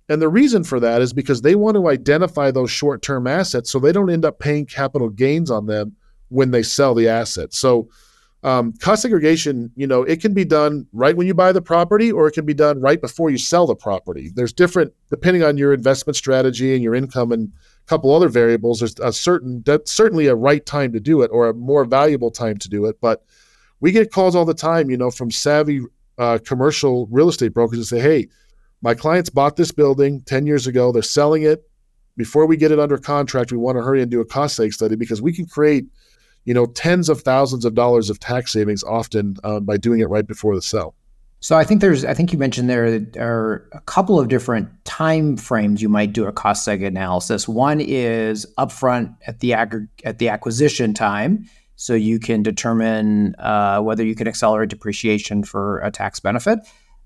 And 0.09 0.21
the 0.21 0.29
reason 0.29 0.65
for 0.65 0.81
that 0.81 1.01
is 1.01 1.13
because 1.13 1.43
they 1.43 1.55
want 1.55 1.77
to 1.77 1.89
identify 1.89 2.51
those 2.51 2.71
short 2.71 3.03
term 3.03 3.27
assets 3.27 3.71
so 3.71 3.79
they 3.79 3.93
don't 3.93 4.11
end 4.11 4.25
up 4.25 4.39
paying 4.39 4.67
capital 4.67 5.09
gains 5.09 5.51
on 5.51 5.67
them 5.67 5.97
when 6.29 6.51
they 6.51 6.63
sell 6.63 6.95
the 6.95 7.09
asset. 7.09 7.55
So 7.55 7.89
um, 8.43 8.75
cost 8.75 9.03
segregation, 9.03 9.71
you 9.75 9.87
know, 9.87 10.03
it 10.03 10.21
can 10.21 10.35
be 10.35 10.45
done 10.45 10.87
right 10.93 11.17
when 11.17 11.27
you 11.27 11.33
buy 11.33 11.53
the 11.53 11.63
property, 11.63 12.13
or 12.13 12.27
it 12.27 12.33
can 12.33 12.45
be 12.45 12.53
done 12.53 12.81
right 12.81 13.01
before 13.01 13.31
you 13.31 13.39
sell 13.39 13.67
the 13.67 13.75
property. 13.75 14.31
There's 14.35 14.53
different, 14.53 14.93
depending 15.09 15.43
on 15.43 15.57
your 15.57 15.73
investment 15.73 16.17
strategy 16.17 16.75
and 16.75 16.83
your 16.83 16.95
income 16.95 17.33
and 17.33 17.53
couple 17.87 18.15
other 18.15 18.29
variables. 18.29 18.81
There's 18.81 18.99
a 19.01 19.13
certain, 19.13 19.63
that's 19.65 19.93
certainly 19.93 20.27
a 20.27 20.35
right 20.35 20.65
time 20.65 20.93
to 20.93 21.01
do 21.01 21.23
it, 21.23 21.31
or 21.33 21.49
a 21.49 21.55
more 21.55 21.85
valuable 21.85 22.31
time 22.31 22.57
to 22.59 22.69
do 22.69 22.87
it. 22.87 23.01
But 23.01 23.25
we 23.81 23.93
get 23.93 24.13
calls 24.13 24.35
all 24.35 24.45
the 24.45 24.55
time, 24.55 24.91
you 24.91 24.97
know, 24.97 25.11
from 25.11 25.31
savvy 25.31 25.83
uh, 26.17 26.39
commercial 26.45 27.07
real 27.11 27.29
estate 27.29 27.53
brokers 27.53 27.79
and 27.79 27.87
say, 27.87 28.01
"Hey, 28.01 28.29
my 28.83 28.95
clients 28.95 29.31
bought 29.31 29.57
this 29.57 29.73
building 29.73 30.21
10 30.23 30.47
years 30.47 30.67
ago. 30.67 30.93
They're 30.93 31.03
selling 31.03 31.43
it. 31.43 31.69
Before 32.17 32.47
we 32.47 32.57
get 32.57 32.71
it 32.71 32.79
under 32.79 32.97
contract, 32.97 33.51
we 33.51 33.59
want 33.59 33.77
to 33.77 33.83
hurry 33.83 34.01
and 34.01 34.11
do 34.11 34.21
a 34.21 34.25
cost 34.25 34.59
seg 34.59 34.73
study 34.73 34.97
because 34.97 35.23
we 35.23 35.33
can 35.33 35.47
create." 35.47 35.87
you 36.45 36.53
know, 36.53 36.67
tens 36.67 37.09
of 37.09 37.23
thousands 37.23 37.65
of 37.65 37.75
dollars 37.75 38.11
of 38.11 38.21
tax 38.21 38.53
savings 38.53 38.85
often 38.85 39.37
uh, 39.45 39.61
by 39.61 39.77
doing 39.77 40.01
it 40.01 40.09
right 40.09 40.27
before 40.27 40.55
the 40.55 40.63
sell. 40.63 40.95
So 41.41 41.57
I 41.57 41.65
think 41.65 41.83
there's, 41.83 42.05
I 42.07 42.15
think 42.15 42.33
you 42.33 42.39
mentioned 42.39 42.71
there 42.71 43.07
are 43.19 43.69
a 43.73 43.81
couple 43.83 44.19
of 44.19 44.29
different 44.29 44.69
time 44.85 45.37
frames 45.37 45.83
you 45.83 45.91
might 45.91 46.15
do 46.15 46.27
a 46.27 46.33
cost 46.33 46.67
seg 46.67 46.87
analysis. 46.87 47.47
One 47.47 47.81
is 47.81 48.47
upfront 48.59 49.15
at 49.27 49.41
the 49.41 49.53
ag- 49.53 49.89
at 50.05 50.19
the 50.19 50.31
acquisition 50.31 50.95
time, 50.95 51.45
so 51.77 51.93
you 51.93 52.19
can 52.19 52.43
determine 52.43 53.35
uh, 53.39 53.81
whether 53.81 54.05
you 54.05 54.15
can 54.15 54.27
accelerate 54.27 54.71
depreciation 54.71 55.45
for 55.45 55.81
a 55.81 55.91
tax 55.91 56.19
benefit. 56.19 56.61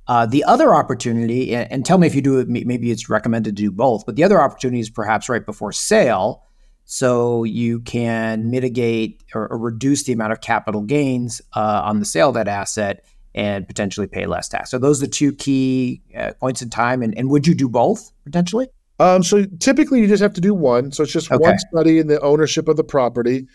Uh, 0.07 0.25
the 0.25 0.45
other 0.45 0.75
opportunity, 0.75 1.55
and, 1.55 1.85
tell 1.85 1.99
me 1.99 2.07
if 2.07 2.15
you 2.15 2.23
do 2.23 2.39
it, 2.39 2.49
maybe 2.49 2.91
it's 2.91 3.11
recommended 3.11 3.57
to 3.57 3.63
do 3.63 3.71
both, 3.71 4.07
but 4.07 4.17
the 4.17 4.25
other 4.25 4.41
opportunity 4.41 4.81
is 4.81 4.89
perhaps 4.89 5.29
right 5.29 5.45
before 5.45 5.71
sale 5.71 6.45
so 6.87 7.45
you 7.45 7.81
can 7.81 8.51
mitigate 8.51 9.23
or, 9.35 9.47
or 9.49 9.59
reduce 9.59 10.05
the 10.05 10.13
amount 10.15 10.33
of 10.33 10.41
capital 10.41 10.81
gains 10.81 11.43
uh, 11.55 11.83
on 11.85 11.99
the 11.99 12.07
sale 12.07 12.29
of 12.29 12.35
that 12.35 12.49
asset 12.49 13.05
and 13.35 13.67
potentially 13.67 14.07
pay 14.07 14.27
less 14.27 14.49
tax. 14.49 14.71
So 14.71 14.79
those 14.79 15.03
are 15.03 15.07
the 15.07 15.13
two 15.13 15.33
key 15.33 16.03
uh, 16.17 16.33
points 16.41 16.63
in 16.63 16.71
time. 16.71 17.03
And, 17.03 17.17
and 17.17 17.31
would 17.31 17.47
you 17.47 17.55
do 17.55 17.69
both 17.69 18.11
potentially? 18.25 18.69
Um, 18.99 19.23
so 19.23 19.45
typically 19.61 20.01
you 20.01 20.09
just 20.09 20.23
have 20.23 20.35
to 20.35 20.41
do 20.41 20.55
one. 20.55 20.91
So 20.93 21.05
it's 21.05 21.13
just 21.13 21.31
okay. 21.31 21.43
one 21.43 21.59
study 21.59 21.99
in 21.99 22.09
the 22.09 22.21
ownership 22.21 22.69
of 22.69 22.77
the 22.77 22.85
property. 22.85 23.47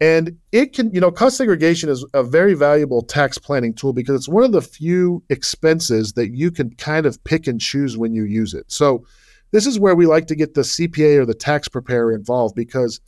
And 0.00 0.38
it 0.52 0.74
can, 0.74 0.92
you 0.92 1.00
know, 1.00 1.10
cost 1.10 1.38
segregation 1.38 1.88
is 1.88 2.04
a 2.12 2.22
very 2.22 2.54
valuable 2.54 3.02
tax 3.02 3.38
planning 3.38 3.72
tool 3.72 3.92
because 3.92 4.14
it's 4.14 4.28
one 4.28 4.44
of 4.44 4.52
the 4.52 4.60
few 4.60 5.22
expenses 5.30 6.12
that 6.14 6.34
you 6.34 6.50
can 6.50 6.70
kind 6.76 7.06
of 7.06 7.22
pick 7.24 7.46
and 7.46 7.60
choose 7.60 7.96
when 7.96 8.14
you 8.14 8.24
use 8.24 8.52
it. 8.52 8.70
So 8.70 9.06
this 9.52 9.66
is 9.66 9.78
where 9.78 9.94
we 9.94 10.06
like 10.06 10.26
to 10.26 10.34
get 10.34 10.54
the 10.54 10.62
CPA 10.62 11.18
or 11.18 11.26
the 11.26 11.34
tax 11.34 11.68
preparer 11.68 12.12
involved 12.14 12.54
because 12.54 13.00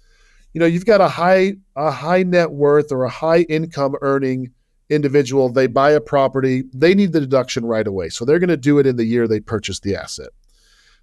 you 0.55 0.61
know 0.61 0.67
you've 0.67 0.87
got 0.87 1.01
a 1.01 1.09
high 1.09 1.55
a 1.77 1.91
high 1.91 2.23
net 2.23 2.53
worth 2.53 2.91
or 2.91 3.05
a 3.05 3.11
high 3.11 3.41
income 3.43 3.95
earning 4.01 4.51
individual 4.91 5.49
they 5.51 5.67
buy 5.67 5.91
a 5.91 6.01
property 6.01 6.65
they 6.73 6.95
need 6.95 7.13
the 7.13 7.21
deduction 7.21 7.65
right 7.65 7.87
away 7.87 8.09
so 8.09 8.25
they're 8.25 8.39
going 8.39 8.49
to 8.49 8.57
do 8.57 8.79
it 8.79 8.87
in 8.87 8.97
the 8.97 9.05
year 9.05 9.29
they 9.29 9.41
purchase 9.41 9.81
the 9.81 9.95
asset 9.95 10.29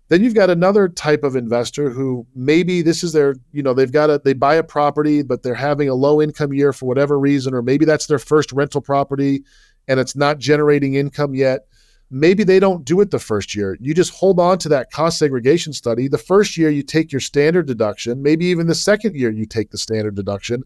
then 0.08 0.24
you've 0.24 0.36
got 0.36 0.50
another 0.50 0.88
type 0.88 1.24
of 1.24 1.36
investor 1.36 1.90
who 1.90 2.26
maybe 2.36 2.82
this 2.82 3.04
is 3.04 3.14
their 3.14 3.36
you 3.52 3.62
know 3.62 3.74
they've 3.74 3.92
got 3.92 4.10
a 4.10 4.20
they 4.24 4.34
buy 4.34 4.56
a 4.56 4.64
property 4.64 5.22
but 5.22 5.44
they're 5.44 5.54
having 5.54 5.88
a 5.90 5.94
low 5.94 6.22
income 6.22 6.54
year 6.54 6.74
for 6.74 6.86
whatever 6.86 7.20
reason 7.20 7.54
or 7.54 7.62
maybe 7.62 7.86
that's 7.86 8.08
their 8.08 8.20
first 8.20 8.52
rental 8.52 8.82
property 8.82 9.44
and 9.88 10.00
it's 10.00 10.16
not 10.16 10.40
generating 10.40 10.96
income 10.96 11.36
yet 11.36 11.68
maybe 12.10 12.44
they 12.44 12.60
don't 12.60 12.86
do 12.86 13.02
it 13.02 13.12
the 13.12 13.20
first 13.20 13.56
year. 13.56 13.78
You 13.80 13.94
just 13.94 14.14
hold 14.14 14.40
on 14.40 14.58
to 14.60 14.70
that 14.70 14.92
cost 14.92 15.18
segregation 15.18 15.74
study. 15.74 16.08
The 16.08 16.18
first 16.18 16.58
year, 16.58 16.70
you 16.70 16.84
take 16.84 17.12
your 17.12 17.20
standard 17.20 17.68
deduction. 17.68 18.22
Maybe 18.22 18.46
even 18.46 18.68
the 18.68 18.76
second 18.76 19.16
year, 19.16 19.32
you 19.32 19.46
take 19.46 19.72
the 19.72 19.78
standard 19.78 20.16
deduction. 20.16 20.64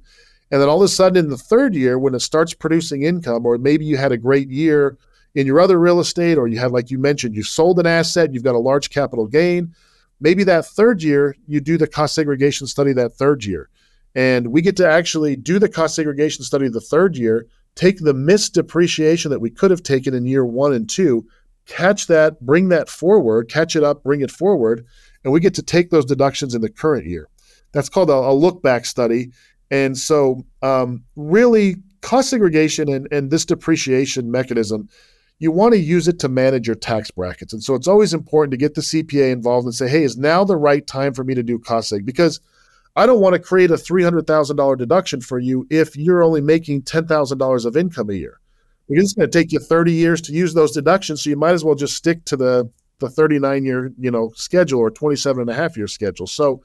And 0.52 0.62
then 0.62 0.70
all 0.70 0.82
of 0.82 0.86
a 0.86 0.88
sudden, 0.88 1.26
in 1.26 1.30
the 1.30 1.38
third 1.38 1.76
year, 1.76 2.00
when 2.00 2.16
it 2.16 2.22
starts 2.22 2.54
producing 2.54 3.04
income, 3.04 3.46
or 3.46 3.58
maybe 3.58 3.86
you 3.86 3.98
had 3.98 4.12
a 4.12 4.18
great 4.18 4.50
year 4.50 4.98
in 5.36 5.46
your 5.46 5.60
other 5.60 5.80
real 5.80 6.00
estate, 6.00 6.38
or 6.38 6.48
you 6.48 6.58
had, 6.58 6.72
like 6.72 6.90
you 6.90 6.98
mentioned, 6.98 7.36
you 7.36 7.44
sold 7.44 7.80
an 7.80 7.86
asset, 7.86 8.34
you've 8.34 8.44
got 8.44 8.56
a 8.56 8.60
large 8.60 8.90
capital 8.90 9.28
gain. 9.28 9.74
Maybe 10.20 10.44
that 10.46 10.66
third 10.66 11.04
year, 11.04 11.36
you 11.48 11.62
do 11.62 11.78
the 11.78 11.88
cost 11.88 12.16
segregation 12.16 12.68
study 12.68 12.94
that 12.94 13.14
third 13.14 13.46
year. 13.46 13.70
And 14.16 14.48
we 14.48 14.62
get 14.62 14.76
to 14.78 14.90
actually 14.90 15.36
do 15.36 15.60
the 15.60 15.70
cost 15.70 15.96
segregation 15.96 16.44
study 16.44 16.68
the 16.68 16.82
third 16.82 17.16
year 17.16 17.46
take 17.76 18.00
the 18.00 18.14
missed 18.14 18.56
depreciation 18.56 19.32
that 19.32 19.40
we 19.40 19.50
could 19.50 19.72
have 19.72 19.84
taken 19.84 20.14
in 20.14 20.26
year 20.26 20.46
one 20.46 20.74
and 20.74 20.90
two, 20.90 21.26
catch 21.66 22.08
that, 22.08 22.42
bring 22.42 22.68
that 22.70 22.90
forward, 22.90 23.50
catch 23.50 23.74
it 23.74 23.84
up, 23.84 24.04
bring 24.04 24.20
it 24.20 24.32
forward, 24.32 24.86
and 25.24 25.32
we 25.32 25.40
get 25.40 25.54
to 25.54 25.64
take 25.64 25.90
those 25.90 26.06
deductions 26.06 26.54
in 26.54 26.62
the 26.62 26.70
current 26.70 27.06
year. 27.06 27.30
That's 27.72 27.88
called 27.88 28.10
a, 28.10 28.14
a 28.14 28.34
look 28.34 28.62
back 28.62 28.86
study. 28.86 29.32
And 29.72 29.98
so, 29.98 30.44
um, 30.62 31.04
really, 31.16 31.76
cost 32.02 32.30
segregation 32.30 32.90
and, 32.90 33.08
and 33.12 33.30
this 33.30 33.46
depreciation 33.46 34.32
mechanism, 34.32 34.90
you 35.38 35.52
want 35.52 35.74
to 35.74 35.80
use 35.80 36.08
it 36.08 36.20
to 36.20 36.30
manage 36.30 36.68
your 36.68 36.76
tax 36.76 37.12
brackets. 37.12 37.54
And 37.54 37.64
so, 37.64 37.76
it's 37.76 37.88
always 37.88 38.14
important 38.14 38.52
to 38.52 38.58
get 38.58 38.76
the 38.76 38.82
CPA 38.82 39.32
involved 39.32 39.66
and 39.66 39.76
say, 39.76 39.88
hey, 39.88 40.04
is 40.04 40.18
now 40.18 40.44
the 40.44 40.58
right 40.58 40.86
time 40.86 41.14
for 41.14 41.24
me 41.24 41.36
to 41.36 41.44
do 41.44 41.60
cost 41.60 41.92
seg? 41.92 42.06
Because 42.06 42.40
I 42.96 43.06
don't 43.06 43.22
want 43.22 43.34
to 43.34 43.40
create 43.40 43.72
a 43.72 43.76
$300,000 43.76 44.78
deduction 44.78 45.22
for 45.22 45.40
you 45.40 45.66
if 45.70 45.96
you're 45.96 46.24
only 46.24 46.42
making 46.42 46.84
$10,000 46.84 47.66
of 47.66 47.78
income 47.78 48.10
a 48.10 48.14
year. 48.14 48.40
Because 48.88 49.04
it's 49.06 49.14
going 49.14 49.30
to 49.30 49.40
take 49.40 49.52
you 49.52 49.60
30 49.60 49.94
years 49.94 50.20
to 50.22 50.34
use 50.34 50.54
those 50.54 50.72
deductions. 50.72 51.24
So 51.24 51.30
you 51.30 51.38
might 51.38 51.54
as 51.54 51.64
well 51.64 51.76
just 51.76 51.96
stick 51.96 52.26
to 52.26 52.36
the, 52.36 52.70
the 53.00 53.10
39 53.10 53.64
year, 53.64 53.94
you 54.00 54.10
know, 54.10 54.34
schedule 54.36 54.80
or 54.80 54.90
27 54.90 55.40
and 55.40 55.50
a 55.50 55.54
half 55.54 55.78
year 55.78 55.88
schedule. 55.88 56.26
So 56.28 56.64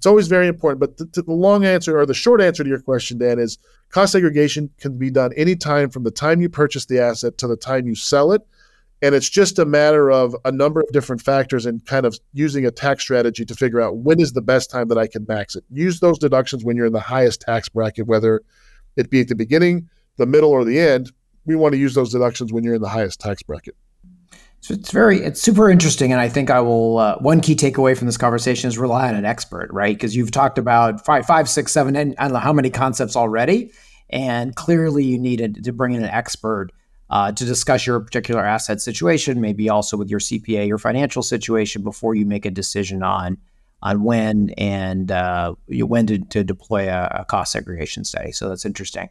It's 0.00 0.06
always 0.06 0.28
very 0.28 0.48
important. 0.48 0.80
But 0.80 0.96
the, 0.96 1.20
the 1.20 1.30
long 1.30 1.66
answer 1.66 1.98
or 1.98 2.06
the 2.06 2.14
short 2.14 2.40
answer 2.40 2.64
to 2.64 2.68
your 2.70 2.80
question, 2.80 3.18
Dan, 3.18 3.38
is 3.38 3.58
cost 3.90 4.12
segregation 4.12 4.70
can 4.78 4.96
be 4.96 5.10
done 5.10 5.30
anytime 5.36 5.90
from 5.90 6.04
the 6.04 6.10
time 6.10 6.40
you 6.40 6.48
purchase 6.48 6.86
the 6.86 6.98
asset 6.98 7.36
to 7.36 7.46
the 7.46 7.54
time 7.54 7.86
you 7.86 7.94
sell 7.94 8.32
it. 8.32 8.40
And 9.02 9.14
it's 9.14 9.28
just 9.28 9.58
a 9.58 9.66
matter 9.66 10.10
of 10.10 10.34
a 10.46 10.52
number 10.52 10.80
of 10.80 10.90
different 10.90 11.20
factors 11.20 11.66
and 11.66 11.84
kind 11.84 12.06
of 12.06 12.18
using 12.32 12.64
a 12.64 12.70
tax 12.70 13.02
strategy 13.02 13.44
to 13.44 13.54
figure 13.54 13.78
out 13.78 13.98
when 13.98 14.20
is 14.20 14.32
the 14.32 14.40
best 14.40 14.70
time 14.70 14.88
that 14.88 14.96
I 14.96 15.06
can 15.06 15.26
max 15.28 15.54
it. 15.54 15.64
Use 15.70 16.00
those 16.00 16.18
deductions 16.18 16.64
when 16.64 16.78
you're 16.78 16.86
in 16.86 16.94
the 16.94 17.00
highest 17.00 17.42
tax 17.42 17.68
bracket, 17.68 18.06
whether 18.06 18.40
it 18.96 19.10
be 19.10 19.20
at 19.20 19.28
the 19.28 19.34
beginning, 19.34 19.90
the 20.16 20.24
middle, 20.24 20.50
or 20.50 20.64
the 20.64 20.80
end. 20.80 21.12
We 21.44 21.56
want 21.56 21.74
to 21.74 21.78
use 21.78 21.94
those 21.94 22.10
deductions 22.10 22.54
when 22.54 22.64
you're 22.64 22.76
in 22.76 22.82
the 22.82 22.88
highest 22.88 23.20
tax 23.20 23.42
bracket. 23.42 23.76
So 24.60 24.74
it's 24.74 24.90
very, 24.90 25.20
it's 25.20 25.40
super 25.40 25.70
interesting. 25.70 26.12
And 26.12 26.20
I 26.20 26.28
think 26.28 26.50
I 26.50 26.60
will, 26.60 26.98
uh, 26.98 27.16
one 27.18 27.40
key 27.40 27.56
takeaway 27.56 27.96
from 27.96 28.06
this 28.06 28.18
conversation 28.18 28.68
is 28.68 28.76
rely 28.76 29.08
on 29.08 29.14
an 29.14 29.24
expert, 29.24 29.70
right? 29.72 29.96
Because 29.96 30.14
you've 30.14 30.30
talked 30.30 30.58
about 30.58 31.04
five, 31.04 31.24
five, 31.26 31.48
six, 31.48 31.72
seven, 31.72 31.96
and 31.96 32.14
I 32.18 32.24
don't 32.24 32.34
know 32.34 32.40
how 32.40 32.52
many 32.52 32.68
concepts 32.68 33.16
already. 33.16 33.72
And 34.10 34.54
clearly 34.54 35.04
you 35.04 35.18
needed 35.18 35.64
to 35.64 35.72
bring 35.72 35.94
in 35.94 36.02
an 36.02 36.10
expert 36.10 36.72
uh, 37.08 37.32
to 37.32 37.44
discuss 37.44 37.86
your 37.86 38.00
particular 38.00 38.44
asset 38.44 38.80
situation, 38.80 39.40
maybe 39.40 39.68
also 39.68 39.96
with 39.96 40.10
your 40.10 40.20
CPA, 40.20 40.68
your 40.68 40.78
financial 40.78 41.22
situation 41.22 41.82
before 41.82 42.14
you 42.14 42.26
make 42.26 42.46
a 42.46 42.50
decision 42.50 43.02
on 43.02 43.38
on 43.82 44.04
when 44.04 44.50
and 44.58 45.10
uh, 45.10 45.54
when 45.68 46.06
to, 46.06 46.18
to 46.18 46.44
deploy 46.44 46.88
a, 46.88 47.20
a, 47.20 47.24
cost 47.24 47.52
segregation 47.52 48.04
study. 48.04 48.30
So 48.30 48.48
that's 48.48 48.66
interesting. 48.66 49.08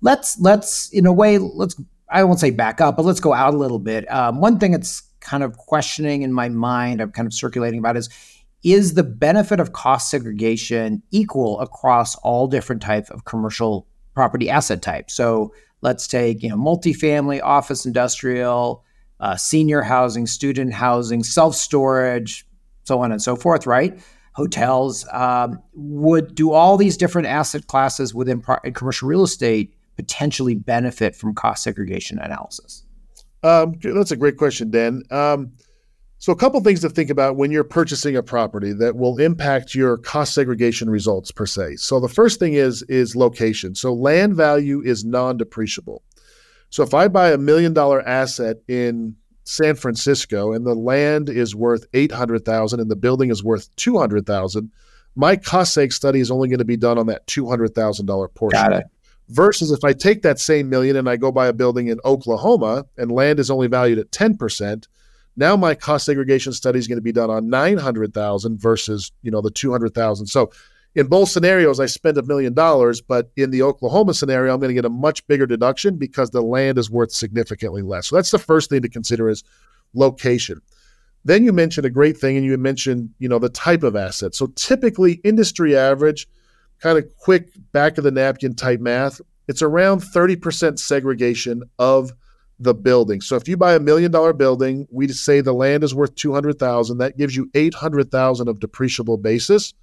Let's 0.00 0.40
let's 0.40 0.88
in 0.90 1.04
a 1.04 1.12
way 1.12 1.38
let's 1.38 1.76
I 2.08 2.24
won't 2.24 2.40
say 2.40 2.50
back 2.50 2.80
up, 2.80 2.96
but 2.96 3.04
let's 3.04 3.20
go 3.20 3.32
out 3.32 3.54
a 3.54 3.56
little 3.56 3.78
bit. 3.78 4.10
Um, 4.12 4.40
one 4.40 4.58
thing 4.58 4.72
that's 4.72 5.02
kind 5.20 5.42
of 5.42 5.56
questioning 5.56 6.22
in 6.22 6.32
my 6.32 6.48
mind, 6.48 7.00
I'm 7.00 7.10
kind 7.10 7.26
of 7.26 7.34
circulating 7.34 7.78
about 7.78 7.96
is 7.96 8.08
is 8.62 8.94
the 8.94 9.04
benefit 9.04 9.60
of 9.60 9.72
cost 9.72 10.10
segregation 10.10 11.02
equal 11.12 11.60
across 11.60 12.16
all 12.16 12.48
different 12.48 12.82
types 12.82 13.10
of 13.10 13.24
commercial 13.24 13.86
property 14.14 14.50
asset 14.50 14.82
types? 14.82 15.14
So 15.14 15.52
let's 15.82 16.06
take 16.06 16.42
you 16.42 16.48
know 16.48 16.56
multifamily, 16.56 17.42
office, 17.42 17.86
industrial, 17.86 18.84
uh, 19.20 19.36
senior 19.36 19.82
housing, 19.82 20.26
student 20.26 20.74
housing, 20.74 21.22
self 21.24 21.54
storage, 21.54 22.46
so 22.84 23.00
on 23.00 23.12
and 23.12 23.22
so 23.22 23.36
forth. 23.36 23.66
Right? 23.66 23.98
Hotels 24.32 25.06
um, 25.12 25.62
would 25.74 26.34
do 26.34 26.52
all 26.52 26.76
these 26.76 26.96
different 26.96 27.26
asset 27.26 27.66
classes 27.68 28.14
within 28.14 28.42
pro- 28.42 28.58
commercial 28.74 29.08
real 29.08 29.22
estate 29.22 29.75
potentially 29.96 30.54
benefit 30.54 31.16
from 31.16 31.34
cost 31.34 31.62
segregation 31.62 32.18
analysis? 32.18 32.84
Um, 33.42 33.74
that's 33.82 34.10
a 34.10 34.16
great 34.16 34.36
question, 34.36 34.70
Dan. 34.70 35.02
Um, 35.10 35.52
so, 36.18 36.32
a 36.32 36.36
couple 36.36 36.60
things 36.60 36.80
to 36.80 36.88
think 36.88 37.10
about 37.10 37.36
when 37.36 37.50
you're 37.50 37.64
purchasing 37.64 38.16
a 38.16 38.22
property 38.22 38.72
that 38.72 38.96
will 38.96 39.18
impact 39.18 39.74
your 39.74 39.98
cost 39.98 40.32
segregation 40.32 40.88
results 40.88 41.30
per 41.30 41.44
se. 41.44 41.76
So, 41.76 42.00
the 42.00 42.08
first 42.08 42.38
thing 42.38 42.54
is 42.54 42.82
is 42.84 43.14
location. 43.14 43.74
So, 43.74 43.92
land 43.92 44.34
value 44.34 44.80
is 44.82 45.04
non-depreciable. 45.04 45.98
So, 46.70 46.82
if 46.82 46.94
I 46.94 47.08
buy 47.08 47.32
a 47.32 47.38
million 47.38 47.74
dollar 47.74 48.00
asset 48.08 48.56
in 48.66 49.16
San 49.44 49.76
Francisco 49.76 50.52
and 50.52 50.66
the 50.66 50.74
land 50.74 51.28
is 51.28 51.54
worth 51.54 51.86
eight 51.92 52.12
hundred 52.12 52.44
thousand 52.46 52.80
and 52.80 52.90
the 52.90 52.96
building 52.96 53.30
is 53.30 53.44
worth 53.44 53.74
two 53.76 53.98
hundred 53.98 54.26
thousand, 54.26 54.72
my 55.14 55.36
cost 55.36 55.76
seg 55.76 55.92
study 55.92 56.20
is 56.20 56.30
only 56.30 56.48
going 56.48 56.58
to 56.58 56.64
be 56.64 56.78
done 56.78 56.98
on 56.98 57.06
that 57.08 57.26
two 57.26 57.46
hundred 57.46 57.74
thousand 57.74 58.06
dollar 58.06 58.28
portion. 58.28 58.60
Got 58.60 58.72
it. 58.72 58.86
Versus 59.28 59.72
if 59.72 59.82
I 59.82 59.92
take 59.92 60.22
that 60.22 60.38
same 60.38 60.68
million 60.68 60.96
and 60.96 61.08
I 61.08 61.16
go 61.16 61.32
buy 61.32 61.48
a 61.48 61.52
building 61.52 61.88
in 61.88 61.98
Oklahoma 62.04 62.86
and 62.96 63.10
land 63.10 63.40
is 63.40 63.50
only 63.50 63.66
valued 63.66 63.98
at 63.98 64.12
ten 64.12 64.36
percent 64.36 64.86
now 65.36 65.56
my 65.56 65.74
cost 65.74 66.06
segregation 66.06 66.52
study 66.52 66.78
is 66.78 66.88
going 66.88 66.96
to 66.96 67.02
be 67.02 67.12
done 67.12 67.30
on 67.30 67.50
900,000 67.50 68.58
versus, 68.58 69.12
you 69.22 69.30
know, 69.30 69.42
the 69.42 69.50
200,000. 69.50 70.26
So 70.26 70.50
in 70.94 71.08
both 71.08 71.28
scenarios, 71.28 71.78
I 71.78 71.86
spend 71.86 72.16
a 72.16 72.22
million 72.22 72.54
dollars, 72.54 73.02
but 73.02 73.30
in 73.36 73.50
the 73.50 73.62
Oklahoma 73.62 74.14
scenario, 74.14 74.54
I'm 74.54 74.60
going 74.60 74.70
to 74.70 74.74
get 74.74 74.86
a 74.86 74.90
much 74.90 75.26
bigger 75.26 75.46
deduction 75.46 75.96
because 75.96 76.30
the 76.30 76.40
land 76.40 76.78
is 76.78 76.90
worth 76.90 77.12
significantly 77.12 77.82
less. 77.82 78.08
So 78.08 78.16
that's 78.16 78.30
the 78.30 78.38
first 78.38 78.70
thing 78.70 78.80
to 78.80 78.88
consider 78.88 79.28
is 79.28 79.44
location. 79.92 80.62
Then 81.26 81.44
you 81.44 81.52
mentioned 81.52 81.84
a 81.84 81.90
great 81.90 82.16
thing, 82.16 82.36
and 82.36 82.46
you 82.46 82.56
mentioned, 82.56 83.10
you 83.18 83.28
know, 83.28 83.38
the 83.38 83.48
type 83.50 83.82
of 83.82 83.94
asset. 83.94 84.34
So 84.34 84.46
typically, 84.54 85.14
industry 85.24 85.76
average, 85.76 86.28
kind 86.80 86.98
of 86.98 87.04
quick 87.16 87.50
back 87.72 87.98
of 87.98 88.04
the 88.04 88.10
napkin 88.10 88.54
type 88.54 88.80
math, 88.80 89.20
it's 89.48 89.62
around 89.62 90.00
30% 90.00 90.78
segregation 90.78 91.62
of 91.78 92.12
the 92.58 92.74
building. 92.74 93.20
So 93.20 93.36
if 93.36 93.48
you 93.48 93.56
buy 93.56 93.74
a 93.74 93.80
million 93.80 94.10
dollar 94.10 94.32
building, 94.32 94.86
we 94.90 95.08
say 95.08 95.40
the 95.40 95.52
land 95.52 95.84
is 95.84 95.94
worth 95.94 96.14
200,000, 96.14 96.98
that 96.98 97.18
gives 97.18 97.36
you 97.36 97.50
800,000 97.54 98.48
of 98.48 98.60
depreciable 98.60 99.20
basis. 99.20 99.74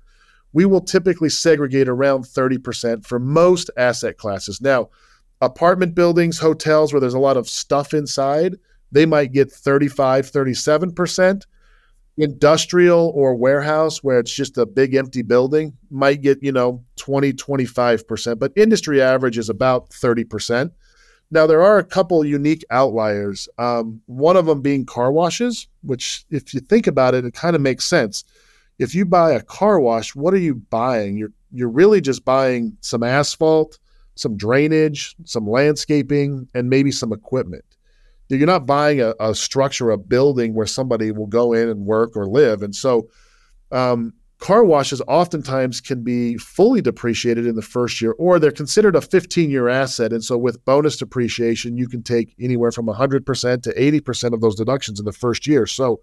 We 0.54 0.66
will 0.66 0.82
typically 0.82 1.30
segregate 1.30 1.88
around 1.88 2.26
30% 2.26 3.06
for 3.06 3.20
most 3.20 3.70
asset 3.78 4.18
classes. 4.18 4.62
Now, 4.62 4.90
apartment 5.42 5.96
buildings, 5.96 6.40
hotels 6.40 6.94
where 6.94 7.00
there's 7.00 7.14
a 7.14 7.20
lot 7.20 7.38
of 7.38 7.50
stuff 7.50 7.94
inside, 7.94 8.56
they 8.92 9.06
might 9.06 9.32
get 9.32 9.52
35, 9.52 10.32
37%. 10.32 11.46
Industrial 12.18 13.12
or 13.16 13.36
warehouse 13.36 14.04
where 14.04 14.20
it's 14.20 14.34
just 14.34 14.58
a 14.58 14.66
big 14.66 14.94
empty 14.94 15.24
building 15.24 15.76
might 15.90 16.22
get, 16.22 16.42
you 16.44 16.52
know, 16.52 16.84
20, 16.98 17.34
25%, 17.34 18.40
but 18.40 18.52
industry 18.56 19.02
average 19.02 19.38
is 19.38 19.50
about 19.50 19.90
30%. 19.90 20.72
Now, 21.32 21.48
there 21.48 21.64
are 21.64 21.80
a 21.80 21.84
couple 21.84 22.24
unique 22.24 22.64
outliers. 22.70 23.50
Um, 23.58 24.02
one 24.06 24.38
of 24.38 24.46
them 24.46 24.62
being 24.62 24.86
car 24.86 25.12
washes, 25.12 25.68
which, 25.82 26.26
if 26.30 26.54
you 26.54 26.60
think 26.60 26.86
about 26.86 27.16
it, 27.16 27.26
it 27.26 27.34
kind 27.34 27.56
of 27.56 27.62
makes 27.62 27.86
sense. 27.86 28.24
If 28.78 28.94
you 28.94 29.06
buy 29.06 29.32
a 29.32 29.42
car 29.42 29.80
wash, 29.80 30.14
what 30.14 30.36
are 30.36 30.38
you 30.38 30.56
buying? 30.56 31.18
You're 31.18 31.32
you're 31.52 31.70
really 31.70 32.02
just 32.02 32.26
buying 32.26 32.78
some 32.82 33.04
asphalt, 33.04 33.80
some 34.16 34.36
drainage, 34.36 35.16
some 35.24 35.48
landscaping, 35.48 36.48
and 36.54 36.70
maybe 36.70 36.92
some 36.92 37.14
equipment. 37.14 37.64
You're 38.38 38.48
not 38.48 38.66
buying 38.66 39.02
a, 39.02 39.14
a 39.20 39.36
structure, 39.36 39.92
a 39.92 39.98
building 39.98 40.54
where 40.54 40.66
somebody 40.66 41.12
will 41.12 41.28
go 41.28 41.54
in 41.54 41.70
and 41.70 41.86
work 41.86 42.16
or 42.16 42.28
live. 42.28 42.62
And 42.62 42.76
so, 42.76 43.10
um, 43.72 44.14
car 44.40 44.66
washes 44.66 45.02
oftentimes 45.08 45.80
can 45.80 46.04
be 46.04 46.38
fully 46.38 46.82
depreciated 46.82 47.46
in 47.48 47.56
the 47.56 47.62
first 47.62 48.02
year, 48.02 48.12
or 48.14 48.40
they're 48.40 48.52
considered 48.52 48.96
a 48.96 49.02
15 49.02 49.50
year 49.50 49.70
asset. 49.70 50.12
And 50.12 50.24
so, 50.24 50.38
with 50.38 50.64
bonus 50.66 50.98
depreciation, 50.98 51.78
you 51.78 51.88
can 51.88 52.04
take 52.04 52.36
anywhere 52.40 52.72
from 52.72 52.88
100% 52.88 53.64
to 53.64 53.74
80% 53.74 54.34
of 54.34 54.42
those 54.42 54.56
deductions 54.56 55.00
in 55.00 55.06
the 55.06 55.14
first 55.14 55.48
year. 55.48 55.66
So, 55.66 56.02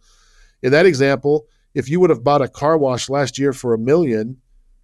in 0.63 0.73
that 0.73 0.87
example, 0.87 1.47
if 1.75 1.89
you 1.89 2.01
would 2.01 2.11
have 2.11 2.25
bought 2.25 2.43
a 2.43 2.49
car 2.49 2.77
wash 2.77 3.09
last 3.09 3.39
year 3.39 3.53
for 3.53 3.75
a 3.75 3.79
million, 3.79 4.39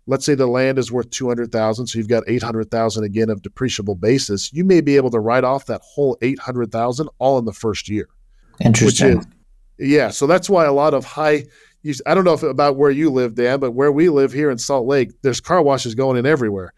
let's 0.06 0.24
say 0.24 0.34
the 0.34 0.46
land 0.46 0.78
is 0.78 0.92
worth 0.92 1.10
200,000, 1.10 1.86
so 1.86 1.98
you've 1.98 2.08
got 2.08 2.24
800,000 2.26 3.04
again 3.04 3.28
of 3.28 3.42
depreciable 3.42 3.98
basis, 3.98 4.52
you 4.52 4.64
may 4.64 4.80
be 4.80 4.96
able 4.96 5.10
to 5.10 5.20
write 5.20 5.44
off 5.44 5.66
that 5.66 5.80
whole 5.82 6.16
800,000 6.22 7.08
all 7.18 7.38
in 7.38 7.44
the 7.44 7.52
first 7.52 7.88
year. 7.88 8.08
Interesting. 8.60 9.18
Is, 9.18 9.26
yeah, 9.78 10.10
so 10.10 10.26
that's 10.26 10.48
why 10.48 10.64
a 10.64 10.72
lot 10.72 10.94
of 10.94 11.04
high 11.04 11.44
I 12.04 12.14
don't 12.14 12.24
know 12.24 12.34
if 12.34 12.42
about 12.42 12.76
where 12.76 12.90
you 12.90 13.10
live, 13.10 13.34
Dan, 13.34 13.60
but 13.60 13.72
where 13.72 13.92
we 13.92 14.08
live 14.08 14.32
here 14.32 14.50
in 14.50 14.58
Salt 14.58 14.86
Lake, 14.86 15.12
there's 15.22 15.40
car 15.40 15.62
washes 15.62 15.94
going 15.94 16.16
in 16.16 16.26
everywhere. 16.26 16.72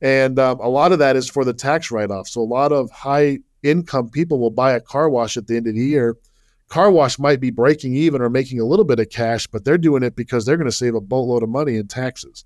And 0.00 0.38
um, 0.38 0.58
a 0.60 0.68
lot 0.68 0.92
of 0.92 0.98
that 1.00 1.16
is 1.16 1.28
for 1.28 1.44
the 1.44 1.52
tax 1.52 1.90
write 1.90 2.10
off. 2.10 2.28
So 2.28 2.40
a 2.40 2.42
lot 2.42 2.72
of 2.72 2.90
high 2.90 3.40
income 3.62 4.10
people 4.10 4.38
will 4.38 4.50
buy 4.50 4.72
a 4.72 4.80
car 4.80 5.08
wash 5.08 5.36
at 5.36 5.46
the 5.46 5.56
end 5.56 5.66
of 5.66 5.74
the 5.74 5.80
year. 5.80 6.16
Car 6.68 6.90
wash 6.90 7.18
might 7.18 7.40
be 7.40 7.50
breaking 7.50 7.94
even 7.94 8.22
or 8.22 8.30
making 8.30 8.58
a 8.58 8.64
little 8.64 8.84
bit 8.84 8.98
of 8.98 9.10
cash, 9.10 9.46
but 9.46 9.64
they're 9.64 9.78
doing 9.78 10.02
it 10.02 10.16
because 10.16 10.44
they're 10.44 10.56
going 10.56 10.68
to 10.68 10.72
save 10.72 10.94
a 10.94 11.00
boatload 11.00 11.42
of 11.42 11.48
money 11.48 11.76
in 11.76 11.86
taxes. 11.86 12.44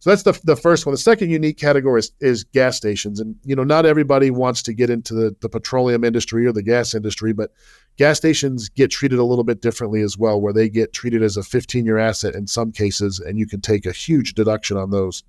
So 0.00 0.10
that's 0.10 0.22
the, 0.22 0.38
the 0.44 0.56
first 0.56 0.86
one. 0.86 0.92
The 0.92 0.98
second 0.98 1.30
unique 1.30 1.58
category 1.58 1.98
is, 1.98 2.12
is 2.20 2.44
gas 2.44 2.76
stations. 2.76 3.18
And, 3.18 3.34
you 3.44 3.56
know, 3.56 3.64
not 3.64 3.84
everybody 3.84 4.30
wants 4.30 4.62
to 4.62 4.72
get 4.72 4.90
into 4.90 5.12
the, 5.12 5.36
the 5.40 5.48
petroleum 5.48 6.04
industry 6.04 6.46
or 6.46 6.52
the 6.52 6.62
gas 6.62 6.94
industry, 6.94 7.32
but 7.32 7.52
gas 7.96 8.16
stations 8.16 8.68
get 8.68 8.92
treated 8.92 9.18
a 9.18 9.24
little 9.24 9.42
bit 9.42 9.60
differently 9.60 10.00
as 10.02 10.16
well, 10.16 10.40
where 10.40 10.52
they 10.52 10.68
get 10.68 10.92
treated 10.92 11.22
as 11.22 11.36
a 11.36 11.42
15 11.42 11.84
year 11.84 11.98
asset 11.98 12.36
in 12.36 12.46
some 12.46 12.70
cases, 12.70 13.18
and 13.18 13.38
you 13.38 13.46
can 13.46 13.60
take 13.60 13.86
a 13.86 13.92
huge 13.92 14.34
deduction 14.34 14.76
on 14.76 14.90
those 14.90 15.24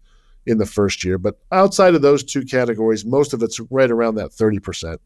in 0.45 0.59
the 0.59 0.65
first 0.65 1.03
year. 1.03 1.17
But 1.17 1.39
outside 1.51 1.95
of 1.95 2.03
those 2.03 2.23
two 2.23 2.43
categories, 2.43 3.05
most 3.05 3.33
of 3.33 3.41
it's 3.41 3.59
right 3.71 3.89
around 3.89 4.15
that 4.15 4.31
30%. 4.31 4.97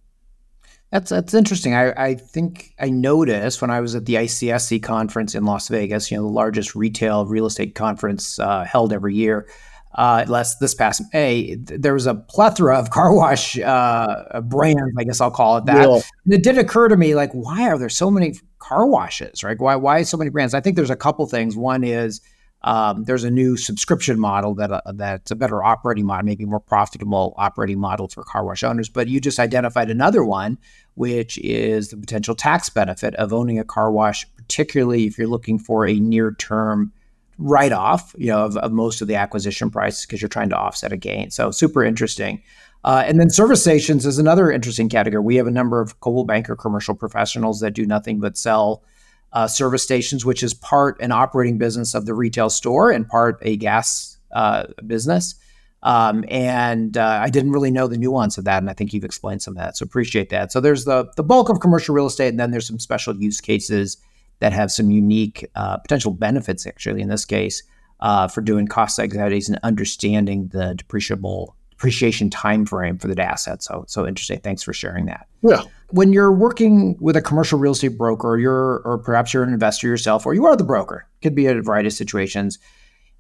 That's 0.93 1.09
that's 1.09 1.33
interesting. 1.33 1.73
I, 1.73 1.91
I 1.93 2.13
think 2.13 2.75
I 2.79 2.91
noticed 2.91 3.63
when 3.63 3.71
I 3.71 3.81
was 3.81 3.95
at 3.95 4.05
the 4.05 4.13
ICSC 4.13 4.83
conference 4.83 5.33
in 5.33 5.43
Las 5.43 5.67
Vegas, 5.67 6.11
you 6.11 6.17
know, 6.17 6.23
the 6.23 6.29
largest 6.29 6.75
retail 6.75 7.25
real 7.25 7.47
estate 7.47 7.73
conference 7.73 8.37
uh, 8.37 8.63
held 8.63 8.93
every 8.93 9.15
year. 9.15 9.49
Uh, 9.95 10.23
last 10.27 10.59
this 10.59 10.75
past 10.75 11.01
May, 11.11 11.55
there 11.55 11.95
was 11.95 12.05
a 12.05 12.13
plethora 12.13 12.77
of 12.77 12.91
car 12.91 13.11
wash 13.11 13.57
uh, 13.57 14.41
brands. 14.41 14.93
I 14.95 15.03
guess 15.03 15.19
I'll 15.19 15.31
call 15.31 15.57
it 15.57 15.65
that. 15.65 15.89
Yeah. 15.89 16.01
And 16.25 16.33
it 16.35 16.43
did 16.43 16.59
occur 16.59 16.89
to 16.89 16.95
me, 16.95 17.15
like, 17.15 17.31
why 17.31 17.67
are 17.69 17.79
there 17.79 17.89
so 17.89 18.11
many 18.11 18.35
car 18.59 18.85
washes? 18.85 19.43
Right? 19.43 19.59
Why 19.59 19.75
why 19.75 20.03
so 20.03 20.17
many 20.17 20.29
brands? 20.29 20.53
I 20.53 20.61
think 20.61 20.75
there's 20.75 20.91
a 20.91 20.95
couple 20.95 21.25
things. 21.25 21.57
One 21.57 21.83
is 21.83 22.21
um, 22.63 23.03
there's 23.03 23.25
a 23.25 23.31
new 23.31 23.57
subscription 23.57 24.19
model 24.19 24.55
that 24.55 24.71
uh, 24.71 24.81
that's 24.93 25.31
a 25.31 25.35
better 25.35 25.63
operating 25.63 26.05
model, 26.05 26.25
maybe 26.25 26.45
more 26.45 26.61
profitable 26.61 27.33
operating 27.37 27.79
model 27.79 28.07
for 28.07 28.23
car 28.23 28.45
wash 28.45 28.63
owners. 28.63 28.87
But 28.87 29.07
you 29.09 29.19
just 29.19 29.39
identified 29.39 29.89
another 29.89 30.23
one, 30.23 30.57
which 30.95 31.37
is 31.39 31.89
the 31.89 31.97
potential 31.97 32.35
tax 32.35 32.69
benefit 32.69 33.15
of 33.15 33.33
owning 33.33 33.59
a 33.59 33.63
car 33.63 33.91
wash, 33.91 34.25
particularly 34.35 35.05
if 35.05 35.17
you're 35.17 35.27
looking 35.27 35.57
for 35.57 35.87
a 35.87 35.99
near 35.99 36.33
term 36.33 36.91
write 37.37 37.71
off, 37.71 38.15
you 38.17 38.27
know, 38.27 38.45
of, 38.45 38.57
of 38.57 38.71
most 38.71 39.01
of 39.01 39.07
the 39.07 39.15
acquisition 39.15 39.69
price 39.69 40.05
because 40.05 40.21
you're 40.21 40.29
trying 40.29 40.49
to 40.49 40.57
offset 40.57 40.91
a 40.91 40.97
gain. 40.97 41.31
So 41.31 41.51
super 41.51 41.83
interesting. 41.83 42.41
Uh, 42.83 43.03
and 43.07 43.19
then 43.19 43.29
service 43.29 43.61
stations 43.61 44.05
is 44.05 44.19
another 44.19 44.51
interesting 44.51 44.89
category. 44.89 45.23
We 45.23 45.37
have 45.37 45.47
a 45.47 45.51
number 45.51 45.79
of 45.79 45.99
Coldwell 46.01 46.25
Banker 46.25 46.55
commercial 46.55 46.93
professionals 46.93 47.61
that 47.61 47.71
do 47.71 47.85
nothing 47.85 48.19
but 48.19 48.37
sell 48.37 48.83
uh, 49.31 49.47
service 49.47 49.83
stations, 49.83 50.25
which 50.25 50.43
is 50.43 50.53
part 50.53 51.01
an 51.01 51.11
operating 51.11 51.57
business 51.57 51.95
of 51.95 52.05
the 52.05 52.13
retail 52.13 52.49
store 52.49 52.91
and 52.91 53.07
part 53.07 53.39
a 53.41 53.57
gas 53.57 54.17
uh, 54.31 54.65
business. 54.85 55.35
Um, 55.83 56.23
and 56.29 56.97
uh, 56.97 57.19
I 57.21 57.29
didn't 57.29 57.51
really 57.51 57.71
know 57.71 57.87
the 57.87 57.97
nuance 57.97 58.37
of 58.37 58.45
that, 58.45 58.63
and 58.63 58.69
I 58.69 58.73
think 58.73 58.93
you've 58.93 59.03
explained 59.03 59.41
some 59.41 59.53
of 59.53 59.57
that. 59.57 59.77
So 59.77 59.83
appreciate 59.83 60.29
that. 60.29 60.51
So 60.51 60.59
there's 60.59 60.85
the 60.85 61.11
the 61.17 61.23
bulk 61.23 61.49
of 61.49 61.59
commercial 61.59 61.93
real 61.93 62.07
estate, 62.07 62.29
and 62.29 62.39
then 62.39 62.51
there's 62.51 62.67
some 62.67 62.79
special 62.79 63.15
use 63.15 63.41
cases 63.41 63.97
that 64.39 64.53
have 64.53 64.71
some 64.71 64.91
unique 64.91 65.49
uh, 65.55 65.77
potential 65.77 66.11
benefits. 66.11 66.65
Actually, 66.65 67.01
in 67.01 67.09
this 67.09 67.25
case, 67.25 67.63
uh, 67.99 68.27
for 68.29 68.41
doing 68.41 68.67
cost 68.67 68.95
studies 68.95 69.49
and 69.49 69.59
understanding 69.63 70.47
the 70.47 70.73
depreciable 70.77 71.53
depreciation 71.71 72.29
time 72.29 72.65
frame 72.65 72.97
for 72.97 73.09
the 73.09 73.21
asset. 73.21 73.61
So 73.61 73.83
so 73.87 74.07
interesting. 74.07 74.39
Thanks 74.39 74.63
for 74.63 74.71
sharing 74.71 75.05
that. 75.07 75.27
Yeah. 75.41 75.63
When 75.89 76.13
you're 76.13 76.31
working 76.31 76.95
with 77.01 77.17
a 77.17 77.21
commercial 77.21 77.59
real 77.59 77.73
estate 77.73 77.97
broker, 77.97 78.29
or 78.29 78.39
you're 78.39 78.81
or 78.85 78.99
perhaps 78.99 79.33
you're 79.33 79.43
an 79.43 79.51
investor 79.51 79.87
yourself, 79.87 80.25
or 80.25 80.33
you 80.33 80.45
are 80.45 80.55
the 80.55 80.63
broker, 80.63 81.05
could 81.21 81.35
be 81.35 81.47
a 81.47 81.61
variety 81.61 81.87
of 81.87 81.93
situations 81.93 82.57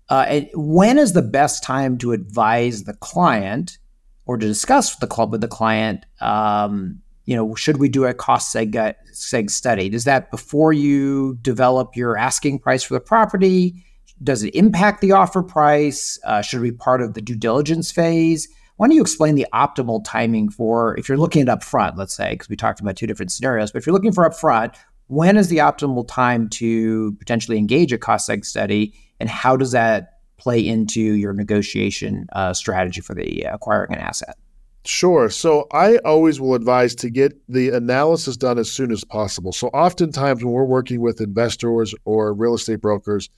uh, 0.09 0.41
when 0.53 0.97
is 0.97 1.13
the 1.13 1.21
best 1.21 1.63
time 1.63 1.97
to 1.99 2.11
advise 2.11 2.83
the 2.83 2.93
client 2.93 3.77
or 4.25 4.37
to 4.37 4.45
discuss 4.45 4.95
the 4.97 5.07
club 5.07 5.31
with 5.31 5.41
the 5.41 5.47
client? 5.47 6.05
Um, 6.21 7.01
you 7.25 7.35
know, 7.35 7.55
should 7.55 7.77
we 7.77 7.87
do 7.87 8.05
a 8.05 8.13
cost 8.13 8.53
seg, 8.53 8.95
seg 9.13 9.49
study? 9.49 9.89
Does 9.89 10.03
that 10.03 10.29
before 10.29 10.73
you 10.73 11.37
develop 11.41 11.95
your 11.95 12.17
asking 12.17 12.59
price 12.59 12.83
for 12.83 12.93
the 12.93 12.99
property? 12.99 13.83
Does 14.21 14.43
it 14.43 14.55
impact 14.55 15.01
the 15.01 15.13
offer 15.13 15.41
price? 15.41 16.19
Uh, 16.25 16.41
should 16.41 16.59
it 16.59 16.63
be 16.63 16.71
part 16.71 17.01
of 17.01 17.13
the 17.13 17.21
due 17.21 17.35
diligence 17.35 17.91
phase? 17.91 18.47
Why 18.75 18.87
don't 18.87 18.95
you 18.95 19.01
explain 19.01 19.35
the 19.35 19.47
optimal 19.53 20.03
timing 20.03 20.49
for 20.49 20.97
if 20.97 21.07
you're 21.07 21.17
looking 21.17 21.47
at 21.47 21.59
upfront, 21.59 21.95
let's 21.95 22.13
say, 22.13 22.31
because 22.31 22.49
we 22.49 22.55
talked 22.55 22.81
about 22.81 22.97
two 22.97 23.07
different 23.07 23.31
scenarios, 23.31 23.71
but 23.71 23.77
if 23.79 23.85
you're 23.85 23.93
looking 23.93 24.11
for 24.11 24.27
upfront, 24.27 24.75
when 25.07 25.37
is 25.37 25.47
the 25.47 25.57
optimal 25.57 26.07
time 26.07 26.49
to 26.49 27.13
potentially 27.13 27.57
engage 27.57 27.93
a 27.93 27.97
cost 27.97 28.29
seg 28.29 28.43
study? 28.45 28.93
And 29.23 29.29
how 29.29 29.55
does 29.55 29.71
that 29.71 30.19
play 30.35 30.59
into 30.67 30.99
your 30.99 31.31
negotiation 31.31 32.27
uh, 32.33 32.53
strategy 32.53 32.99
for 32.99 33.15
the 33.15 33.45
uh, 33.45 33.55
acquiring 33.55 33.93
an 33.93 33.99
asset? 33.99 34.35
Sure. 34.83 35.29
So 35.29 35.65
I 35.71 35.95
always 35.99 36.41
will 36.41 36.55
advise 36.55 36.93
to 36.95 37.09
get 37.09 37.31
the 37.47 37.69
analysis 37.69 38.35
done 38.35 38.57
as 38.57 38.69
soon 38.69 38.91
as 38.91 39.05
possible. 39.05 39.53
So 39.53 39.69
oftentimes 39.69 40.43
when 40.43 40.51
we're 40.51 40.65
working 40.65 40.99
with 40.99 41.21
investors 41.21 41.95
or 42.03 42.33
real 42.33 42.53
estate 42.53 42.81
brokers, 42.81 43.29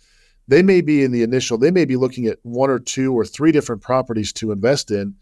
they 0.48 0.64
may 0.64 0.82
be 0.82 1.04
in 1.04 1.12
the 1.12 1.22
initial, 1.22 1.60
they 1.60 1.70
may 1.70 1.86
be 1.86 1.98
looking 1.98 2.26
at 2.26 2.40
one 2.42 2.72
or 2.72 2.80
two 2.80 3.14
or 3.14 3.24
three 3.24 3.52
different 3.52 3.84
properties 3.84 4.34
to 4.34 4.52
invest 4.52 4.90
in. 4.90 5.14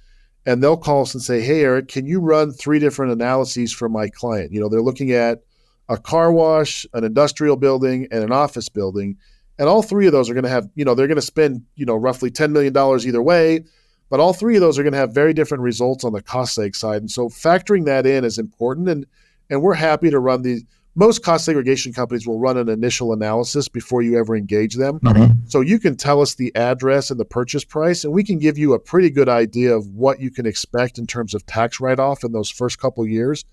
And 0.46 0.64
they'll 0.64 0.78
call 0.78 1.02
us 1.02 1.14
and 1.14 1.22
say, 1.22 1.42
Hey, 1.42 1.66
Erik, 1.66 1.90
can 1.90 2.06
you 2.06 2.22
run 2.22 2.54
three 2.54 2.80
different 2.80 3.12
analyses 3.12 3.74
for 3.74 3.90
my 3.90 4.08
client? 4.08 4.54
You 4.54 4.62
know, 4.62 4.70
they're 4.70 4.82
looking 4.82 5.12
at 5.12 5.44
a 5.90 5.98
car 5.98 6.32
wash, 6.32 6.86
an 6.94 7.04
industrial 7.04 7.58
building, 7.58 8.08
and 8.12 8.24
an 8.24 8.32
office 8.32 8.70
building. 8.70 9.18
And 9.60 9.70
all 9.70 9.84
three 9.84 10.08
of 10.08 10.12
those 10.12 10.30
are 10.30 10.34
going 10.34 10.44
to 10.44 10.50
have, 10.50 10.68
you 10.76 10.84
know, 10.84 10.96
they're 10.96 11.08
going 11.08 11.16
to 11.16 11.22
spend, 11.22 11.64
you 11.76 11.86
know, 11.86 11.96
roughly 11.96 12.32
$10 12.32 12.52
million 12.52 12.76
either 12.76 13.22
way. 13.22 13.64
But 14.10 14.20
all 14.20 14.34
three 14.34 14.56
of 14.56 14.62
those 14.62 14.78
are 14.78 14.84
going 14.84 14.94
to 14.94 15.00
have 15.00 15.14
very 15.14 15.34
different 15.34 15.64
results 15.64 16.04
on 16.04 16.14
the 16.14 16.22
cost 16.22 16.58
seg 16.58 16.76
side. 16.76 17.02
And 17.02 17.10
so 17.10 17.30
factoring 17.30 17.86
that 17.86 18.06
in 18.06 18.24
is 18.24 18.38
important. 18.38 18.90
And 18.90 19.06
and 19.50 19.62
we're 19.62 19.74
happy 19.74 20.10
to 20.10 20.20
run 20.20 20.42
the 20.42 20.64
most 20.96 21.24
cost 21.24 21.46
segregation 21.46 21.92
companies 21.92 22.28
will 22.28 22.40
run 22.40 22.58
an 22.58 22.70
initial 22.70 23.14
analysis 23.14 23.68
before 23.68 24.04
you 24.04 24.18
ever 24.20 24.36
engage 24.36 24.76
them. 24.76 25.00
Mm-hmm. 25.00 25.48
So 25.48 25.62
you 25.62 25.80
can 25.80 25.96
tell 25.96 26.22
us 26.22 26.36
the 26.36 26.56
address 26.56 27.10
and 27.10 27.20
the 27.20 27.26
purchase 27.26 27.64
price, 27.64 28.04
and 28.04 28.14
we 28.14 28.24
can 28.24 28.38
give 28.38 28.58
you 28.60 28.74
a 28.74 28.80
pretty 28.80 29.10
good 29.10 29.28
idea 29.28 29.76
of 29.76 29.88
what 29.88 30.20
you 30.20 30.30
can 30.30 30.46
expect 30.46 31.00
in 31.00 31.08
terms 31.08 31.34
of 31.34 31.46
tax 31.46 31.80
write 31.80 32.00
off 32.00 32.24
in 32.24 32.32
those 32.32 32.50
first 32.50 32.80
couple 32.80 33.08
years. 33.08 33.44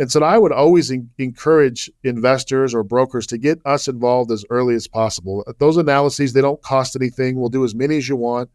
And 0.00 0.10
so 0.10 0.22
I 0.22 0.38
would 0.38 0.50
always 0.50 0.90
in- 0.90 1.10
encourage 1.18 1.90
investors 2.02 2.74
or 2.74 2.82
brokers 2.82 3.26
to 3.26 3.36
get 3.36 3.60
us 3.66 3.86
involved 3.86 4.30
as 4.32 4.46
early 4.48 4.74
as 4.74 4.88
possible. 4.88 5.44
Those 5.58 5.76
analyses, 5.76 6.32
they 6.32 6.40
don't 6.40 6.62
cost 6.62 6.96
anything. 6.96 7.38
We'll 7.38 7.50
do 7.50 7.64
as 7.64 7.74
many 7.74 7.98
as 7.98 8.08
you 8.08 8.16
want. 8.16 8.48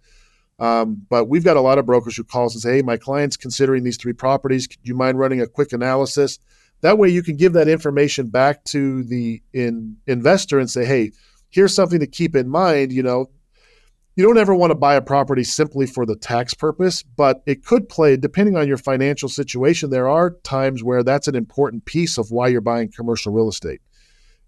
Um, 0.58 1.06
but 1.08 1.26
we've 1.26 1.44
got 1.44 1.56
a 1.56 1.62
lot 1.62 1.78
of 1.78 1.86
brokers 1.86 2.18
who 2.18 2.24
call 2.24 2.48
us 2.48 2.56
and 2.56 2.64
say, 2.64 2.78
hey, 2.78 2.82
my 2.82 2.98
client's 2.98 3.38
considering 3.38 3.84
these 3.84 3.98
three 3.98 4.14
properties. 4.14 4.68
Do 4.68 4.78
you 4.84 4.96
mind 4.96 5.20
running 5.20 5.40
a 5.40 5.46
quick 5.46 5.72
analysis? 5.72 6.40
That 6.82 6.98
way 6.98 7.10
you 7.10 7.22
can 7.22 7.36
give 7.36 7.54
that 7.54 7.68
information 7.68 8.30
back 8.30 8.64
to 8.66 9.04
the 9.04 9.44
in, 9.54 9.98
investor 10.08 10.58
and 10.58 10.70
say, 10.70 10.84
hey, 10.84 11.12
here's 11.52 11.76
something 11.76 12.00
to 12.00 12.08
keep 12.08 12.36
in 12.36 12.50
mind. 12.50 12.92
You 12.92 13.04
know, 13.04 13.30
you 14.16 14.24
don't 14.24 14.38
ever 14.38 14.56
want 14.56 14.72
to 14.72 14.76
buy 14.76 14.96
a 14.96 15.02
property 15.02 15.44
simply 15.44 15.86
for 15.86 16.06
the 16.06 16.16
tax 16.16 16.54
purpose, 16.54 17.04
but 17.04 17.44
it 17.46 17.66
could 17.66 17.90
play, 17.90 18.16
depending 18.16 18.56
on 18.56 18.68
your 18.68 18.78
financial 18.78 19.28
situation, 19.28 19.90
there 19.90 20.08
are 20.08 20.32
times 20.44 20.84
where 20.84 21.04
that's 21.04 21.28
an 21.28 21.36
important 21.36 21.86
piece 21.86 22.18
of 22.18 22.32
why 22.32 22.48
you're 22.48 22.62
buying 22.62 22.90
commercial 22.90 23.34
real 23.34 23.50
estate. 23.50 23.82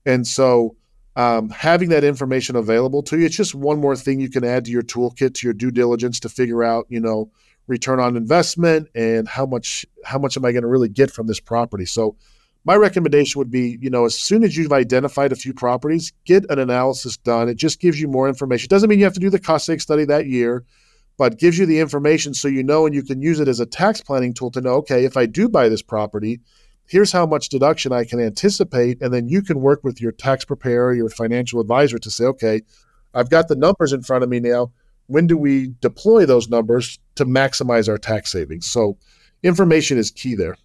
And 0.05 0.25
so, 0.25 0.77
um, 1.17 1.49
having 1.49 1.89
that 1.89 2.03
information 2.03 2.55
available 2.55 3.01
to 3.03 3.17
you, 3.17 3.25
it's 3.25 3.35
just 3.35 3.55
one 3.55 3.79
more 3.79 3.95
thing 3.95 4.19
you 4.19 4.29
can 4.29 4.43
add 4.43 4.65
to 4.65 4.71
your 4.71 4.83
toolkit, 4.83 5.33
to 5.33 5.47
your 5.47 5.53
due 5.53 5.71
diligence 5.71 6.19
to 6.21 6.29
figure 6.29 6.63
out, 6.63 6.85
you 6.89 6.99
know, 6.99 7.31
return 7.65 7.99
on 7.99 8.15
investment 8.15 8.87
and 8.95 9.27
how 9.27 9.45
much 9.45 9.85
how 10.05 10.17
much 10.17 10.37
am 10.37 10.45
I 10.45 10.51
going 10.53 10.61
to 10.61 10.69
really 10.69 10.87
get 10.87 11.11
from 11.11 11.27
this 11.27 11.39
property. 11.39 11.85
So, 11.85 12.15
my 12.67 12.75
recommendation 12.75 13.39
would 13.39 13.49
be, 13.49 13.77
you 13.81 13.89
know, 13.89 14.03
as 14.03 14.19
soon 14.19 14.43
as 14.43 14.57
you've 14.57 14.73
identified 14.73 15.31
a 15.31 15.37
few 15.37 15.53
properties, 15.53 16.11
get 16.25 16.43
an 16.49 16.59
analysis 16.59 17.15
done. 17.15 17.47
It 17.47 17.55
just 17.55 17.79
gives 17.79 18.01
you 18.01 18.09
more 18.09 18.27
information. 18.27 18.65
It 18.65 18.69
doesn't 18.69 18.89
mean 18.89 18.99
you 18.99 19.05
have 19.05 19.13
to 19.13 19.21
do 19.21 19.29
the 19.29 19.39
cost 19.39 19.69
seg 19.69 19.79
study 19.79 20.03
that 20.03 20.27
year, 20.27 20.65
but 21.17 21.39
gives 21.39 21.57
you 21.57 21.65
the 21.65 21.79
information 21.79 22.33
so 22.33 22.49
you 22.49 22.63
know 22.63 22.85
and 22.85 22.93
you 22.93 23.03
can 23.03 23.21
use 23.21 23.39
it 23.39 23.47
as 23.47 23.61
a 23.61 23.65
tax 23.65 24.01
planning 24.01 24.33
tool 24.33 24.51
to 24.51 24.59
know, 24.59 24.73
okay, 24.73 25.05
if 25.05 25.15
I 25.15 25.25
do 25.25 25.47
buy 25.47 25.69
this 25.69 25.81
property, 25.81 26.41
here's 26.87 27.13
how 27.13 27.25
much 27.25 27.47
deduction 27.47 27.93
I 27.93 28.03
can 28.03 28.19
anticipate. 28.19 29.01
And 29.01 29.13
then 29.13 29.29
you 29.29 29.41
can 29.43 29.61
work 29.61 29.85
with 29.85 30.01
your 30.01 30.11
tax 30.11 30.43
preparer, 30.43 30.93
your 30.93 31.09
financial 31.09 31.61
advisor 31.61 31.99
to 31.99 32.11
say, 32.11 32.25
okay, 32.25 32.63
I've 33.13 33.29
got 33.29 33.47
the 33.47 33.55
numbers 33.55 33.93
in 33.93 34.03
front 34.03 34.25
of 34.25 34.29
me 34.29 34.41
now. 34.41 34.73
When 35.05 35.25
do 35.25 35.37
we 35.37 35.73
deploy 35.79 36.25
those 36.25 36.49
numbers 36.49 36.99
to 37.15 37.23
maximize 37.23 37.87
our 37.87 37.97
tax 37.97 38.29
savings? 38.29 38.65
So 38.65 38.97
information 39.41 39.97
is 39.97 40.11
key 40.11 40.35
there. 40.35 40.57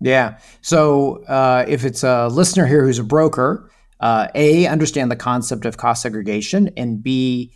Yeah. 0.00 0.38
So 0.62 1.22
uh, 1.24 1.64
if 1.68 1.84
it's 1.84 2.02
a 2.02 2.28
listener 2.28 2.66
here 2.66 2.84
who's 2.84 2.98
a 2.98 3.04
broker, 3.04 3.70
uh, 4.00 4.28
A, 4.34 4.66
understand 4.66 5.10
the 5.10 5.16
concept 5.16 5.66
of 5.66 5.76
cost 5.76 6.02
segregation, 6.02 6.70
and 6.76 7.02
B, 7.02 7.52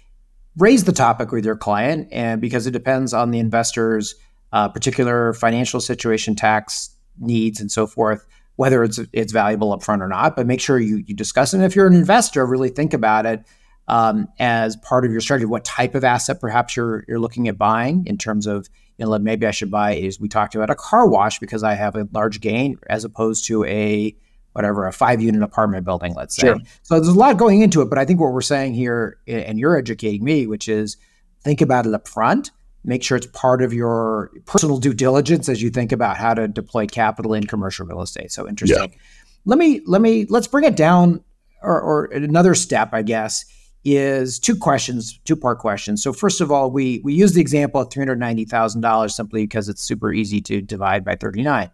raise 0.57 0.85
the 0.85 0.93
topic 0.93 1.33
with 1.33 1.45
your 1.45 1.57
client. 1.57 2.09
And 2.13 2.41
because 2.41 2.67
it 2.67 2.73
depends 2.73 3.15
on 3.15 3.31
the 3.31 3.39
investor's 3.39 4.15
uh, 4.53 4.69
particular 4.69 5.33
financial 5.33 5.81
situation, 5.81 6.37
tax 6.37 6.95
needs, 7.19 7.61
and 7.61 7.73
so 7.73 7.87
forth, 7.87 8.27
whether 8.57 8.85
it's 8.85 9.01
it's 9.13 9.33
valuable 9.33 9.77
upfront 9.77 10.01
or 10.01 10.09
not. 10.09 10.37
But 10.37 10.47
make 10.47 10.61
sure 10.61 10.79
you 10.79 11.03
you 11.07 11.15
discuss 11.15 11.55
it. 11.55 11.57
And 11.57 11.65
if 11.65 11.75
you're 11.75 11.87
an 11.87 11.95
investor, 11.95 12.47
really 12.47 12.69
think 12.69 12.93
about 12.93 13.27
it 13.27 13.43
um, 13.89 14.29
as 14.39 14.77
part 14.77 15.05
of 15.05 15.13
your 15.13 15.21
strategy. 15.21 15.47
What 15.47 15.65
type 15.65 15.95
of 15.95 16.05
asset 16.05 16.41
perhaps 16.41 16.77
you're 16.77 17.05
you're 17.09 17.19
looking 17.19 17.49
at 17.49 17.59
buying 17.59 18.07
in 18.07 18.19
terms 18.19 18.47
of 18.47 18.69
you 18.99 19.07
know, 19.07 19.19
maybe 19.19 19.47
I 19.47 19.51
should 19.51 19.71
buy, 19.71 19.95
is 19.95 20.21
we 20.21 20.29
talked 20.29 20.55
about, 20.55 20.71
a 20.71 20.75
car 20.75 21.09
wash 21.09 21.39
because 21.39 21.63
I 21.63 21.75
have 21.75 21.97
a 21.97 22.09
large 22.13 22.41
gain 22.41 22.79
as 22.89 23.05
opposed 23.05 23.47
to 23.47 23.65
a 23.65 24.15
whatever, 24.53 24.87
a 24.87 24.93
five 24.93 25.21
unit 25.21 25.43
apartment 25.43 25.85
building, 25.85 26.15
let's 26.15 26.37
say. 26.37 26.47
Sure. 26.47 26.57
So 26.83 27.01
there's 27.01 27.09
a 27.09 27.19
lot 27.19 27.37
going 27.37 27.61
into 27.63 27.83
it. 27.83 27.91
But 27.91 27.99
I 27.99 28.05
think 28.05 28.21
what 28.21 28.33
we're 28.33 28.41
saying 28.41 28.75
here, 28.75 29.19
and 29.27 29.59
you're 29.59 29.77
educating 29.77 30.23
me, 30.23 30.47
which 30.47 30.69
is 30.69 30.97
think 31.43 31.61
about 31.61 31.87
it 31.87 31.95
up 31.95 32.07
front. 32.07 32.53
Make 32.85 33.03
sure 33.03 33.17
it's 33.17 33.27
part 33.27 33.63
of 33.63 33.73
your 33.73 34.31
personal 34.47 34.79
due 34.79 34.95
diligence 34.95 35.49
as 35.49 35.61
you 35.61 35.71
think 35.71 35.91
about 35.91 36.17
how 36.17 36.35
to 36.35 36.47
deploy 36.47 36.87
capital 36.87 37.35
in 37.35 37.45
commercial 37.47 37.85
real 37.87 38.03
estate. 38.03 38.31
So 38.31 38.49
interesting. 38.49 38.93
Yeah. 38.93 38.99
Let 39.45 39.59
me 39.59 39.81
let 39.87 40.01
me 40.01 40.27
let's 40.29 40.47
bring 40.47 40.65
it 40.65 40.77
down 40.77 41.25
or, 41.63 41.81
or 41.81 42.05
another 42.07 42.55
step, 42.55 42.91
I 42.93 43.03
guess 43.03 43.45
is 43.85 44.39
two 44.39 44.57
questions, 44.57 45.19
two 45.25 45.37
part 45.37 45.59
questions. 45.59 46.03
So 46.03 46.13
first 46.13 46.41
of 46.41 46.51
all, 46.51 46.71
we 46.71 47.01
we 47.05 47.15
use 47.15 47.33
the 47.35 47.41
example 47.41 47.81
of 47.81 47.91
three 47.91 48.01
hundred 48.01 48.19
ninety 48.19 48.45
thousand 48.45 48.81
dollars 48.81 49.15
simply 49.15 49.45
because 49.45 49.69
it's 49.69 49.83
super 49.83 50.13
easy 50.13 50.41
to 50.43 50.63
divide 50.63 51.05
by 51.05 51.17
thirty 51.17 51.43
nine. 51.43 51.71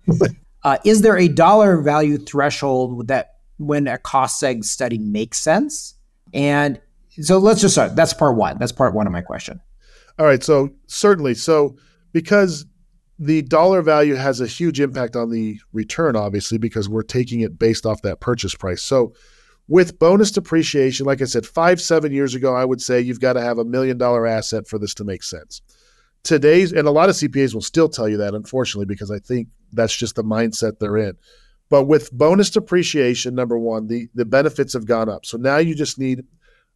uh, 0.65 0.79
is 0.85 1.03
there 1.03 1.17
a 1.17 1.29
dollar 1.29 1.81
value 1.81 2.19
threshold 2.19 3.09
that 3.09 3.37
when 3.59 3.87
a 3.87 3.99
cost 3.99 4.43
seg 4.43 4.65
study 4.65 4.99
makes 4.99 5.39
sense? 5.39 5.95
And 6.35 6.81
so 7.21 7.39
let's 7.39 7.61
just 7.61 7.75
start. 7.75 7.97
That's 7.97 8.13
part 8.13 8.37
one. 8.37 8.59
That's 8.59 8.73
part 8.73 8.95
one 8.95 9.07
of 9.07 9.13
my 9.13 9.23
question. 9.23 9.61
All 10.19 10.27
right. 10.27 10.43
So 10.43 10.71
certainly, 10.87 11.35
so 11.35 11.77
because 12.13 12.67
the 13.19 13.43
dollar 13.43 13.83
value 13.83 14.15
has 14.15 14.41
a 14.41 14.47
huge 14.47 14.81
impact 14.81 15.15
on 15.15 15.31
the 15.31 15.61
return, 15.73 16.17
obviously, 16.17 16.59
because 16.59 16.89
we're 16.89 17.03
taking 17.03 17.41
it 17.41 17.59
based 17.59 17.85
off 17.85 18.03
that 18.03 18.21
purchase 18.21 18.55
price. 18.55 18.83
So 18.83 19.13
with 19.71 20.01
bonus 20.01 20.33
depreciation, 20.33 21.07
like 21.07 21.23
I 21.23 21.27
said, 21.27 21.47
five, 21.47 21.81
seven 21.81 22.11
years 22.11 22.35
ago, 22.35 22.57
I 22.57 22.65
would 22.65 22.83
say 22.83 23.01
you've 23.01 23.21
got 23.21 23.35
to 23.35 23.41
have 23.41 23.57
a 23.57 23.65
million 23.65 23.97
dollar 23.97 24.27
asset 24.27 24.67
for 24.67 24.81
this 24.81 24.95
to 24.95 25.05
make 25.05 25.23
sense. 25.23 25.63
Today's, 26.25 26.73
and 26.73 26.89
a 26.89 26.91
lot 26.91 27.09
of 27.09 27.15
CPAs 27.15 27.55
will 27.55 27.63
still 27.63 27.89
tell 27.89 28.09
you 28.09 28.17
that, 28.17 28.35
unfortunately, 28.35 28.87
because 28.87 29.13
I 29.13 29.21
think 29.21 29.47
that's 29.73 29.97
just 29.97 30.17
the 30.17 30.25
mindset 30.25 30.81
they're 30.81 30.97
in. 30.97 31.17
But 31.69 31.85
with 31.85 32.11
bonus 32.11 32.51
depreciation, 32.51 33.37
number 33.37 33.57
one, 33.57 33.87
the, 33.87 34.09
the 34.13 34.25
benefits 34.25 34.73
have 34.73 34.87
gone 34.87 35.09
up. 35.09 35.25
So 35.25 35.39
now 35.39 35.59
you 35.59 35.77
just 35.77 36.01
need 36.01 36.25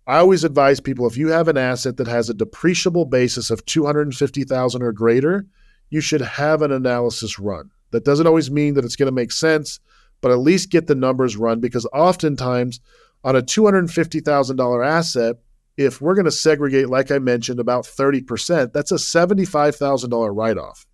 I 0.07 0.19
always 0.19 0.45
advise 0.45 0.81
people 0.81 1.07
if 1.07 1.17
you 1.17 1.29
have 1.29 1.49
an 1.49 1.57
asset 1.57 1.97
that 1.97 2.07
has 2.07 2.29
a 2.29 2.35
depreciable 2.35 3.09
basis 3.09 3.51
of 3.51 3.65
250,000 3.65 4.83
or 4.83 4.93
greater, 4.93 5.47
you 5.89 6.01
should 6.01 6.21
have 6.21 6.61
an 6.61 6.71
analysis 6.71 7.39
run. 7.39 7.71
That 7.91 8.05
doesn't 8.05 8.27
always 8.27 8.51
mean 8.51 8.75
that 8.75 8.85
it's 8.85 8.97
going 8.97 9.07
to 9.07 9.13
make 9.13 9.33
sense, 9.33 9.81
but 10.21 10.31
at 10.31 10.39
least 10.39 10.71
get 10.71 10.87
the 10.87 10.95
numbers 10.95 11.37
run 11.37 11.61
because 11.61 11.87
oftentimes 11.93 12.81
on 13.23 13.37
a 13.37 13.43
$250,000 13.43 14.87
asset, 14.87 15.37
if 15.77 16.01
we're 16.01 16.15
going 16.15 16.25
to 16.25 16.31
segregate, 16.31 16.89
like 16.89 17.11
I 17.11 17.19
mentioned, 17.19 17.59
about 17.59 17.85
30%, 17.85 18.73
that's 18.73 18.93
a 18.93 18.97
$75,000 18.97 20.37
write 20.37 20.59
off. 20.59 20.87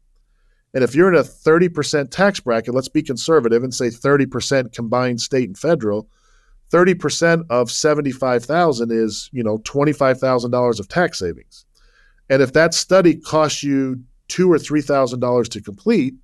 And 0.72 0.84
if 0.84 0.94
you're 0.94 1.12
in 1.12 1.18
a 1.18 1.24
30% 1.24 2.10
tax 2.10 2.40
bracket, 2.40 2.74
let's 2.74 2.88
be 2.88 3.02
conservative 3.02 3.62
and 3.62 3.74
say 3.74 3.88
30% 3.88 4.72
combined 4.72 5.20
state 5.20 5.48
and 5.48 5.58
federal, 5.58 6.08
30% 6.70 7.44
of 7.50 7.70
75,000 7.70 8.92
is, 8.92 9.28
you 9.32 9.42
know, 9.42 9.58
$25,000 9.58 10.80
of 10.80 10.88
tax 10.88 11.18
savings. 11.18 11.64
And 12.28 12.40
if 12.40 12.52
that 12.52 12.74
study 12.74 13.16
costs 13.16 13.64
you 13.64 14.04
two 14.28 14.50
or 14.50 14.56
$3,000 14.56 15.48
to 15.48 15.60
complete, 15.60 16.14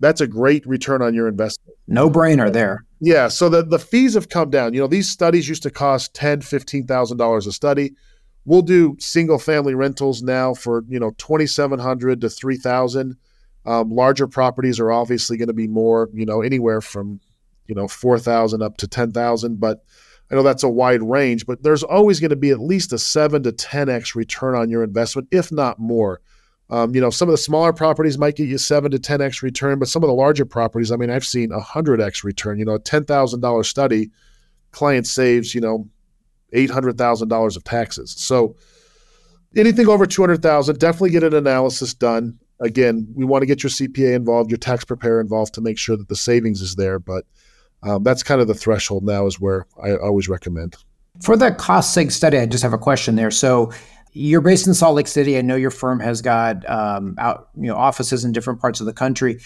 that's 0.00 0.20
a 0.20 0.26
great 0.26 0.66
return 0.66 1.02
on 1.02 1.14
your 1.14 1.28
investment. 1.28 1.76
No 1.86 2.08
brainer 2.08 2.52
there. 2.52 2.84
Yeah. 3.00 3.28
So 3.28 3.48
the, 3.48 3.62
the 3.62 3.78
fees 3.78 4.14
have 4.14 4.28
come 4.28 4.50
down. 4.50 4.74
You 4.74 4.80
know, 4.80 4.86
these 4.86 5.08
studies 5.08 5.48
used 5.48 5.62
to 5.64 5.70
cost 5.70 6.14
ten, 6.14 6.40
fifteen 6.40 6.86
thousand 6.86 7.16
dollars 7.16 7.46
a 7.46 7.52
study. 7.52 7.94
We'll 8.44 8.62
do 8.62 8.96
single 8.98 9.38
family 9.38 9.74
rentals 9.74 10.22
now 10.22 10.54
for, 10.54 10.84
you 10.88 10.98
know, 10.98 11.12
twenty 11.18 11.46
seven 11.46 11.78
hundred 11.78 12.20
to 12.22 12.28
three 12.30 12.56
thousand. 12.56 13.16
Um, 13.66 13.90
larger 13.90 14.26
properties 14.26 14.80
are 14.80 14.90
obviously 14.90 15.36
going 15.36 15.48
to 15.48 15.54
be 15.54 15.68
more, 15.68 16.08
you 16.14 16.24
know, 16.24 16.40
anywhere 16.40 16.80
from, 16.80 17.20
you 17.66 17.74
know, 17.74 17.86
four 17.88 18.18
thousand 18.18 18.62
up 18.62 18.78
to 18.78 18.88
ten 18.88 19.12
thousand. 19.12 19.60
But 19.60 19.84
I 20.30 20.34
know 20.34 20.42
that's 20.42 20.62
a 20.62 20.68
wide 20.68 21.02
range, 21.02 21.44
but 21.46 21.62
there's 21.62 21.82
always 21.82 22.20
going 22.20 22.30
to 22.30 22.36
be 22.36 22.50
at 22.50 22.60
least 22.60 22.92
a 22.92 22.98
seven 22.98 23.42
to 23.42 23.52
ten 23.52 23.88
x 23.88 24.14
return 24.14 24.54
on 24.54 24.70
your 24.70 24.82
investment, 24.82 25.28
if 25.30 25.52
not 25.52 25.78
more. 25.78 26.20
Um, 26.70 26.94
you 26.94 27.00
know, 27.00 27.10
some 27.10 27.28
of 27.28 27.32
the 27.32 27.38
smaller 27.38 27.72
properties 27.72 28.18
might 28.18 28.36
get 28.36 28.48
you 28.48 28.58
seven 28.58 28.90
to 28.90 28.98
10x 28.98 29.42
return, 29.42 29.78
but 29.78 29.88
some 29.88 30.02
of 30.02 30.08
the 30.08 30.14
larger 30.14 30.44
properties, 30.44 30.92
I 30.92 30.96
mean, 30.96 31.10
I've 31.10 31.24
seen 31.24 31.50
a 31.50 31.60
hundred 31.60 32.00
x 32.00 32.22
return. 32.24 32.58
You 32.58 32.66
know, 32.66 32.74
a 32.74 32.78
ten 32.78 33.04
thousand 33.04 33.40
dollar 33.40 33.62
study, 33.62 34.10
client 34.72 35.06
saves, 35.06 35.54
you 35.54 35.60
know, 35.60 35.88
eight 36.52 36.70
hundred 36.70 36.98
thousand 36.98 37.28
dollars 37.28 37.56
of 37.56 37.64
taxes. 37.64 38.14
So 38.18 38.54
anything 39.56 39.88
over 39.88 40.04
two 40.04 40.22
hundred 40.22 40.42
thousand, 40.42 40.78
definitely 40.78 41.10
get 41.10 41.24
an 41.24 41.34
analysis 41.34 41.94
done. 41.94 42.38
Again, 42.60 43.06
we 43.14 43.24
want 43.24 43.42
to 43.42 43.46
get 43.46 43.62
your 43.62 43.70
CPA 43.70 44.14
involved, 44.14 44.50
your 44.50 44.58
tax 44.58 44.84
preparer 44.84 45.20
involved 45.20 45.54
to 45.54 45.60
make 45.60 45.78
sure 45.78 45.96
that 45.96 46.08
the 46.08 46.16
savings 46.16 46.60
is 46.60 46.74
there. 46.74 46.98
But 46.98 47.24
um, 47.82 48.02
that's 48.02 48.22
kind 48.22 48.40
of 48.40 48.48
the 48.48 48.54
threshold 48.54 49.04
now, 49.04 49.26
is 49.26 49.40
where 49.40 49.66
I 49.82 49.96
always 49.96 50.28
recommend. 50.28 50.76
For 51.22 51.36
the 51.36 51.52
cost 51.52 51.96
seg 51.96 52.12
study, 52.12 52.38
I 52.38 52.46
just 52.46 52.62
have 52.62 52.72
a 52.72 52.78
question 52.78 53.16
there. 53.16 53.30
So 53.30 53.72
you're 54.12 54.40
based 54.40 54.66
in 54.66 54.74
Salt 54.74 54.94
Lake 54.94 55.06
City. 55.06 55.38
I 55.38 55.42
know 55.42 55.56
your 55.56 55.70
firm 55.70 56.00
has 56.00 56.22
got 56.22 56.68
um, 56.68 57.14
out, 57.18 57.48
you 57.56 57.68
know, 57.68 57.76
offices 57.76 58.24
in 58.24 58.32
different 58.32 58.60
parts 58.60 58.80
of 58.80 58.86
the 58.86 58.92
country. 58.92 59.40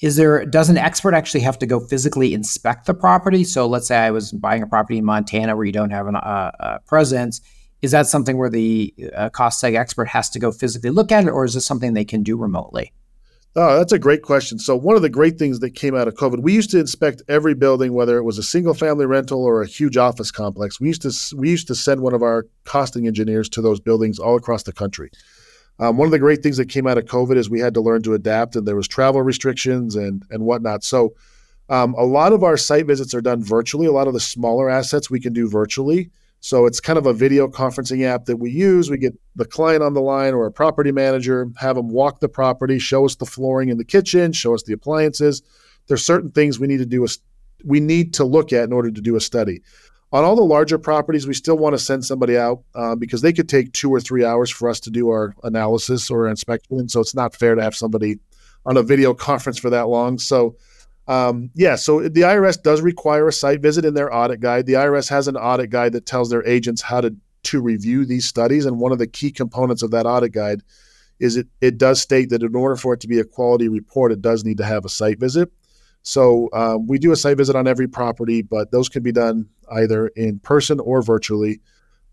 Is 0.00 0.16
there 0.16 0.44
does 0.44 0.68
an 0.68 0.76
expert 0.76 1.14
actually 1.14 1.40
have 1.40 1.58
to 1.60 1.66
go 1.66 1.80
physically 1.80 2.34
inspect 2.34 2.86
the 2.86 2.94
property? 2.94 3.44
So 3.44 3.66
let's 3.66 3.86
say 3.86 3.96
I 3.96 4.10
was 4.10 4.32
buying 4.32 4.62
a 4.62 4.66
property 4.66 4.98
in 4.98 5.04
Montana 5.04 5.56
where 5.56 5.64
you 5.64 5.72
don't 5.72 5.90
have 5.90 6.06
a 6.06 6.10
uh, 6.10 6.50
uh, 6.60 6.78
presence. 6.86 7.40
Is 7.80 7.92
that 7.92 8.06
something 8.06 8.36
where 8.36 8.50
the 8.50 8.94
uh, 9.14 9.28
cost 9.30 9.62
seg 9.62 9.76
expert 9.76 10.08
has 10.08 10.30
to 10.30 10.38
go 10.38 10.50
physically 10.50 10.90
look 10.90 11.12
at 11.12 11.24
it, 11.24 11.30
or 11.30 11.44
is 11.44 11.54
this 11.54 11.66
something 11.66 11.94
they 11.94 12.04
can 12.04 12.22
do 12.22 12.36
remotely? 12.36 12.92
Oh, 13.56 13.78
that's 13.78 13.92
a 13.92 14.00
great 14.00 14.22
question. 14.22 14.58
So, 14.58 14.74
one 14.74 14.96
of 14.96 15.02
the 15.02 15.08
great 15.08 15.38
things 15.38 15.60
that 15.60 15.76
came 15.76 15.94
out 15.94 16.08
of 16.08 16.14
COVID, 16.14 16.40
we 16.40 16.52
used 16.52 16.70
to 16.70 16.80
inspect 16.80 17.22
every 17.28 17.54
building, 17.54 17.92
whether 17.92 18.16
it 18.16 18.24
was 18.24 18.36
a 18.36 18.42
single 18.42 18.74
family 18.74 19.06
rental 19.06 19.44
or 19.44 19.62
a 19.62 19.66
huge 19.66 19.96
office 19.96 20.32
complex. 20.32 20.80
We 20.80 20.88
used 20.88 21.02
to 21.02 21.36
we 21.36 21.50
used 21.50 21.68
to 21.68 21.74
send 21.76 22.00
one 22.00 22.14
of 22.14 22.22
our 22.22 22.46
costing 22.64 23.06
engineers 23.06 23.48
to 23.50 23.62
those 23.62 23.78
buildings 23.78 24.18
all 24.18 24.36
across 24.36 24.64
the 24.64 24.72
country. 24.72 25.10
Um, 25.78 25.96
one 25.96 26.06
of 26.06 26.12
the 26.12 26.18
great 26.18 26.42
things 26.42 26.56
that 26.56 26.68
came 26.68 26.86
out 26.86 26.98
of 26.98 27.04
COVID 27.04 27.36
is 27.36 27.48
we 27.48 27.60
had 27.60 27.74
to 27.74 27.80
learn 27.80 28.02
to 28.02 28.14
adapt, 28.14 28.56
and 28.56 28.66
there 28.66 28.76
was 28.76 28.88
travel 28.88 29.22
restrictions 29.22 29.94
and 29.94 30.24
and 30.30 30.44
whatnot. 30.44 30.82
So, 30.82 31.14
um, 31.68 31.94
a 31.94 32.04
lot 32.04 32.32
of 32.32 32.42
our 32.42 32.56
site 32.56 32.86
visits 32.86 33.14
are 33.14 33.20
done 33.20 33.40
virtually. 33.40 33.86
A 33.86 33.92
lot 33.92 34.08
of 34.08 34.14
the 34.14 34.20
smaller 34.20 34.68
assets 34.68 35.10
we 35.10 35.20
can 35.20 35.32
do 35.32 35.48
virtually. 35.48 36.10
So 36.44 36.66
it's 36.66 36.78
kind 36.78 36.98
of 36.98 37.06
a 37.06 37.14
video 37.14 37.48
conferencing 37.48 38.04
app 38.04 38.26
that 38.26 38.36
we 38.36 38.50
use. 38.50 38.90
We 38.90 38.98
get 38.98 39.14
the 39.34 39.46
client 39.46 39.82
on 39.82 39.94
the 39.94 40.02
line 40.02 40.34
or 40.34 40.44
a 40.44 40.52
property 40.52 40.92
manager, 40.92 41.48
have 41.56 41.74
them 41.74 41.88
walk 41.88 42.20
the 42.20 42.28
property, 42.28 42.78
show 42.78 43.06
us 43.06 43.16
the 43.16 43.24
flooring 43.24 43.70
in 43.70 43.78
the 43.78 43.84
kitchen, 43.84 44.30
show 44.30 44.52
us 44.52 44.62
the 44.62 44.74
appliances. 44.74 45.40
There's 45.86 46.04
certain 46.04 46.30
things 46.32 46.60
we 46.60 46.66
need 46.66 46.80
to 46.80 46.86
do 46.86 47.02
a, 47.02 47.08
we 47.64 47.80
need 47.80 48.12
to 48.14 48.26
look 48.26 48.52
at 48.52 48.64
in 48.64 48.74
order 48.74 48.90
to 48.90 49.00
do 49.00 49.16
a 49.16 49.22
study. 49.22 49.62
On 50.12 50.22
all 50.22 50.36
the 50.36 50.42
larger 50.42 50.76
properties, 50.76 51.26
we 51.26 51.32
still 51.32 51.56
want 51.56 51.72
to 51.72 51.78
send 51.78 52.04
somebody 52.04 52.36
out 52.36 52.62
uh, 52.74 52.94
because 52.94 53.22
they 53.22 53.32
could 53.32 53.48
take 53.48 53.72
two 53.72 53.90
or 53.90 53.98
three 53.98 54.22
hours 54.22 54.50
for 54.50 54.68
us 54.68 54.80
to 54.80 54.90
do 54.90 55.08
our 55.08 55.34
analysis 55.44 56.10
or 56.10 56.28
inspection. 56.28 56.90
So 56.90 57.00
it's 57.00 57.14
not 57.14 57.34
fair 57.34 57.54
to 57.54 57.62
have 57.62 57.74
somebody 57.74 58.18
on 58.66 58.76
a 58.76 58.82
video 58.82 59.14
conference 59.14 59.58
for 59.58 59.70
that 59.70 59.88
long. 59.88 60.18
So 60.18 60.56
um, 61.06 61.50
yeah, 61.54 61.76
so 61.76 62.00
the 62.00 62.22
IRS 62.22 62.62
does 62.62 62.80
require 62.80 63.28
a 63.28 63.32
site 63.32 63.60
visit 63.60 63.84
in 63.84 63.94
their 63.94 64.14
audit 64.14 64.40
guide. 64.40 64.66
The 64.66 64.74
IRS 64.74 65.08
has 65.10 65.28
an 65.28 65.36
audit 65.36 65.70
guide 65.70 65.92
that 65.92 66.06
tells 66.06 66.30
their 66.30 66.46
agents 66.46 66.82
how 66.82 67.00
to 67.00 67.14
to 67.44 67.60
review 67.60 68.06
these 68.06 68.24
studies, 68.24 68.64
and 68.64 68.80
one 68.80 68.92
of 68.92 68.98
the 68.98 69.06
key 69.06 69.30
components 69.30 69.82
of 69.82 69.90
that 69.90 70.06
audit 70.06 70.32
guide 70.32 70.62
is 71.20 71.36
it 71.36 71.46
it 71.60 71.78
does 71.78 72.00
state 72.00 72.30
that 72.30 72.42
in 72.42 72.56
order 72.56 72.76
for 72.76 72.94
it 72.94 73.00
to 73.00 73.08
be 73.08 73.18
a 73.18 73.24
quality 73.24 73.68
report, 73.68 74.12
it 74.12 74.22
does 74.22 74.44
need 74.44 74.58
to 74.58 74.64
have 74.64 74.84
a 74.84 74.88
site 74.88 75.20
visit. 75.20 75.50
So 76.02 76.48
um, 76.52 76.86
we 76.86 76.98
do 76.98 77.12
a 77.12 77.16
site 77.16 77.36
visit 77.36 77.56
on 77.56 77.66
every 77.66 77.88
property, 77.88 78.42
but 78.42 78.70
those 78.70 78.88
can 78.88 79.02
be 79.02 79.12
done 79.12 79.48
either 79.72 80.08
in 80.08 80.38
person 80.38 80.78
or 80.80 81.02
virtually. 81.02 81.60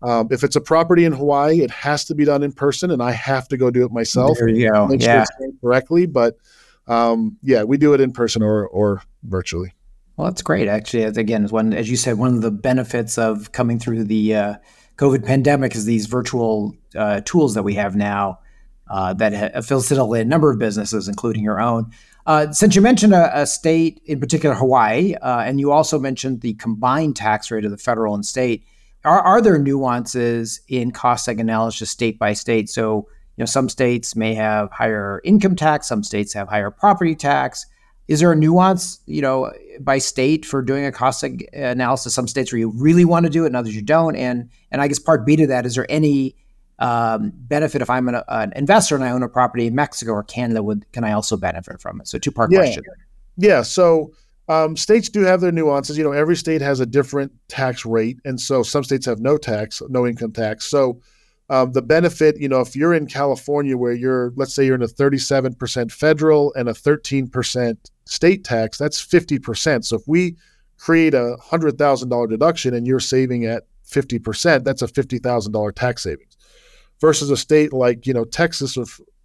Um, 0.02 0.28
if 0.30 0.42
it's 0.42 0.56
a 0.56 0.60
property 0.60 1.04
in 1.04 1.12
Hawaii, 1.12 1.60
it 1.60 1.70
has 1.70 2.04
to 2.06 2.14
be 2.14 2.24
done 2.24 2.42
in 2.42 2.52
person, 2.52 2.90
and 2.90 3.02
I 3.02 3.12
have 3.12 3.48
to 3.48 3.56
go 3.56 3.70
do 3.70 3.84
it 3.84 3.92
myself. 3.92 4.38
There 4.38 4.48
you 4.48 4.70
go. 4.70 4.88
Make 4.88 5.02
yeah. 5.02 5.24
sure 5.24 5.48
it's 5.48 5.60
correctly, 5.60 6.06
but 6.06 6.36
um, 6.86 7.38
yeah, 7.42 7.62
we 7.62 7.76
do 7.76 7.94
it 7.94 8.00
in 8.00 8.12
person 8.12 8.42
or 8.42 8.66
or 8.68 9.02
virtually. 9.22 9.72
Well, 10.16 10.28
that's 10.28 10.42
great. 10.42 10.68
Actually, 10.68 11.04
again, 11.04 11.46
one 11.48 11.72
as 11.72 11.90
you 11.90 11.96
said, 11.96 12.18
one 12.18 12.34
of 12.34 12.42
the 12.42 12.50
benefits 12.50 13.18
of 13.18 13.52
coming 13.52 13.78
through 13.78 14.04
the 14.04 14.34
uh, 14.34 14.54
COVID 14.96 15.24
pandemic 15.24 15.74
is 15.74 15.84
these 15.84 16.06
virtual 16.06 16.76
uh, 16.94 17.20
tools 17.24 17.54
that 17.54 17.62
we 17.62 17.74
have 17.74 17.96
now 17.96 18.38
uh, 18.90 19.14
that 19.14 19.32
have 19.32 19.66
facilitated 19.66 20.26
a 20.26 20.28
number 20.28 20.50
of 20.50 20.58
businesses, 20.58 21.08
including 21.08 21.42
your 21.42 21.60
own. 21.60 21.90
Uh, 22.26 22.52
since 22.52 22.76
you 22.76 22.82
mentioned 22.82 23.14
a, 23.14 23.40
a, 23.40 23.46
state, 23.46 24.00
in 24.04 24.20
particular 24.20 24.54
Hawaii, 24.54 25.14
uh, 25.14 25.40
and 25.40 25.58
you 25.58 25.72
also 25.72 25.98
mentioned 25.98 26.40
the 26.40 26.54
combined 26.54 27.16
tax 27.16 27.50
rate 27.50 27.64
of 27.64 27.70
the 27.70 27.78
federal 27.78 28.14
and 28.14 28.24
state, 28.24 28.64
are, 29.04 29.20
are 29.20 29.40
there 29.40 29.58
nuances 29.58 30.60
in 30.68 30.92
cost 30.92 31.26
analysis 31.26 31.90
state 31.90 32.18
by 32.18 32.32
state? 32.32 32.68
So 32.68 33.08
you 33.36 33.42
know, 33.42 33.46
some 33.46 33.68
states 33.68 34.14
may 34.14 34.34
have 34.34 34.70
higher 34.70 35.20
income 35.24 35.56
tax, 35.56 35.88
some 35.88 36.02
states 36.02 36.32
have 36.34 36.48
higher 36.48 36.70
property 36.70 37.14
tax. 37.14 37.66
Is 38.08 38.20
there 38.20 38.32
a 38.32 38.36
nuance, 38.36 39.00
you 39.06 39.22
know, 39.22 39.52
by 39.80 39.98
state 39.98 40.44
for 40.44 40.60
doing 40.60 40.84
a 40.84 40.92
cost 40.92 41.22
analysis? 41.22 42.14
Some 42.14 42.28
states 42.28 42.52
where 42.52 42.58
you 42.58 42.70
really 42.70 43.04
want 43.04 43.24
to 43.24 43.30
do 43.30 43.44
it, 43.44 43.48
and 43.48 43.56
others 43.56 43.74
you 43.74 43.80
don't. 43.80 44.16
And 44.16 44.50
and 44.70 44.82
I 44.82 44.88
guess 44.88 44.98
part 44.98 45.24
B 45.24 45.36
to 45.36 45.46
that 45.46 45.64
is 45.64 45.76
there 45.76 45.86
any 45.88 46.36
um, 46.78 47.32
benefit 47.34 47.80
if 47.80 47.88
I'm 47.88 48.08
an, 48.08 48.22
an, 48.28 48.52
investor 48.56 48.96
and 48.96 49.04
I 49.04 49.10
own 49.10 49.22
a 49.22 49.28
property 49.28 49.66
in 49.66 49.74
Mexico 49.74 50.12
or 50.12 50.24
Canada? 50.24 50.62
Would 50.62 50.90
can 50.92 51.04
I 51.04 51.12
also 51.12 51.36
benefit 51.36 51.80
from 51.80 52.00
it? 52.00 52.08
So 52.08 52.18
two 52.18 52.32
part 52.32 52.50
yeah. 52.52 52.58
question. 52.58 52.84
Yeah. 53.38 53.62
So 53.62 54.12
um, 54.48 54.76
states 54.76 55.08
do 55.08 55.22
have 55.22 55.40
their 55.40 55.52
nuances. 55.52 55.96
You 55.96 56.04
know, 56.04 56.12
every 56.12 56.36
state 56.36 56.60
has 56.60 56.80
a 56.80 56.86
different 56.86 57.32
tax 57.48 57.86
rate, 57.86 58.18
and 58.24 58.38
so 58.40 58.62
some 58.62 58.84
states 58.84 59.06
have 59.06 59.20
no 59.20 59.38
tax, 59.38 59.80
no 59.88 60.06
income 60.06 60.32
tax. 60.32 60.66
So 60.66 61.00
um, 61.50 61.72
the 61.72 61.82
benefit, 61.82 62.40
you 62.40 62.48
know, 62.48 62.60
if 62.60 62.74
you're 62.74 62.94
in 62.94 63.06
California 63.06 63.76
where 63.76 63.92
you're, 63.92 64.32
let's 64.36 64.54
say 64.54 64.64
you're 64.64 64.74
in 64.74 64.82
a 64.82 64.86
37% 64.86 65.92
federal 65.92 66.52
and 66.54 66.68
a 66.68 66.72
13% 66.72 67.76
state 68.06 68.44
tax, 68.44 68.78
that's 68.78 69.04
50%. 69.04 69.84
So 69.84 69.96
if 69.96 70.02
we 70.06 70.36
create 70.78 71.14
a 71.14 71.36
$100,000 71.42 72.30
deduction 72.30 72.74
and 72.74 72.86
you're 72.86 73.00
saving 73.00 73.44
at 73.44 73.64
50%, 73.86 74.64
that's 74.64 74.82
a 74.82 74.86
$50,000 74.86 75.74
tax 75.74 76.02
savings. 76.02 76.36
Versus 77.00 77.30
a 77.30 77.36
state 77.36 77.72
like, 77.72 78.06
you 78.06 78.14
know, 78.14 78.24
Texas 78.24 78.78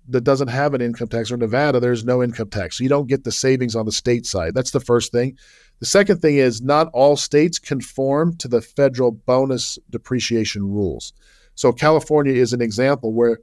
that 0.10 0.24
doesn't 0.24 0.48
have 0.48 0.74
an 0.74 0.82
income 0.82 1.08
tax 1.08 1.32
or 1.32 1.38
Nevada, 1.38 1.80
there's 1.80 2.06
no 2.06 2.24
income 2.24 2.50
tax. 2.50 2.78
So 2.78 2.84
you 2.84 2.90
don't 2.90 3.08
get 3.08 3.24
the 3.24 3.32
savings 3.32 3.76
on 3.76 3.86
the 3.86 3.92
state 3.92 4.26
side. 4.26 4.54
That's 4.54 4.72
the 4.72 4.80
first 4.80 5.12
thing. 5.12 5.38
The 5.80 5.86
second 5.86 6.22
thing 6.22 6.38
is 6.38 6.62
not 6.62 6.90
all 6.94 7.18
states 7.18 7.60
conform 7.60 8.36
to 8.38 8.48
the 8.48 8.62
federal 8.62 9.12
bonus 9.12 9.78
depreciation 9.90 10.63
rules. 10.63 11.13
So 11.58 11.74
California 11.74 12.34
is 12.34 12.54
an 12.54 12.62
example 12.62 13.14
where 13.14 13.40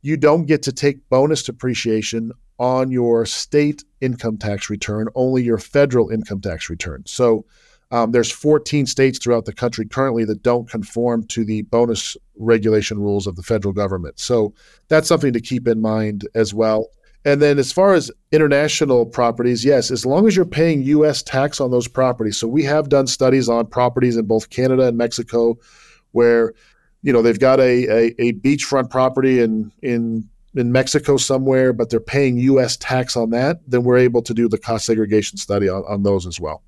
you 0.00 0.16
don't 0.16 0.46
get 0.46 0.62
to 0.62 0.72
take 0.72 1.06
bonus 1.08 1.42
depreciation 1.42 2.32
on 2.58 2.90
your 2.90 3.26
state 3.26 3.84
income 4.00 4.38
tax 4.38 4.70
return, 4.70 5.08
only 5.16 5.42
your 5.42 5.58
federal 5.58 6.10
income 6.10 6.40
tax 6.40 6.70
return. 6.70 7.02
So 7.06 7.44
um, 7.90 8.12
there's 8.12 8.30
14 8.30 8.86
states 8.86 9.18
throughout 9.18 9.46
the 9.46 9.52
country 9.52 9.84
currently 9.84 10.24
that 10.24 10.44
don't 10.44 10.70
conform 10.70 11.26
to 11.28 11.44
the 11.44 11.62
bonus 11.62 12.16
depreciation 12.38 13.00
rules 13.00 13.26
of 13.26 13.34
the 13.34 13.42
federal 13.42 13.74
government. 13.74 14.18
So 14.20 14.54
that's 14.86 15.08
something 15.08 15.32
to 15.32 15.40
keep 15.40 15.66
in 15.66 15.80
mind 15.80 16.26
as 16.34 16.54
well. 16.54 16.88
And 17.24 17.42
then 17.42 17.58
as 17.58 17.72
far 17.72 17.94
as 17.94 18.12
international 18.30 19.06
properties, 19.06 19.64
yes, 19.64 19.90
as 19.90 20.06
long 20.06 20.28
as 20.28 20.36
you're 20.36 20.44
paying 20.44 20.82
US 20.82 21.20
tax 21.20 21.60
on 21.60 21.72
those 21.72 21.88
properties. 21.88 22.36
So 22.36 22.46
we 22.46 22.62
have 22.62 22.88
done 22.88 23.08
studies 23.08 23.48
on 23.48 23.66
properties 23.66 24.16
in 24.16 24.26
both 24.26 24.50
Canada 24.50 24.86
and 24.86 24.96
Mexico 24.96 25.58
where 26.12 26.54
you 27.06 27.12
know 27.12 27.22
they've 27.22 27.38
got 27.38 27.60
a, 27.60 27.86
a, 27.86 28.14
a 28.18 28.32
beachfront 28.32 28.90
property 28.90 29.40
in 29.40 29.70
in 29.80 30.28
in 30.56 30.72
Mexico 30.72 31.16
somewhere, 31.16 31.72
but 31.72 31.88
they're 31.88 32.00
paying 32.00 32.36
U.S. 32.38 32.76
tax 32.76 33.16
on 33.16 33.30
that, 33.30 33.60
then 33.68 33.84
we're 33.84 33.98
able 33.98 34.22
to 34.22 34.34
do 34.34 34.48
the 34.48 34.58
cost 34.58 34.86
segregation 34.86 35.38
study 35.38 35.68
on, 35.68 35.84
on 35.86 36.02
those 36.02 36.26
as 36.26 36.40
well. 36.40 36.62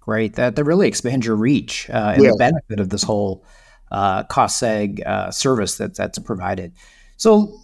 Great. 0.00 0.36
That 0.36 0.56
that 0.56 0.64
really 0.64 0.88
expands 0.88 1.26
your 1.26 1.36
reach 1.36 1.90
uh, 1.90 2.12
and 2.14 2.22
yeah. 2.22 2.30
the 2.30 2.36
benefit 2.38 2.80
of 2.80 2.88
this 2.88 3.02
whole 3.02 3.44
uh, 3.92 4.22
cost 4.24 4.62
seg 4.62 5.06
uh, 5.06 5.30
service 5.30 5.76
that 5.76 5.94
that's 5.94 6.18
provided. 6.18 6.72
So, 7.18 7.60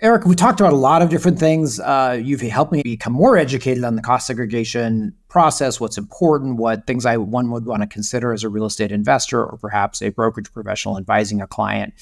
Erik, 0.00 0.26
we 0.26 0.36
talked 0.36 0.60
about 0.60 0.72
a 0.72 0.76
lot 0.76 1.02
of 1.02 1.10
different 1.10 1.40
things. 1.40 1.80
Uh, 1.80 2.20
you've 2.22 2.40
helped 2.40 2.70
me 2.70 2.82
become 2.82 3.12
more 3.12 3.36
educated 3.36 3.82
on 3.82 3.96
the 3.96 4.02
cost 4.02 4.28
segregation 4.28 5.12
process, 5.34 5.80
what's 5.80 5.98
important, 5.98 6.58
what 6.58 6.86
things 6.86 7.04
I 7.04 7.16
one 7.16 7.50
would 7.50 7.66
want 7.66 7.82
to 7.82 7.88
consider 7.88 8.32
as 8.32 8.44
a 8.44 8.48
real 8.48 8.66
estate 8.66 8.92
investor 8.92 9.44
or 9.44 9.58
perhaps 9.58 10.00
a 10.00 10.10
brokerage 10.10 10.52
professional 10.52 10.96
advising 10.96 11.42
a 11.42 11.48
client. 11.48 11.92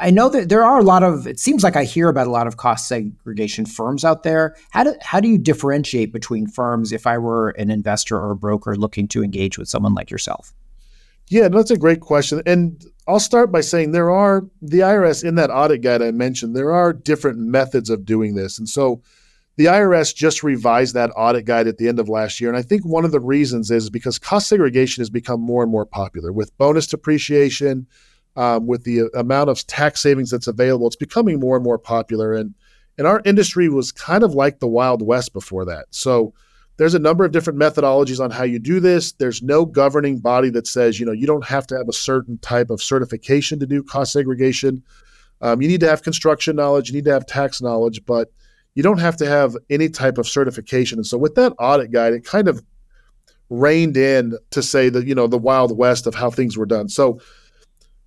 I 0.00 0.10
know 0.10 0.28
that 0.30 0.48
there 0.48 0.64
are 0.64 0.80
a 0.80 0.82
lot 0.82 1.04
of. 1.04 1.24
It 1.28 1.38
seems 1.38 1.62
like 1.62 1.76
I 1.76 1.84
hear 1.84 2.08
about 2.08 2.26
a 2.26 2.32
lot 2.32 2.48
of 2.48 2.56
cost 2.56 2.88
segregation 2.88 3.64
firms 3.64 4.04
out 4.04 4.24
there. 4.24 4.56
How 4.70 4.82
do 4.82 4.96
how 5.02 5.20
do 5.20 5.28
you 5.28 5.38
differentiate 5.38 6.12
between 6.12 6.48
firms 6.48 6.90
if 6.90 7.06
I 7.06 7.16
were 7.16 7.50
an 7.50 7.70
investor 7.70 8.18
or 8.18 8.32
a 8.32 8.36
broker 8.36 8.74
looking 8.74 9.06
to 9.06 9.22
engage 9.22 9.56
with 9.56 9.68
someone 9.68 9.94
like 9.94 10.10
yourself? 10.10 10.52
Yeah, 11.28 11.46
that's 11.46 11.70
a 11.70 11.78
great 11.78 12.00
question. 12.00 12.42
And 12.44 12.84
I'll 13.06 13.20
start 13.20 13.52
by 13.52 13.60
saying 13.60 13.92
there 13.92 14.10
are 14.10 14.42
the 14.60 14.80
IRS 14.80 15.22
in 15.22 15.36
that 15.36 15.50
audit 15.50 15.82
guide 15.82 16.02
I 16.02 16.10
mentioned, 16.10 16.56
there 16.56 16.72
are 16.72 16.92
different 16.92 17.38
methods 17.38 17.88
of 17.88 18.04
doing 18.04 18.34
this. 18.34 18.58
And 18.58 18.68
so 18.68 19.00
the 19.56 19.66
IRS 19.66 20.14
just 20.14 20.42
revised 20.42 20.94
that 20.94 21.10
audit 21.16 21.44
guide 21.44 21.68
at 21.68 21.78
the 21.78 21.88
end 21.88 22.00
of 22.00 22.08
last 22.08 22.40
year. 22.40 22.50
And 22.50 22.58
I 22.58 22.62
think 22.62 22.84
one 22.84 23.04
of 23.04 23.12
the 23.12 23.20
reasons 23.20 23.70
is 23.70 23.88
because 23.88 24.18
cost 24.18 24.48
segregation 24.48 25.00
has 25.00 25.10
become 25.10 25.40
more 25.40 25.62
and 25.62 25.70
more 25.70 25.86
popular 25.86 26.32
with 26.32 26.56
bonus 26.58 26.86
depreciation, 26.86 27.86
um, 28.36 28.66
with 28.66 28.82
the 28.82 29.08
amount 29.14 29.50
of 29.50 29.64
tax 29.66 30.00
savings 30.00 30.30
that's 30.30 30.48
available. 30.48 30.88
It's 30.88 30.96
becoming 30.96 31.38
more 31.38 31.54
and 31.56 31.64
more 31.64 31.78
popular. 31.78 32.34
And, 32.34 32.54
and 32.98 33.06
our 33.06 33.22
industry 33.24 33.68
was 33.68 33.92
kind 33.92 34.24
of 34.24 34.34
like 34.34 34.58
the 34.58 34.66
Wild 34.66 35.02
West 35.02 35.32
before 35.32 35.64
that. 35.66 35.86
So 35.90 36.34
there's 36.76 36.94
a 36.94 36.98
number 36.98 37.24
of 37.24 37.30
different 37.30 37.58
methodologies 37.58 38.22
on 38.22 38.32
how 38.32 38.42
you 38.42 38.58
do 38.58 38.80
this. 38.80 39.12
There's 39.12 39.42
no 39.42 39.64
governing 39.64 40.18
body 40.18 40.50
that 40.50 40.66
says, 40.66 40.98
you 40.98 41.06
know, 41.06 41.12
you 41.12 41.26
don't 41.26 41.44
have 41.44 41.66
to 41.68 41.76
have 41.76 41.88
a 41.88 41.92
certain 41.92 42.38
type 42.38 42.70
of 42.70 42.82
certification 42.82 43.60
to 43.60 43.66
do 43.66 43.84
cost 43.84 44.12
segregation. 44.12 44.82
Um, 45.40 45.62
you 45.62 45.68
need 45.68 45.80
to 45.80 45.88
have 45.88 46.02
construction 46.02 46.56
knowledge, 46.56 46.88
you 46.88 46.94
need 46.96 47.04
to 47.04 47.12
have 47.12 47.26
tax 47.26 47.62
knowledge, 47.62 48.04
but 48.04 48.32
you 48.74 48.82
don't 48.82 48.98
have 48.98 49.16
to 49.18 49.26
have 49.26 49.56
any 49.70 49.88
type 49.88 50.18
of 50.18 50.28
certification. 50.28 50.98
And 50.98 51.06
so 51.06 51.16
with 51.18 51.34
that 51.36 51.52
audit 51.58 51.92
guide, 51.92 52.12
it 52.12 52.24
kind 52.24 52.48
of 52.48 52.62
reined 53.50 53.96
in 53.96 54.36
to 54.50 54.62
say 54.62 54.88
that, 54.88 55.06
you 55.06 55.14
know, 55.14 55.26
the 55.26 55.38
wild 55.38 55.76
west 55.76 56.06
of 56.06 56.14
how 56.14 56.30
things 56.30 56.56
were 56.56 56.66
done. 56.66 56.88
So 56.88 57.20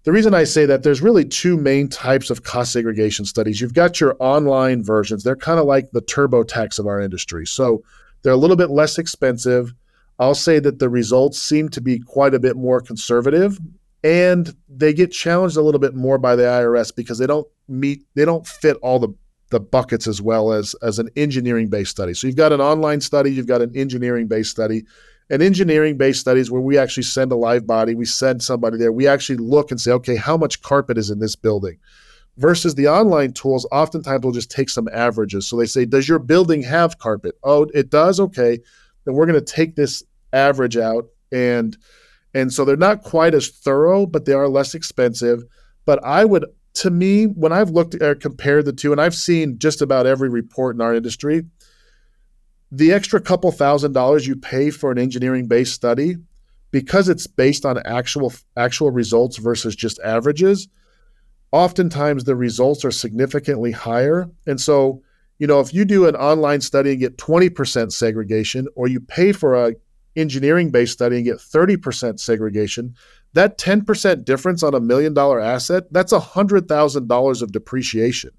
the 0.04 0.12
reason 0.12 0.34
I 0.34 0.44
say 0.44 0.66
that 0.66 0.84
there's 0.84 1.02
really 1.02 1.26
two 1.26 1.58
main 1.58 1.90
types 1.90 2.30
of 2.30 2.44
cost 2.44 2.72
segregation 2.72 3.26
studies. 3.26 3.60
You've 3.60 3.74
got 3.74 4.00
your 4.00 4.16
online 4.20 4.84
versions. 4.84 5.24
They're 5.24 5.36
kind 5.36 5.60
of 5.60 5.66
like 5.66 5.92
the 5.92 6.02
TurboTax 6.02 6.80
of 6.80 6.88
our 6.88 7.02
industry. 7.02 7.46
So 7.46 7.84
they're 8.22 8.34
a 8.34 8.38
little 8.38 8.56
bit 8.56 8.70
less 8.70 8.98
expensive. 8.98 9.74
I'll 10.20 10.36
say 10.36 10.60
that 10.60 10.80
the 10.80 10.90
results 10.90 11.42
seem 11.42 11.70
to 11.70 11.82
be 11.82 12.00
quite 12.00 12.34
a 12.34 12.40
bit 12.40 12.56
more 12.56 12.82
conservative 12.82 13.60
and 14.04 14.56
they 14.70 14.94
get 14.94 15.12
challenged 15.12 15.58
a 15.58 15.62
little 15.62 15.80
bit 15.80 15.96
more 15.96 16.18
by 16.18 16.36
the 16.36 16.44
IRS 16.44 16.96
because 16.96 17.18
they 17.18 17.28
don't 17.28 17.48
meet 17.68 18.04
they 18.16 18.26
don't 18.26 18.48
fit 18.48 18.78
all 18.82 19.00
the 19.00 19.10
the 19.50 19.60
buckets 19.60 20.08
as 20.08 20.22
well 20.22 20.52
as 20.52 20.76
as 20.82 21.00
an 21.00 21.10
engineering 21.16 21.70
based 21.70 21.92
study. 21.92 22.14
So 22.14 22.28
you've 22.28 22.36
got 22.36 22.54
an 22.54 22.62
online 22.62 23.02
study, 23.02 23.32
you've 23.32 23.48
got 23.48 23.62
an 23.62 23.76
engineering 23.76 24.28
based 24.28 24.52
study. 24.52 24.86
An 25.30 25.42
engineering 25.42 25.98
based 25.98 26.22
studies 26.22 26.50
where 26.50 26.62
we 26.62 26.78
actually 26.78 27.04
send 27.04 27.34
a 27.34 27.36
live 27.36 27.68
body, 27.68 27.96
we 27.96 28.06
send 28.06 28.42
somebody 28.42 28.78
there, 28.78 28.94
we 28.94 29.10
actually 29.10 29.36
look 29.36 29.72
and 29.72 29.82
say, 29.82 29.92
okay, 29.92 30.16
how 30.16 30.38
much 30.38 30.62
carpet 30.62 30.98
is 30.98 31.10
in 31.10 31.20
this 31.20 31.36
building? 31.36 31.80
versus 32.38 32.76
the 32.76 32.88
online 32.88 33.34
tools 33.34 33.68
oftentimes 33.72 34.24
will 34.24 34.32
just 34.32 34.52
take 34.52 34.70
some 34.70 34.88
averages 34.94 35.48
so 35.48 35.58
they 35.58 35.66
say 35.66 35.86
does 35.86 36.08
your 36.08 36.20
building 36.20 36.62
have 36.62 36.98
carpet 37.00 37.36
oh 37.44 37.68
it 37.74 37.90
does 37.90 38.20
okay 38.20 38.60
then 39.06 39.16
we're 39.16 39.26
going 39.26 39.40
to 39.40 39.54
take 39.54 39.76
this 39.76 40.04
average 40.34 40.78
out 40.78 41.08
and 41.32 41.78
and 42.34 42.54
so 42.54 42.64
they're 42.64 42.78
not 42.78 43.02
quite 43.04 43.34
as 43.34 43.50
thorough 43.50 44.06
but 44.06 44.26
they 44.26 44.34
are 44.34 44.48
less 44.48 44.76
expensive 44.76 45.44
but 45.86 46.04
i 46.04 46.24
would 46.24 46.46
to 46.78 46.90
me 46.90 47.26
when 47.26 47.52
i've 47.52 47.70
looked 47.70 48.02
uh, 48.02 48.16
compared 48.16 48.66
the 48.66 48.74
two 48.74 48.92
and 48.92 49.02
i've 49.02 49.16
seen 49.16 49.58
just 49.58 49.82
about 49.82 50.06
every 50.06 50.30
report 50.30 50.76
in 50.76 50.82
our 50.82 50.94
industry 50.94 51.44
the 52.72 52.92
extra 52.92 53.20
couple 53.20 53.52
thousand 53.52 53.94
dollars 53.94 54.28
you 54.28 54.36
pay 54.36 54.70
for 54.70 54.92
an 54.92 54.98
engineering 54.98 55.48
based 55.48 55.74
study 55.74 56.16
because 56.72 57.10
it's 57.10 57.28
based 57.28 57.66
on 57.66 57.82
actual 57.86 58.34
actual 58.56 58.92
results 58.92 59.38
versus 59.38 59.76
just 59.76 60.00
averages 60.00 60.68
oftentimes 61.52 62.24
the 62.24 62.36
results 62.36 62.84
are 62.84 62.92
significantly 62.92 63.72
higher. 63.72 64.30
And 64.46 64.60
so, 64.60 65.02
you 65.40 65.48
know, 65.48 65.60
if 65.60 65.74
you 65.74 65.86
do 65.86 66.08
an 66.08 66.16
online 66.16 66.62
study 66.62 66.92
and 66.92 67.00
get 67.00 67.18
20% 67.18 67.92
segregation, 67.92 68.68
or 68.76 68.88
you 68.88 69.00
pay 69.00 69.32
for 69.32 69.56
a 69.56 69.76
engineering 70.16 70.72
based 70.72 70.94
study 70.94 71.18
and 71.18 71.26
get 71.26 71.38
30% 71.38 72.20
segregation, 72.20 72.96
that 73.34 73.58
10% 73.58 74.26
difference 74.26 74.64
on 74.64 74.74
a 74.74 74.80
million 74.80 75.14
dollar 75.14 75.40
asset, 75.40 75.92
that's 75.92 76.14
$100,000 76.14 77.42
of 77.42 77.52
depreciation. 77.52 78.32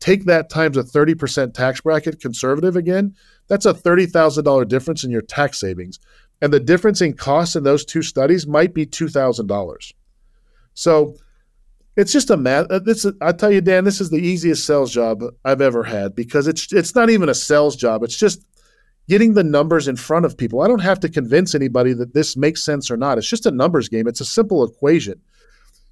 Take 0.00 0.24
that 0.24 0.50
times 0.50 0.76
a 0.76 0.82
30% 0.82 1.54
tax 1.54 1.80
bracket, 1.80 2.20
conservative 2.20 2.74
again, 2.74 3.14
that's 3.46 3.66
a 3.66 3.74
$30,000 3.74 4.66
difference 4.66 5.04
in 5.04 5.10
your 5.10 5.22
tax 5.22 5.60
savings. 5.60 6.00
And 6.40 6.52
the 6.52 6.58
difference 6.58 7.00
in 7.00 7.12
costs 7.14 7.54
in 7.54 7.62
those 7.62 7.84
two 7.84 8.02
studies 8.02 8.46
might 8.46 8.74
be 8.74 8.84
$2,000. 8.84 9.92
So, 10.74 11.14
it's 11.96 12.12
just 12.12 12.30
a 12.30 12.36
math. 12.36 12.70
Uh, 12.70 12.78
this 12.78 13.06
I 13.20 13.32
tell 13.32 13.52
you, 13.52 13.60
Dan, 13.60 13.84
this 13.84 14.00
is 14.00 14.10
the 14.10 14.16
easiest 14.16 14.64
sales 14.64 14.92
job 14.92 15.22
I've 15.44 15.60
ever 15.60 15.84
had 15.84 16.14
because 16.14 16.46
it's 16.46 16.72
it's 16.72 16.94
not 16.94 17.10
even 17.10 17.28
a 17.28 17.34
sales 17.34 17.76
job. 17.76 18.02
It's 18.02 18.16
just 18.16 18.44
getting 19.08 19.34
the 19.34 19.44
numbers 19.44 19.88
in 19.88 19.96
front 19.96 20.24
of 20.24 20.36
people. 20.36 20.60
I 20.60 20.68
don't 20.68 20.80
have 20.80 21.00
to 21.00 21.08
convince 21.08 21.54
anybody 21.54 21.92
that 21.94 22.14
this 22.14 22.36
makes 22.36 22.64
sense 22.64 22.90
or 22.90 22.96
not. 22.96 23.18
It's 23.18 23.28
just 23.28 23.46
a 23.46 23.50
numbers 23.50 23.88
game. 23.88 24.06
It's 24.06 24.20
a 24.20 24.24
simple 24.24 24.64
equation. 24.64 25.20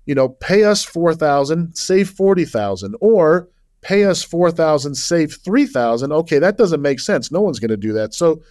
You 0.07 0.15
know, 0.15 0.29
pay 0.29 0.65
us 0.65 0.85
four 0.85 1.15
thousand, 1.15 1.75
save 1.75 2.11
forty 2.11 2.45
thousand, 2.45 2.97
or 3.01 3.49
pay 3.83 4.05
us 4.05 4.23
four 4.23 4.51
thousand, 4.51 4.95
save 4.95 5.37
three 5.45 5.67
thousand. 5.67 6.13
Okay, 6.13 6.39
that 6.39 6.57
doesn't 6.57 6.83
make 6.83 7.01
sense. 7.01 7.31
No 7.31 7.41
one's 7.41 7.61
going 7.61 7.71
to 7.71 7.77
do 7.77 7.93
that. 7.93 8.15
So, 8.15 8.43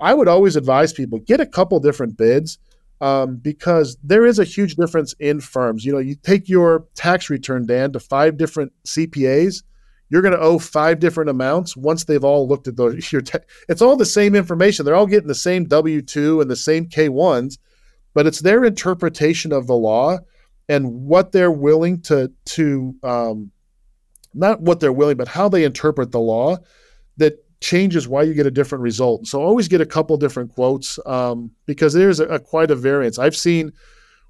I 0.00 0.14
would 0.14 0.28
always 0.28 0.56
advise 0.56 0.92
people 0.92 1.18
get 1.18 1.40
a 1.40 1.46
couple 1.46 1.78
different 1.80 2.16
bids 2.16 2.58
um, 3.00 3.36
because 3.36 3.96
there 4.02 4.26
is 4.26 4.38
a 4.38 4.44
huge 4.44 4.76
difference 4.76 5.14
in 5.18 5.40
firms. 5.40 5.84
You 5.84 5.92
know, 5.92 5.98
you 5.98 6.16
take 6.16 6.48
your 6.48 6.86
tax 6.94 7.30
return, 7.30 7.66
Dan, 7.66 7.92
to 7.92 8.00
five 8.00 8.36
different 8.36 8.72
CPAs, 8.86 9.62
you're 10.10 10.22
going 10.22 10.34
to 10.34 10.40
owe 10.40 10.58
five 10.58 10.98
different 10.98 11.30
amounts 11.30 11.76
once 11.76 12.04
they've 12.04 12.24
all 12.24 12.46
looked 12.46 12.68
at 12.68 12.76
those. 12.76 13.10
Your 13.12 13.22
te- 13.22 13.38
it's 13.68 13.80
all 13.80 13.96
the 13.96 14.04
same 14.04 14.34
information. 14.34 14.84
They're 14.84 14.94
all 14.94 15.06
getting 15.06 15.28
the 15.28 15.34
same 15.34 15.64
W 15.64 16.02
two 16.02 16.40
and 16.40 16.50
the 16.50 16.56
same 16.56 16.86
K 16.86 17.08
ones, 17.08 17.58
but 18.12 18.26
it's 18.26 18.40
their 18.40 18.64
interpretation 18.64 19.52
of 19.52 19.66
the 19.66 19.74
law 19.74 20.18
and 20.68 21.06
what 21.06 21.32
they're 21.32 21.50
willing 21.50 22.02
to 22.02 22.30
to 22.46 22.94
um, 23.02 23.50
not 24.34 24.60
what 24.60 24.80
they're 24.80 24.92
willing, 24.92 25.16
but 25.16 25.28
how 25.28 25.48
they 25.48 25.64
interpret 25.64 26.12
the 26.12 26.20
law 26.20 26.56
that 27.16 27.44
changes 27.60 28.08
why 28.08 28.22
you 28.22 28.34
get 28.34 28.46
a 28.46 28.50
different 28.50 28.82
result. 28.82 29.26
So 29.26 29.42
always 29.42 29.68
get 29.68 29.80
a 29.80 29.86
couple 29.86 30.16
different 30.16 30.52
quotes 30.54 30.98
um, 31.06 31.50
because 31.66 31.92
there's 31.92 32.20
a, 32.20 32.26
a, 32.26 32.38
quite 32.38 32.70
a 32.70 32.76
variance. 32.76 33.18
I've 33.18 33.36
seen 33.36 33.72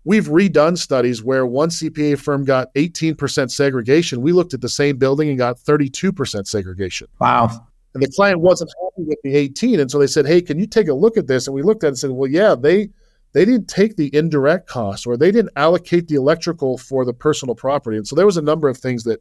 we've 0.04 0.26
redone 0.26 0.78
studies 0.78 1.22
where 1.22 1.46
one 1.46 1.68
CPA 1.68 2.18
firm 2.18 2.44
got 2.44 2.72
18% 2.74 3.50
segregation. 3.50 4.20
We 4.22 4.32
looked 4.32 4.54
at 4.54 4.60
the 4.60 4.68
same 4.68 4.96
building 4.96 5.28
and 5.28 5.38
got 5.38 5.58
32% 5.58 6.46
segregation. 6.46 7.08
Wow. 7.20 7.66
And 7.94 8.02
the 8.02 8.08
client 8.08 8.40
wasn't 8.40 8.70
happy 8.82 9.08
with 9.08 9.18
the 9.24 9.34
18, 9.34 9.80
and 9.80 9.90
so 9.90 9.98
they 9.98 10.06
said, 10.06 10.24
"Hey, 10.26 10.40
can 10.40 10.60
you 10.60 10.66
take 10.66 10.86
a 10.86 10.94
look 10.94 11.16
at 11.16 11.26
this?" 11.26 11.48
And 11.48 11.54
we 11.54 11.62
looked 11.62 11.82
at 11.82 11.88
it 11.88 11.90
and 11.90 11.98
said, 11.98 12.10
"Well, 12.10 12.30
yeah, 12.30 12.54
they." 12.54 12.90
They 13.32 13.44
didn't 13.44 13.68
take 13.68 13.94
the 13.94 14.12
indirect 14.12 14.66
costs 14.66 15.06
or 15.06 15.16
they 15.16 15.30
didn't 15.30 15.52
allocate 15.54 16.08
the 16.08 16.16
electrical 16.16 16.76
for 16.76 17.04
the 17.04 17.12
personal 17.12 17.54
property. 17.54 17.96
And 17.96 18.04
so 18.04 18.16
there 18.16 18.26
was 18.26 18.36
a 18.36 18.42
number 18.42 18.68
of 18.68 18.76
things 18.76 19.04
that 19.04 19.20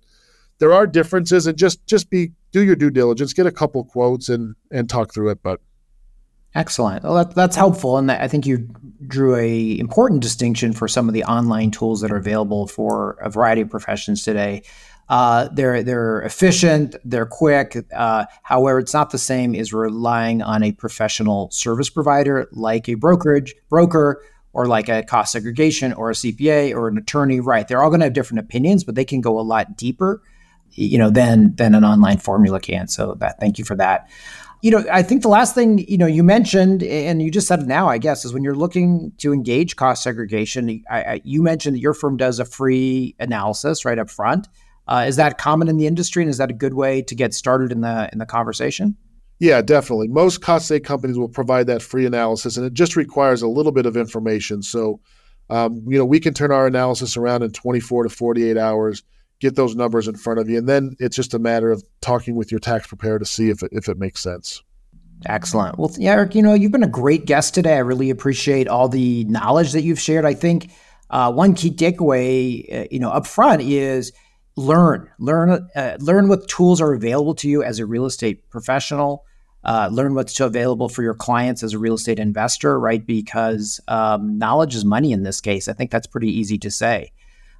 there 0.57 0.73
are 0.73 0.87
differences 0.87 1.45
and 1.45 1.55
just 1.55 1.85
just 1.85 2.09
be 2.09 2.31
do 2.51 2.61
your 2.61 2.75
due 2.75 2.89
diligence, 2.89 3.33
get 3.33 3.45
a 3.45 3.51
couple 3.51 3.83
quotes 3.83 4.29
and 4.29 4.55
and 4.71 4.89
talk 4.89 5.13
through 5.13 5.29
it. 5.29 5.43
But 5.43 5.61
excellent. 6.55 7.03
Well, 7.03 7.15
that, 7.15 7.35
that's 7.35 7.55
helpful, 7.55 7.97
and 7.97 8.11
I 8.11 8.27
think 8.27 8.45
you 8.45 8.67
drew 9.07 9.35
a 9.35 9.79
important 9.79 10.21
distinction 10.21 10.73
for 10.73 10.87
some 10.87 11.07
of 11.07 11.13
the 11.13 11.23
online 11.23 11.71
tools 11.71 12.01
that 12.01 12.11
are 12.11 12.17
available 12.17 12.67
for 12.67 13.17
a 13.21 13.29
variety 13.29 13.61
of 13.61 13.69
professions 13.69 14.23
today. 14.23 14.63
Uh, 15.09 15.49
they're 15.53 15.81
they're 15.81 16.21
efficient, 16.21 16.95
they're 17.03 17.25
quick. 17.25 17.77
Uh, 17.95 18.25
however, 18.43 18.79
it's 18.79 18.93
not 18.93 19.09
the 19.09 19.17
same 19.17 19.55
as 19.55 19.73
relying 19.73 20.41
on 20.41 20.61
a 20.61 20.71
professional 20.71 21.49
service 21.49 21.89
provider 21.89 22.47
like 22.51 22.87
a 22.87 22.93
brokerage 22.93 23.55
broker 23.69 24.21
or 24.53 24.67
like 24.67 24.87
a 24.87 25.01
cost 25.03 25.31
segregation 25.31 25.93
or 25.93 26.11
a 26.11 26.13
CPA 26.13 26.75
or 26.75 26.87
an 26.87 26.97
attorney. 26.97 27.39
Right? 27.39 27.67
They're 27.67 27.81
all 27.81 27.89
going 27.89 28.01
to 28.01 28.05
have 28.05 28.13
different 28.13 28.41
opinions, 28.41 28.83
but 28.83 28.93
they 28.93 29.05
can 29.05 29.21
go 29.21 29.39
a 29.39 29.41
lot 29.41 29.75
deeper 29.75 30.21
you 30.73 30.97
know 30.97 31.09
than 31.09 31.55
than 31.55 31.73
an 31.73 31.83
online 31.83 32.17
formula 32.17 32.59
can 32.59 32.87
so 32.87 33.15
that 33.15 33.39
thank 33.39 33.57
you 33.57 33.65
for 33.65 33.75
that 33.75 34.07
you 34.61 34.71
know, 34.71 34.83
I 34.91 35.03
think 35.03 35.21
the 35.21 35.29
last 35.29 35.55
thing 35.55 35.79
you 35.87 35.97
know 35.97 36.05
you 36.05 36.23
mentioned, 36.23 36.83
and 36.83 37.21
you 37.21 37.31
just 37.31 37.47
said 37.47 37.61
it 37.61 37.67
now, 37.67 37.87
I 37.87 37.97
guess, 37.97 38.25
is 38.25 38.33
when 38.33 38.43
you're 38.43 38.55
looking 38.55 39.13
to 39.19 39.31
engage 39.31 39.75
cost 39.75 40.03
segregation. 40.03 40.83
I, 40.89 41.01
I, 41.01 41.21
you 41.23 41.41
mentioned 41.41 41.75
that 41.75 41.79
your 41.79 41.93
firm 41.93 42.17
does 42.17 42.39
a 42.39 42.45
free 42.45 43.15
analysis 43.19 43.85
right 43.85 43.97
up 43.97 44.09
front. 44.09 44.47
Uh, 44.87 45.05
is 45.07 45.15
that 45.15 45.37
common 45.37 45.67
in 45.67 45.77
the 45.77 45.87
industry, 45.87 46.23
and 46.23 46.29
is 46.29 46.39
that 46.39 46.49
a 46.49 46.53
good 46.53 46.73
way 46.73 47.01
to 47.03 47.15
get 47.15 47.33
started 47.33 47.71
in 47.71 47.81
the 47.81 48.09
in 48.11 48.19
the 48.19 48.25
conversation? 48.25 48.97
Yeah, 49.39 49.61
definitely. 49.61 50.09
Most 50.09 50.41
cost 50.41 50.69
seg 50.69 50.83
companies 50.83 51.17
will 51.17 51.29
provide 51.29 51.67
that 51.67 51.81
free 51.81 52.05
analysis, 52.05 52.57
and 52.57 52.65
it 52.65 52.73
just 52.73 52.97
requires 52.97 53.41
a 53.41 53.47
little 53.47 53.71
bit 53.71 53.85
of 53.85 53.95
information. 53.95 54.61
So, 54.61 54.99
um, 55.49 55.85
you 55.87 55.97
know, 55.97 56.05
we 56.05 56.19
can 56.19 56.33
turn 56.33 56.51
our 56.51 56.67
analysis 56.67 57.15
around 57.15 57.43
in 57.43 57.51
24 57.51 58.03
to 58.03 58.09
48 58.09 58.57
hours 58.57 59.03
get 59.39 59.55
those 59.55 59.75
numbers 59.75 60.07
in 60.07 60.15
front 60.15 60.39
of 60.39 60.49
you. 60.49 60.57
And 60.57 60.67
then 60.67 60.95
it's 60.99 61.15
just 61.15 61.33
a 61.33 61.39
matter 61.39 61.71
of 61.71 61.83
talking 62.01 62.35
with 62.35 62.51
your 62.51 62.59
tax 62.59 62.87
preparer 62.87 63.19
to 63.19 63.25
see 63.25 63.49
if 63.49 63.63
it, 63.63 63.69
if 63.71 63.87
it 63.87 63.97
makes 63.97 64.21
sense. 64.21 64.61
Excellent. 65.25 65.77
Well, 65.77 65.91
Erik, 65.99 66.35
you 66.35 66.41
know, 66.41 66.53
you've 66.53 66.71
been 66.71 66.83
a 66.83 66.87
great 66.87 67.25
guest 67.25 67.53
today. 67.53 67.75
I 67.75 67.79
really 67.79 68.09
appreciate 68.09 68.67
all 68.67 68.87
the 68.87 69.25
knowledge 69.25 69.73
that 69.73 69.81
you've 69.81 69.99
shared. 69.99 70.25
I 70.25 70.33
think 70.33 70.71
uh, 71.09 71.31
one 71.31 71.55
key 71.55 71.71
takeaway, 71.71 72.83
uh, 72.83 72.87
you 72.89 72.99
know, 72.99 73.09
up 73.09 73.27
front 73.27 73.61
is 73.61 74.13
learn, 74.55 75.09
learn, 75.19 75.67
uh, 75.75 75.97
learn 75.99 76.29
what 76.29 76.47
tools 76.47 76.79
are 76.79 76.93
available 76.93 77.35
to 77.35 77.49
you 77.49 77.63
as 77.63 77.79
a 77.79 77.85
real 77.85 78.05
estate 78.05 78.49
professional. 78.49 79.25
Uh, 79.61 79.89
learn 79.91 80.15
what's 80.15 80.39
available 80.39 80.87
for 80.87 81.03
your 81.03 81.13
clients 81.13 81.63
as 81.63 81.73
a 81.73 81.79
real 81.79 81.95
estate 81.95 82.17
investor, 82.17 82.79
right? 82.79 83.05
Because 83.05 83.81
um, 83.89 84.37
knowledge 84.37 84.73
is 84.73 84.85
money 84.85 85.11
in 85.11 85.23
this 85.23 85.41
case. 85.41 85.67
I 85.67 85.73
think 85.73 85.91
that's 85.91 86.07
pretty 86.07 86.29
easy 86.29 86.57
to 86.59 86.71
say. 86.71 87.11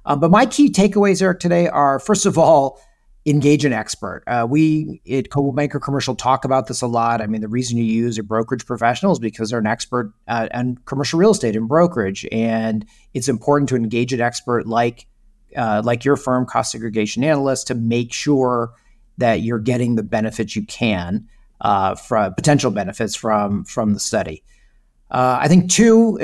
Um, 0.04 0.20
but 0.20 0.30
my 0.30 0.46
key 0.46 0.70
takeaways, 0.70 1.22
Erik, 1.22 1.40
today 1.40 1.68
are 1.68 1.98
first 1.98 2.26
of 2.26 2.38
all, 2.38 2.80
engage 3.26 3.64
an 3.64 3.72
expert. 3.72 4.22
Uh, 4.26 4.46
we 4.48 5.02
at 5.10 5.30
Coldwell 5.30 5.52
Banker 5.52 5.78
Commercial 5.78 6.14
talk 6.14 6.44
about 6.44 6.68
this 6.68 6.80
a 6.80 6.86
lot. 6.86 7.20
I 7.20 7.26
mean, 7.26 7.42
the 7.42 7.48
reason 7.48 7.76
you 7.76 7.84
use 7.84 8.18
a 8.18 8.22
brokerage 8.22 8.64
professional 8.64 9.12
is 9.12 9.18
because 9.18 9.50
they're 9.50 9.58
an 9.58 9.66
expert 9.66 10.12
uh, 10.26 10.48
in 10.54 10.78
commercial 10.86 11.18
real 11.18 11.30
estate 11.30 11.54
and 11.54 11.68
brokerage, 11.68 12.26
and 12.32 12.86
it's 13.12 13.28
important 13.28 13.68
to 13.70 13.76
engage 13.76 14.12
an 14.12 14.20
expert 14.20 14.66
like 14.66 15.06
uh, 15.56 15.82
like 15.84 16.04
your 16.04 16.16
firm, 16.16 16.46
cost 16.46 16.72
segregation 16.72 17.24
analyst, 17.24 17.66
to 17.66 17.74
make 17.74 18.12
sure 18.12 18.72
that 19.18 19.42
you're 19.42 19.58
getting 19.58 19.96
the 19.96 20.02
benefits 20.02 20.56
you 20.56 20.64
can 20.64 21.28
uh, 21.60 21.94
from 21.94 22.34
potential 22.34 22.70
benefits 22.70 23.14
from 23.14 23.64
from 23.64 23.92
the 23.92 24.00
study. 24.00 24.42
Uh, 25.10 25.38
I 25.40 25.48
think 25.48 25.68
two, 25.68 26.18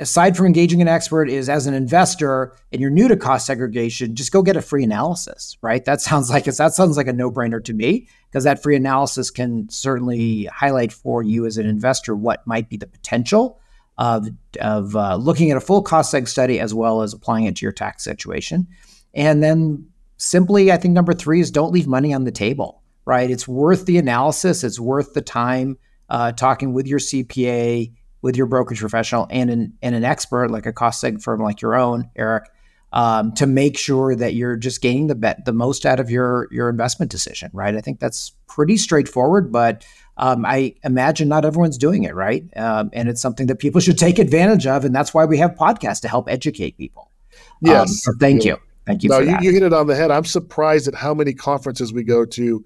aside 0.00 0.38
from 0.38 0.46
engaging 0.46 0.80
an 0.80 0.88
expert, 0.88 1.28
is 1.28 1.50
as 1.50 1.66
an 1.66 1.74
investor 1.74 2.56
and 2.72 2.80
you're 2.80 2.90
new 2.90 3.06
to 3.08 3.16
cost 3.16 3.46
segregation, 3.46 4.14
just 4.14 4.32
go 4.32 4.40
get 4.40 4.56
a 4.56 4.62
free 4.62 4.84
analysis, 4.84 5.58
right? 5.60 5.84
That 5.84 6.00
sounds 6.00 6.30
like 6.30 6.44
that 6.44 6.74
sounds 6.74 6.96
like 6.96 7.08
a 7.08 7.12
no-brainer 7.12 7.62
to 7.64 7.74
me 7.74 8.08
because 8.30 8.44
that 8.44 8.62
free 8.62 8.74
analysis 8.74 9.30
can 9.30 9.68
certainly 9.68 10.44
highlight 10.46 10.92
for 10.92 11.22
you 11.22 11.44
as 11.44 11.58
an 11.58 11.66
investor 11.66 12.16
what 12.16 12.46
might 12.46 12.70
be 12.70 12.78
the 12.78 12.86
potential 12.86 13.60
of 13.98 14.28
of 14.60 14.96
uh, 14.96 15.16
looking 15.16 15.50
at 15.50 15.58
a 15.58 15.60
full 15.60 15.82
cost 15.82 16.14
seg 16.14 16.26
study 16.26 16.58
as 16.58 16.72
well 16.72 17.02
as 17.02 17.12
applying 17.12 17.44
it 17.44 17.56
to 17.56 17.66
your 17.66 17.72
tax 17.72 18.02
situation. 18.02 18.66
And 19.12 19.42
then 19.42 19.88
simply, 20.16 20.72
I 20.72 20.78
think 20.78 20.94
number 20.94 21.12
three 21.12 21.40
is 21.40 21.50
don't 21.50 21.72
leave 21.72 21.86
money 21.86 22.14
on 22.14 22.24
the 22.24 22.32
table, 22.32 22.82
right? 23.04 23.30
It's 23.30 23.46
worth 23.46 23.84
the 23.84 23.98
analysis. 23.98 24.64
It's 24.64 24.80
worth 24.80 25.12
the 25.12 25.20
time 25.20 25.76
uh, 26.08 26.32
talking 26.32 26.72
with 26.72 26.86
your 26.86 26.98
CPA 26.98 27.92
with 28.22 28.36
your 28.36 28.46
brokerage 28.46 28.80
professional 28.80 29.26
and 29.30 29.50
an 29.50 29.72
and 29.82 29.94
an 29.94 30.04
expert 30.04 30.50
like 30.50 30.64
a 30.64 30.72
cost 30.72 31.02
seg 31.02 31.22
firm 31.22 31.40
like 31.40 31.60
your 31.60 31.74
own, 31.74 32.08
Erik, 32.16 32.44
um, 32.92 33.32
to 33.32 33.46
make 33.46 33.76
sure 33.76 34.14
that 34.14 34.34
you're 34.34 34.56
just 34.56 34.80
gaining 34.80 35.08
the 35.08 35.14
bet 35.14 35.44
the 35.44 35.52
most 35.52 35.84
out 35.84 36.00
of 36.00 36.08
your 36.10 36.48
your 36.50 36.68
investment 36.68 37.10
decision, 37.10 37.50
right? 37.52 37.74
I 37.74 37.80
think 37.80 38.00
that's 38.00 38.32
pretty 38.46 38.76
straightforward, 38.76 39.52
but 39.52 39.84
um, 40.16 40.44
I 40.46 40.74
imagine 40.84 41.28
not 41.28 41.44
everyone's 41.44 41.78
doing 41.78 42.04
it, 42.04 42.14
right? 42.14 42.44
Um, 42.56 42.90
and 42.92 43.08
it's 43.08 43.20
something 43.20 43.46
that 43.48 43.58
people 43.58 43.80
should 43.82 43.98
take 43.98 44.18
advantage 44.18 44.66
of, 44.66 44.84
and 44.84 44.94
that's 44.94 45.12
why 45.12 45.24
we 45.24 45.38
have 45.38 45.52
podcasts 45.52 46.00
to 46.02 46.08
help 46.08 46.28
educate 46.30 46.76
people. 46.78 47.10
Um, 47.34 47.70
yes, 47.70 48.02
so 48.02 48.12
thank 48.20 48.44
you. 48.44 48.56
Thank 48.86 49.02
you. 49.02 49.10
No, 49.10 49.20
you, 49.20 49.36
you 49.40 49.52
hit 49.52 49.62
it 49.62 49.72
on 49.72 49.86
the 49.86 49.94
head. 49.94 50.10
I'm 50.10 50.24
surprised 50.24 50.88
at 50.88 50.94
how 50.94 51.14
many 51.14 51.32
conferences 51.32 51.92
we 51.92 52.02
go 52.02 52.24
to, 52.24 52.64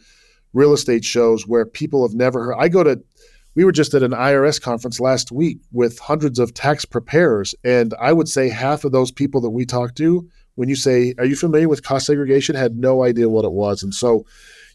real 0.55 0.73
estate 0.73 1.05
shows 1.05 1.47
where 1.47 1.67
people 1.67 2.07
have 2.07 2.15
never 2.15 2.45
heard. 2.45 2.57
I 2.59 2.69
go 2.69 2.83
to 2.83 3.03
we 3.57 3.65
were 3.65 3.73
just 3.73 3.95
at 3.95 4.03
an 4.03 4.13
IRS 4.13 4.61
conference 4.61 5.01
last 5.01 5.33
week 5.33 5.59
with 5.73 5.99
hundreds 5.99 6.39
of 6.39 6.55
tax 6.55 6.85
preparers. 6.85 7.55
And 7.65 7.95
I 7.99 8.13
would 8.13 8.29
say 8.29 8.51
half 8.51 8.85
of 8.85 8.93
those 8.93 9.11
people 9.11 9.41
that 9.41 9.51
we 9.51 9.65
talked 9.65 9.97
to, 9.97 10.29
when 10.55 10.69
you 10.69 10.77
say, 10.77 11.15
Are 11.19 11.25
you 11.25 11.35
familiar 11.35 11.69
with 11.69 11.83
cost 11.83 12.07
segregation? 12.07 12.55
had 12.55 12.77
no 12.77 13.03
idea 13.03 13.29
what 13.29 13.47
it 13.47 13.53
was. 13.53 13.83
And 13.83 13.95
so 13.95 14.27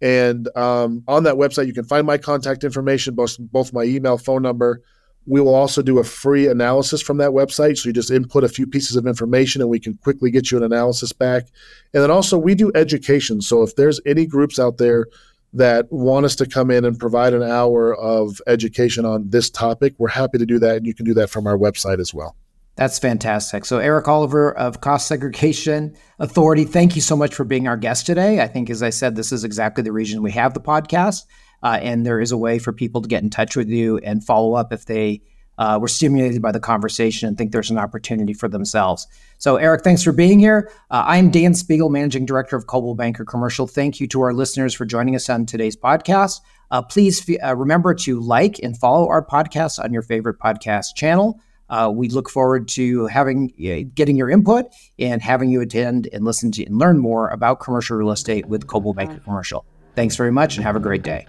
And 0.00 0.48
um, 0.56 1.02
on 1.08 1.24
that 1.24 1.34
website, 1.34 1.66
you 1.66 1.74
can 1.74 1.84
find 1.84 2.06
my 2.06 2.18
contact 2.18 2.64
information, 2.64 3.14
both, 3.14 3.36
both 3.38 3.72
my 3.72 3.82
email, 3.82 4.18
phone 4.18 4.42
number. 4.42 4.80
We 5.26 5.40
will 5.40 5.54
also 5.54 5.82
do 5.82 5.98
a 5.98 6.04
free 6.04 6.46
analysis 6.46 7.02
from 7.02 7.18
that 7.18 7.32
website. 7.32 7.76
So 7.78 7.88
you 7.88 7.92
just 7.92 8.10
input 8.10 8.44
a 8.44 8.48
few 8.48 8.66
pieces 8.66 8.96
of 8.96 9.06
information 9.06 9.60
and 9.60 9.68
we 9.68 9.80
can 9.80 9.94
quickly 9.94 10.30
get 10.30 10.50
you 10.50 10.56
an 10.56 10.64
analysis 10.64 11.12
back. 11.12 11.48
And 11.92 12.02
then 12.02 12.10
also, 12.10 12.38
we 12.38 12.54
do 12.54 12.72
education. 12.74 13.40
So 13.40 13.62
if 13.62 13.76
there's 13.76 14.00
any 14.06 14.24
groups 14.24 14.58
out 14.58 14.78
there 14.78 15.06
that 15.52 15.90
want 15.90 16.26
us 16.26 16.36
to 16.36 16.46
come 16.46 16.70
in 16.70 16.84
and 16.84 16.98
provide 16.98 17.34
an 17.34 17.42
hour 17.42 17.94
of 17.96 18.40
education 18.46 19.04
on 19.04 19.28
this 19.28 19.50
topic, 19.50 19.94
we're 19.98 20.08
happy 20.08 20.38
to 20.38 20.46
do 20.46 20.58
that. 20.60 20.76
And 20.76 20.86
you 20.86 20.94
can 20.94 21.04
do 21.04 21.14
that 21.14 21.28
from 21.28 21.46
our 21.46 21.58
website 21.58 22.00
as 22.00 22.14
well. 22.14 22.36
That's 22.78 23.00
fantastic. 23.00 23.64
So, 23.64 23.78
Erik 23.78 24.06
Oliver 24.06 24.56
of 24.56 24.80
Cost 24.80 25.08
Segregation 25.08 25.96
Authority, 26.20 26.62
thank 26.62 26.94
you 26.94 27.02
so 27.02 27.16
much 27.16 27.34
for 27.34 27.42
being 27.42 27.66
our 27.66 27.76
guest 27.76 28.06
today. 28.06 28.40
I 28.40 28.46
think, 28.46 28.70
as 28.70 28.84
I 28.84 28.90
said, 28.90 29.16
this 29.16 29.32
is 29.32 29.42
exactly 29.42 29.82
the 29.82 29.90
reason 29.90 30.22
we 30.22 30.30
have 30.30 30.54
the 30.54 30.60
podcast. 30.60 31.24
Uh, 31.60 31.80
and 31.82 32.06
there 32.06 32.20
is 32.20 32.30
a 32.30 32.36
way 32.36 32.60
for 32.60 32.72
people 32.72 33.02
to 33.02 33.08
get 33.08 33.24
in 33.24 33.30
touch 33.30 33.56
with 33.56 33.68
you 33.68 33.98
and 33.98 34.22
follow 34.22 34.54
up 34.54 34.72
if 34.72 34.86
they 34.86 35.20
uh, 35.58 35.76
were 35.82 35.88
stimulated 35.88 36.40
by 36.40 36.52
the 36.52 36.60
conversation 36.60 37.26
and 37.26 37.36
think 37.36 37.50
there's 37.50 37.68
an 37.72 37.78
opportunity 37.78 38.32
for 38.32 38.46
themselves. 38.46 39.08
So, 39.38 39.56
Erik, 39.56 39.82
thanks 39.82 40.04
for 40.04 40.12
being 40.12 40.38
here. 40.38 40.70
Uh, 40.88 41.02
I'm 41.04 41.32
Dan 41.32 41.54
Spiegel, 41.54 41.88
Managing 41.88 42.26
Director 42.26 42.54
of 42.54 42.68
Coldwell 42.68 42.94
Banker 42.94 43.24
Commercial. 43.24 43.66
Thank 43.66 43.98
you 43.98 44.06
to 44.06 44.20
our 44.20 44.32
listeners 44.32 44.72
for 44.72 44.84
joining 44.84 45.16
us 45.16 45.28
on 45.28 45.46
today's 45.46 45.76
podcast. 45.76 46.42
Uh, 46.70 46.82
please 46.82 47.28
f- 47.28 47.42
uh, 47.44 47.56
remember 47.56 47.92
to 47.92 48.20
like 48.20 48.60
and 48.62 48.78
follow 48.78 49.08
our 49.08 49.26
podcast 49.26 49.82
on 49.82 49.92
your 49.92 50.02
favorite 50.02 50.38
podcast 50.38 50.94
channel. 50.94 51.40
Uh, 51.68 51.90
we 51.94 52.08
look 52.08 52.30
forward 52.30 52.68
to 52.68 53.06
having 53.06 53.48
getting 53.94 54.16
your 54.16 54.30
input 54.30 54.66
and 54.98 55.22
having 55.22 55.50
you 55.50 55.60
attend 55.60 56.08
and 56.12 56.24
listen 56.24 56.50
to 56.52 56.64
and 56.64 56.78
learn 56.78 56.98
more 56.98 57.28
about 57.28 57.60
commercial 57.60 57.96
real 57.96 58.10
estate 58.10 58.46
with 58.46 58.66
Coldwell 58.66 58.94
Banker 58.94 59.20
Commercial. 59.20 59.64
Thanks 59.94 60.16
very 60.16 60.32
much 60.32 60.56
and 60.56 60.64
have 60.64 60.76
a 60.76 60.80
great 60.80 61.02
day. 61.02 61.26